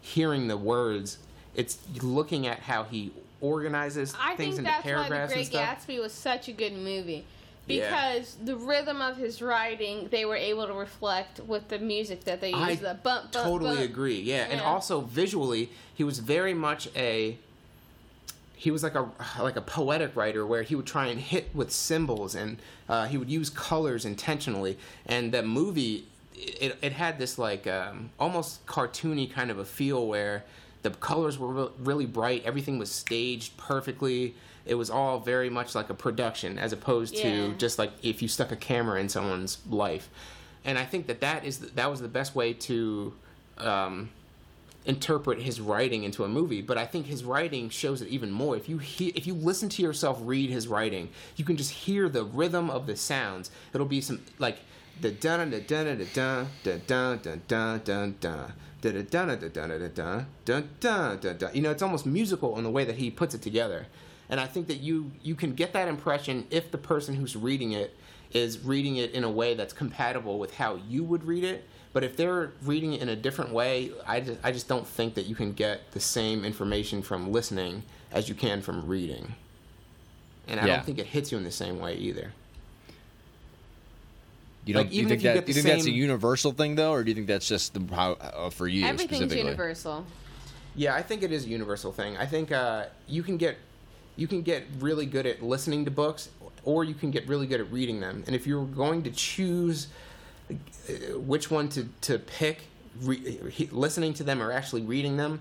[0.00, 1.18] hearing the words.
[1.54, 3.12] It's looking at how he
[3.44, 5.50] organizes I things think into that's why The Great.
[5.50, 7.24] Gatsby was such a good movie.
[7.66, 7.84] Yeah.
[7.86, 12.40] Because the rhythm of his writing, they were able to reflect with the music that
[12.40, 12.60] they used.
[12.62, 13.90] I the bump, bump, totally bump.
[13.90, 14.20] agree.
[14.20, 14.46] Yeah.
[14.50, 17.38] and also visually, he was very much a.
[18.56, 19.08] He was like a
[19.40, 23.18] like a poetic writer where he would try and hit with symbols and uh, he
[23.18, 24.78] would use colors intentionally.
[25.04, 30.06] And that movie, it, it had this like um, almost cartoony kind of a feel
[30.06, 30.44] where
[30.84, 32.44] the colors were re- really bright.
[32.44, 34.34] Everything was staged perfectly.
[34.66, 37.22] It was all very much like a production as opposed Yeah.
[37.48, 40.08] to just like if you stuck a camera in someone's life.
[40.64, 43.12] And I think that that is that was the best way to
[43.58, 44.10] um,
[44.86, 46.60] interpret his writing into a movie.
[46.60, 48.54] But I think his writing shows it even more.
[48.56, 52.08] If you hear, if you listen to yourself read his writing, you can just hear
[52.08, 53.50] the rhythm of the sounds.
[53.72, 54.58] It'll be some like
[55.00, 58.52] the dun dun dun dun dun dun dun dun dun dun dun.
[58.80, 61.50] Dun dun dun dun dun dun dun dun dun dun dun.
[61.54, 63.86] You know, it's almost musical in the way that he puts it together,
[64.28, 67.72] and I think that you you can get that impression if the person who's reading
[67.72, 67.96] it
[68.32, 71.64] is reading it in a way that's compatible with how you would read it.
[71.94, 75.14] But if they're reading it in a different way, I just, I just don't think
[75.14, 79.34] that you can get the same information from listening as you can from reading.
[80.48, 80.76] And I Yeah.
[80.76, 82.32] don't think it hits you in the same way either.
[84.66, 86.52] You don't Like, you think if you that get you the think that's a universal
[86.52, 89.38] thing though, or do you think that's just the, how uh, for you Everything's specifically?
[89.44, 90.06] universal.
[90.74, 92.16] Yeah, I think it is a universal thing.
[92.16, 93.56] I think uh, you can get
[94.16, 96.28] you can get really good at listening to books,
[96.64, 98.24] or you can get really good at reading them.
[98.26, 99.88] And if you're going to choose
[100.50, 102.62] uh, which one to to pick,
[103.02, 105.40] re- listening to them or actually reading them,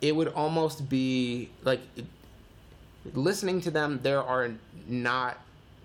[0.00, 1.80] it would almost be like
[3.14, 4.00] listening to them.
[4.02, 4.50] There are
[4.88, 5.38] not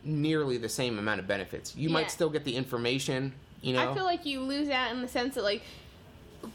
[0.03, 1.75] nearly the same amount of benefits.
[1.75, 1.93] You Yeah.
[1.93, 3.33] might still get the information.
[3.61, 5.61] You know, I feel like you lose out in the sense that like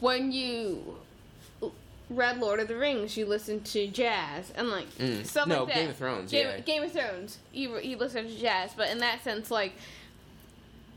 [0.01, 0.97] when you
[2.09, 4.87] read Lord of the Rings, you listen to jazz and like
[5.23, 5.47] stuff Mm.
[5.47, 5.79] No, like that.
[5.81, 6.59] Game of Thrones, Game, yeah.
[6.59, 9.73] Game of Thrones, you you listen to jazz, but in that sense, like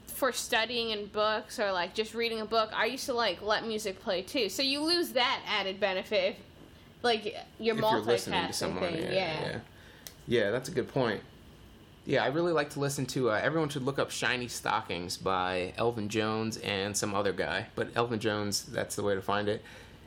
[0.07, 3.67] for studying in books or like just reading a book, I used to like let
[3.67, 4.49] music play too.
[4.49, 6.37] So you lose that added benefit, if,
[7.03, 7.25] like
[7.59, 8.93] your if you're listening to multitasking someone.
[8.93, 9.03] thing.
[9.03, 9.41] Yeah, yeah.
[9.41, 9.59] yeah,
[10.27, 10.51] yeah.
[10.51, 11.21] that's a good point.
[12.11, 13.31] Yeah, I really like to listen to.
[13.31, 17.89] Uh, everyone should look up "Shiny Stockings" by Elvin Jones and some other guy, but
[17.95, 19.63] Elvin Jones, that's the way to find it.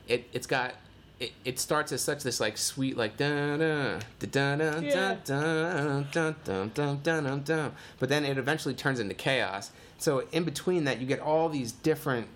[0.09, 0.75] It it's got.
[1.21, 5.15] It, it starts as such this like sweet like da da da da da Yeah.
[5.23, 7.69] da da da da da da da
[7.99, 9.71] but then it eventually turns into chaos.
[9.97, 12.27] So in between that, you get all these different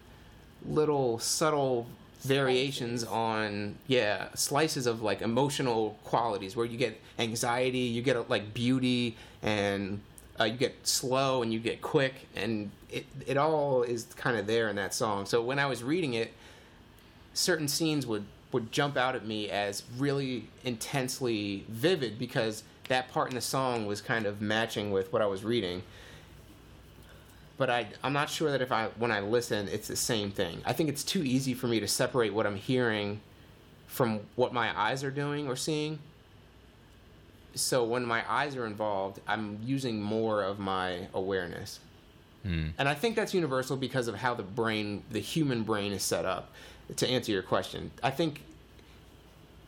[0.65, 1.87] little subtle
[2.27, 8.53] variations on yeah slices of like emotional qualities where you get anxiety you get like
[8.53, 10.01] beauty and
[10.39, 14.45] uh, you get slow and you get quick and it, it all is kind of
[14.45, 15.25] there in that song.
[15.25, 16.33] So when i was reading it
[17.33, 23.29] certain scenes would would jump out at me as really intensely vivid because that part
[23.29, 25.83] in the song was kind of matching with what i was reading
[27.57, 30.61] but I, I'm not sure that if I when I listen, it's the same thing.
[30.65, 33.21] I think it's too easy for me to separate what I'm hearing
[33.87, 35.99] from what my eyes are doing or seeing.
[37.55, 41.79] So when my eyes are involved, I'm using more of my awareness.
[42.43, 42.67] Hmm.
[42.77, 46.25] And I think that's universal because of how the brain, the human brain, is set
[46.25, 46.51] up.
[46.95, 48.41] To answer your question, I think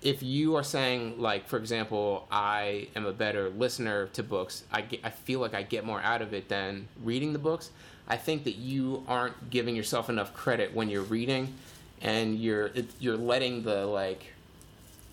[0.02, 4.82] if you are saying like for example i am a better listener to books i,
[4.82, 7.70] get, I feel like i get more out of it than reading the books
[8.08, 11.54] i think that you aren't giving yourself enough credit when you're reading
[12.02, 14.34] and you're you're letting the like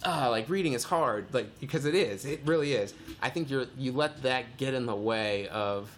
[0.05, 2.95] ah like reading is hard like because it is it really is.
[3.21, 5.91] I think you're you let that get in the way of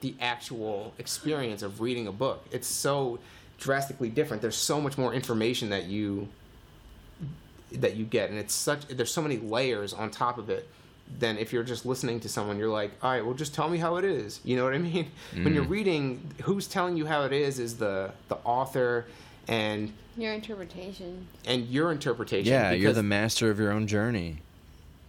[0.00, 2.44] the actual experience of reading a book.
[2.50, 3.20] It's so
[3.58, 4.42] drastically different.
[4.42, 6.28] There's so much more information that you
[7.80, 10.68] that you get and it's such there's so many layers on top of it
[11.18, 13.78] Then if you're just listening to someone you're like all right well just tell me
[13.78, 15.10] how it is you know what i mean
[15.42, 15.70] when you're mm.
[15.70, 19.06] reading who's telling you how it is is the the author
[19.48, 21.26] and Your interpretation.
[21.46, 24.38] and your interpretation Yeah, you're the master of your own journey.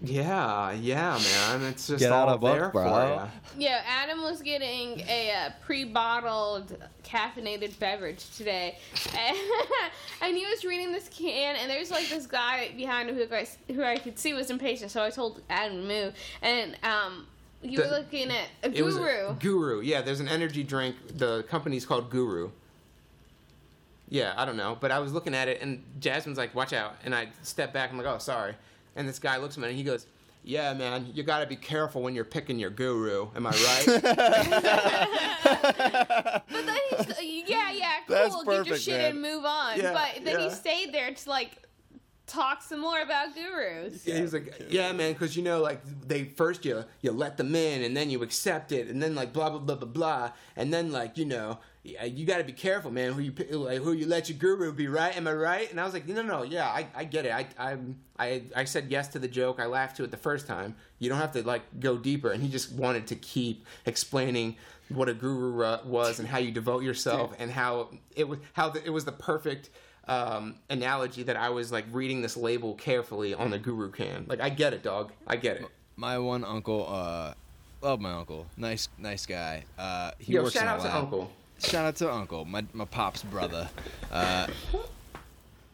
[0.05, 2.83] Yeah yeah man it's just Get all out a book, there bro.
[2.83, 3.27] for ya.
[3.57, 8.77] Yeah, Adam was getting a uh, pre-bottled caffeinated beverage today,
[10.21, 13.47] and he was reading this can, and there's like this guy behind him who I,
[13.71, 17.27] who I could see was impatient, so I told Adam to move, and um,
[17.61, 19.33] you The- were looking at a It was guru.
[19.35, 19.81] Guru.
[19.81, 20.95] Yeah, there's an energy drink.
[21.17, 22.49] The company's called Guru.
[24.09, 26.95] Yeah, I don't know, but I was looking at it, and Jasmine's like, "Watch out!"
[27.05, 27.89] And I step back.
[27.91, 28.55] I'm like, "Oh, sorry."
[28.95, 30.07] And this guy looks at me, and he goes,
[30.43, 33.27] "Yeah, man, you got to be careful when you're picking your guru.
[33.35, 33.85] Am I right?"
[36.47, 39.11] but then he's uh, yeah, yeah, cool, That's give your shit man.
[39.11, 39.79] and move on.
[39.79, 40.49] Yeah, but then yeah.
[40.49, 41.63] he stayed there to like
[42.27, 44.05] talk some more about gurus.
[44.05, 47.37] Yeah, he was like, "Yeah, man, because you know, like they first you you let
[47.37, 50.31] them in, and then you accept it, and then like blah blah blah blah blah,
[50.55, 53.79] and then like you know, yeah, you got to be careful, man, who you like
[53.79, 55.15] who you let your guru be, right?
[55.15, 57.31] Am I right?" And I was like, "No, no, no, yeah, I, I get it.
[57.33, 57.77] I I
[58.17, 59.59] I I said yes to the joke.
[59.59, 60.75] I laughed to it the first time.
[60.99, 64.55] You don't have to like go deeper." And he just wanted to keep explaining
[64.89, 68.83] what a guru was and how you devote yourself and how it was how the,
[68.85, 69.69] it was the perfect
[70.07, 74.25] um, analogy that I was like reading this label carefully on the Guru can.
[74.27, 75.11] Like I get it, dog.
[75.27, 75.65] I get it.
[75.95, 77.33] My one uncle, uh,
[77.81, 78.47] love my uncle.
[78.57, 79.63] Nice, nice guy.
[79.77, 80.95] Uh, he Yo, works shout in a out to.
[80.95, 81.31] Uncle.
[81.59, 83.69] Shout out to Uncle, my my pop's brother.
[84.11, 84.47] Uh,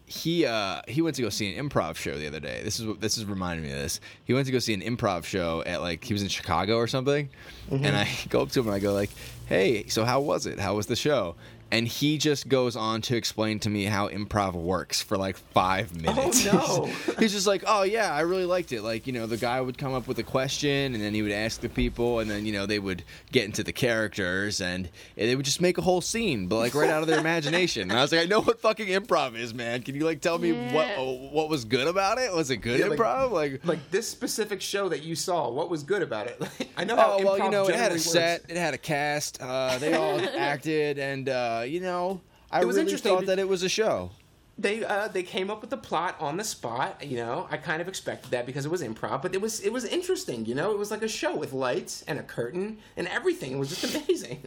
[0.06, 2.62] he uh, he went to go see an improv show the other day.
[2.64, 4.00] This is what this is reminding me of this.
[4.26, 6.88] He went to go see an improv show at like he was in Chicago or
[6.88, 7.30] something,
[7.70, 7.86] Mm-hmm.
[7.86, 9.12] and I go up to him and I go like,
[9.48, 10.60] "Hey, so how was it?
[10.60, 11.36] How was the show?"
[11.72, 15.96] And he just goes on to explain to me how improv works for like five
[15.96, 16.48] minutes.
[16.48, 17.14] Oh no.
[17.20, 18.82] He's just like, oh yeah, I really liked it.
[18.82, 21.32] Like, you know, the guy would come up with a question, and then he would
[21.32, 25.36] ask the people, and then you know they would get into the characters, and they
[25.36, 27.84] would just make a whole scene, but like right out of their imagination.
[27.90, 29.82] And I was like, I know what fucking improv is, man.
[29.84, 32.34] Can you like tell me what oh, what was good about it?
[32.34, 33.32] Was it good Yeah, improv?
[33.32, 36.42] Like, Like this specific show that you saw, what was good about it?
[36.78, 38.06] I know how oh well, you know, it had a works.
[38.06, 42.22] set, it had a cast, uh, they all acted, and uh, you know,
[42.52, 44.12] I It was really interesting thought that it was a show.
[44.58, 47.04] They uh, they came up with the plot on the spot.
[47.06, 49.72] You know, I kind of expected that because it was improv, but it was it
[49.72, 50.46] was interesting.
[50.46, 53.54] You know, it was like a show with lights and a curtain and everything.
[53.54, 54.44] It was just amazing.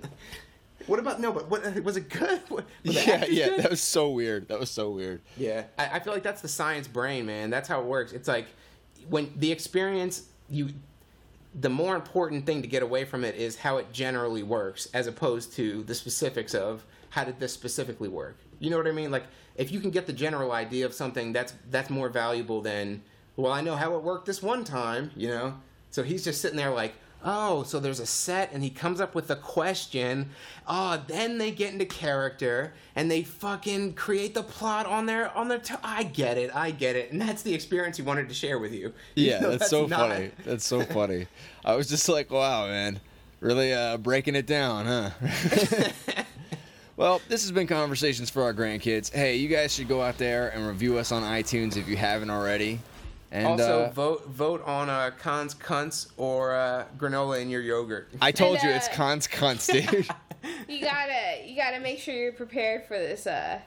[0.86, 1.32] what about no?
[1.32, 2.40] But what was it good?
[2.48, 3.60] What- Yeah, yeah, good?
[3.62, 4.48] that was so weird.
[4.48, 5.22] That was so weird.
[5.38, 7.48] Yeah, I, I feel like that's the science brain, man.
[7.48, 8.12] That's how it works.
[8.12, 8.48] It's like
[9.08, 10.68] when the experience you,
[11.58, 15.06] the more important thing to get away from it is how it generally works, as
[15.06, 18.38] opposed to the specifics of how did this specifically work?
[18.58, 19.10] You know what I mean?
[19.10, 19.24] Like
[19.56, 23.02] if you can get the general idea of something, that's that's more valuable than
[23.36, 25.10] well, I know how it worked this one time.
[25.14, 25.54] You know,
[25.90, 26.94] so he's just sitting there like.
[27.24, 30.30] Oh, so there's a set, and he comes up with a question.
[30.66, 35.46] Oh, then they get into character, and they fucking create the plot on their on
[35.46, 35.60] their.
[35.60, 38.58] T- I get it, I get it, and that's the experience he wanted to share
[38.58, 38.92] with you.
[39.14, 40.30] Yeah, know, that's, so not- funny.
[40.44, 41.28] That's so funny.
[41.64, 42.98] I was just like, wow, man,
[43.38, 45.10] really uh, breaking it down, huh?
[47.02, 49.12] well, this has been conversations for our grandkids.
[49.12, 52.30] Hey, you guys should go out there and review us on iTunes if you haven't
[52.30, 52.78] already.
[53.32, 58.08] And also, uh, vote vote on uh, cons cunts or uh, granola in your yogurt.
[58.20, 60.06] I told And, you uh, it's cons cunts, dude.
[60.68, 63.58] You gotta you gotta make sure you're prepared for this uh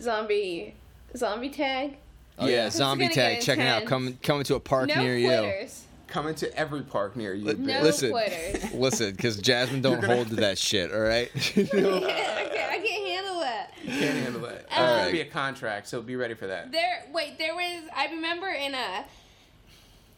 [0.00, 0.74] zombie
[1.16, 1.96] zombie tag.
[2.38, 5.16] oh yeah, It's zombie tag get checking out coming coming to a park No near
[5.16, 5.66] you.
[6.06, 6.14] Quitters.
[6.14, 7.46] Coming to every park near you.
[7.46, 7.58] Li- bitch.
[7.58, 8.72] No listen, quitters.
[8.74, 10.92] listen, because Jasmine don't hold to that shit.
[10.92, 11.30] All right.
[11.36, 13.70] I, can't, I can't handle that.
[13.82, 14.66] You can't handle that.
[14.66, 14.98] It's Alright.
[14.98, 16.72] gonna be a contract, so be ready for that.
[16.72, 17.88] There, wait, there was.
[17.94, 19.04] I remember in uh,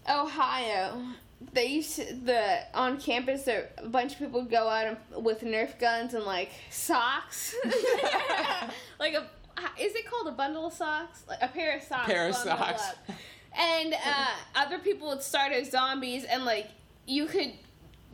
[0.08, 1.02] Ohio,
[1.52, 3.42] they used to, the on campus.
[3.44, 7.54] There, a bunch of people would go out and, with Nerf guns and like socks,
[8.98, 9.26] like a.
[9.76, 11.24] Is it called a bundle of socks?
[11.28, 12.06] Like a pair of socks.
[12.06, 12.96] Pair of bundled socks.
[13.56, 16.68] And uh, other people would start as zombies, and like
[17.06, 17.52] you could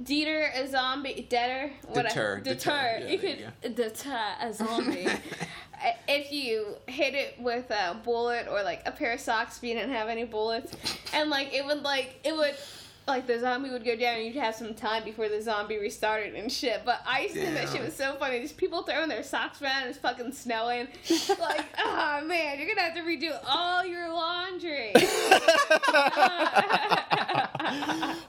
[0.03, 2.99] deter a zombie, deter, whatever, Deter, deter.
[3.01, 3.05] deter.
[3.07, 3.19] Yeah, you
[3.63, 5.07] could deter a zombie
[6.09, 9.75] if you hit it with a bullet or like a pair of socks if you
[9.75, 10.73] didn't have any bullets,
[11.13, 12.55] and like it would like it would
[13.07, 16.35] like the zombie would go down and you'd have some time before the zombie restarted
[16.35, 16.83] and shit.
[16.85, 18.39] But I used to think that shit was so funny.
[18.39, 20.89] These people throwing their socks around and it's fucking snowing.
[21.39, 24.93] like, oh man, you're gonna have to redo all your laundry.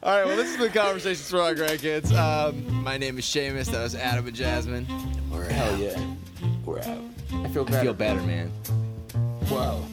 [0.04, 2.12] All right, well, this has been Conversations for Our Grandkids.
[2.14, 3.66] Um, my name is Seamus.
[3.72, 4.88] That was Adam and Jasmine.
[5.32, 6.00] We're Hell yeah.
[6.66, 7.00] We're out.
[7.34, 7.84] I feel I better.
[7.84, 8.50] feel better, man.
[9.50, 9.84] Whoa.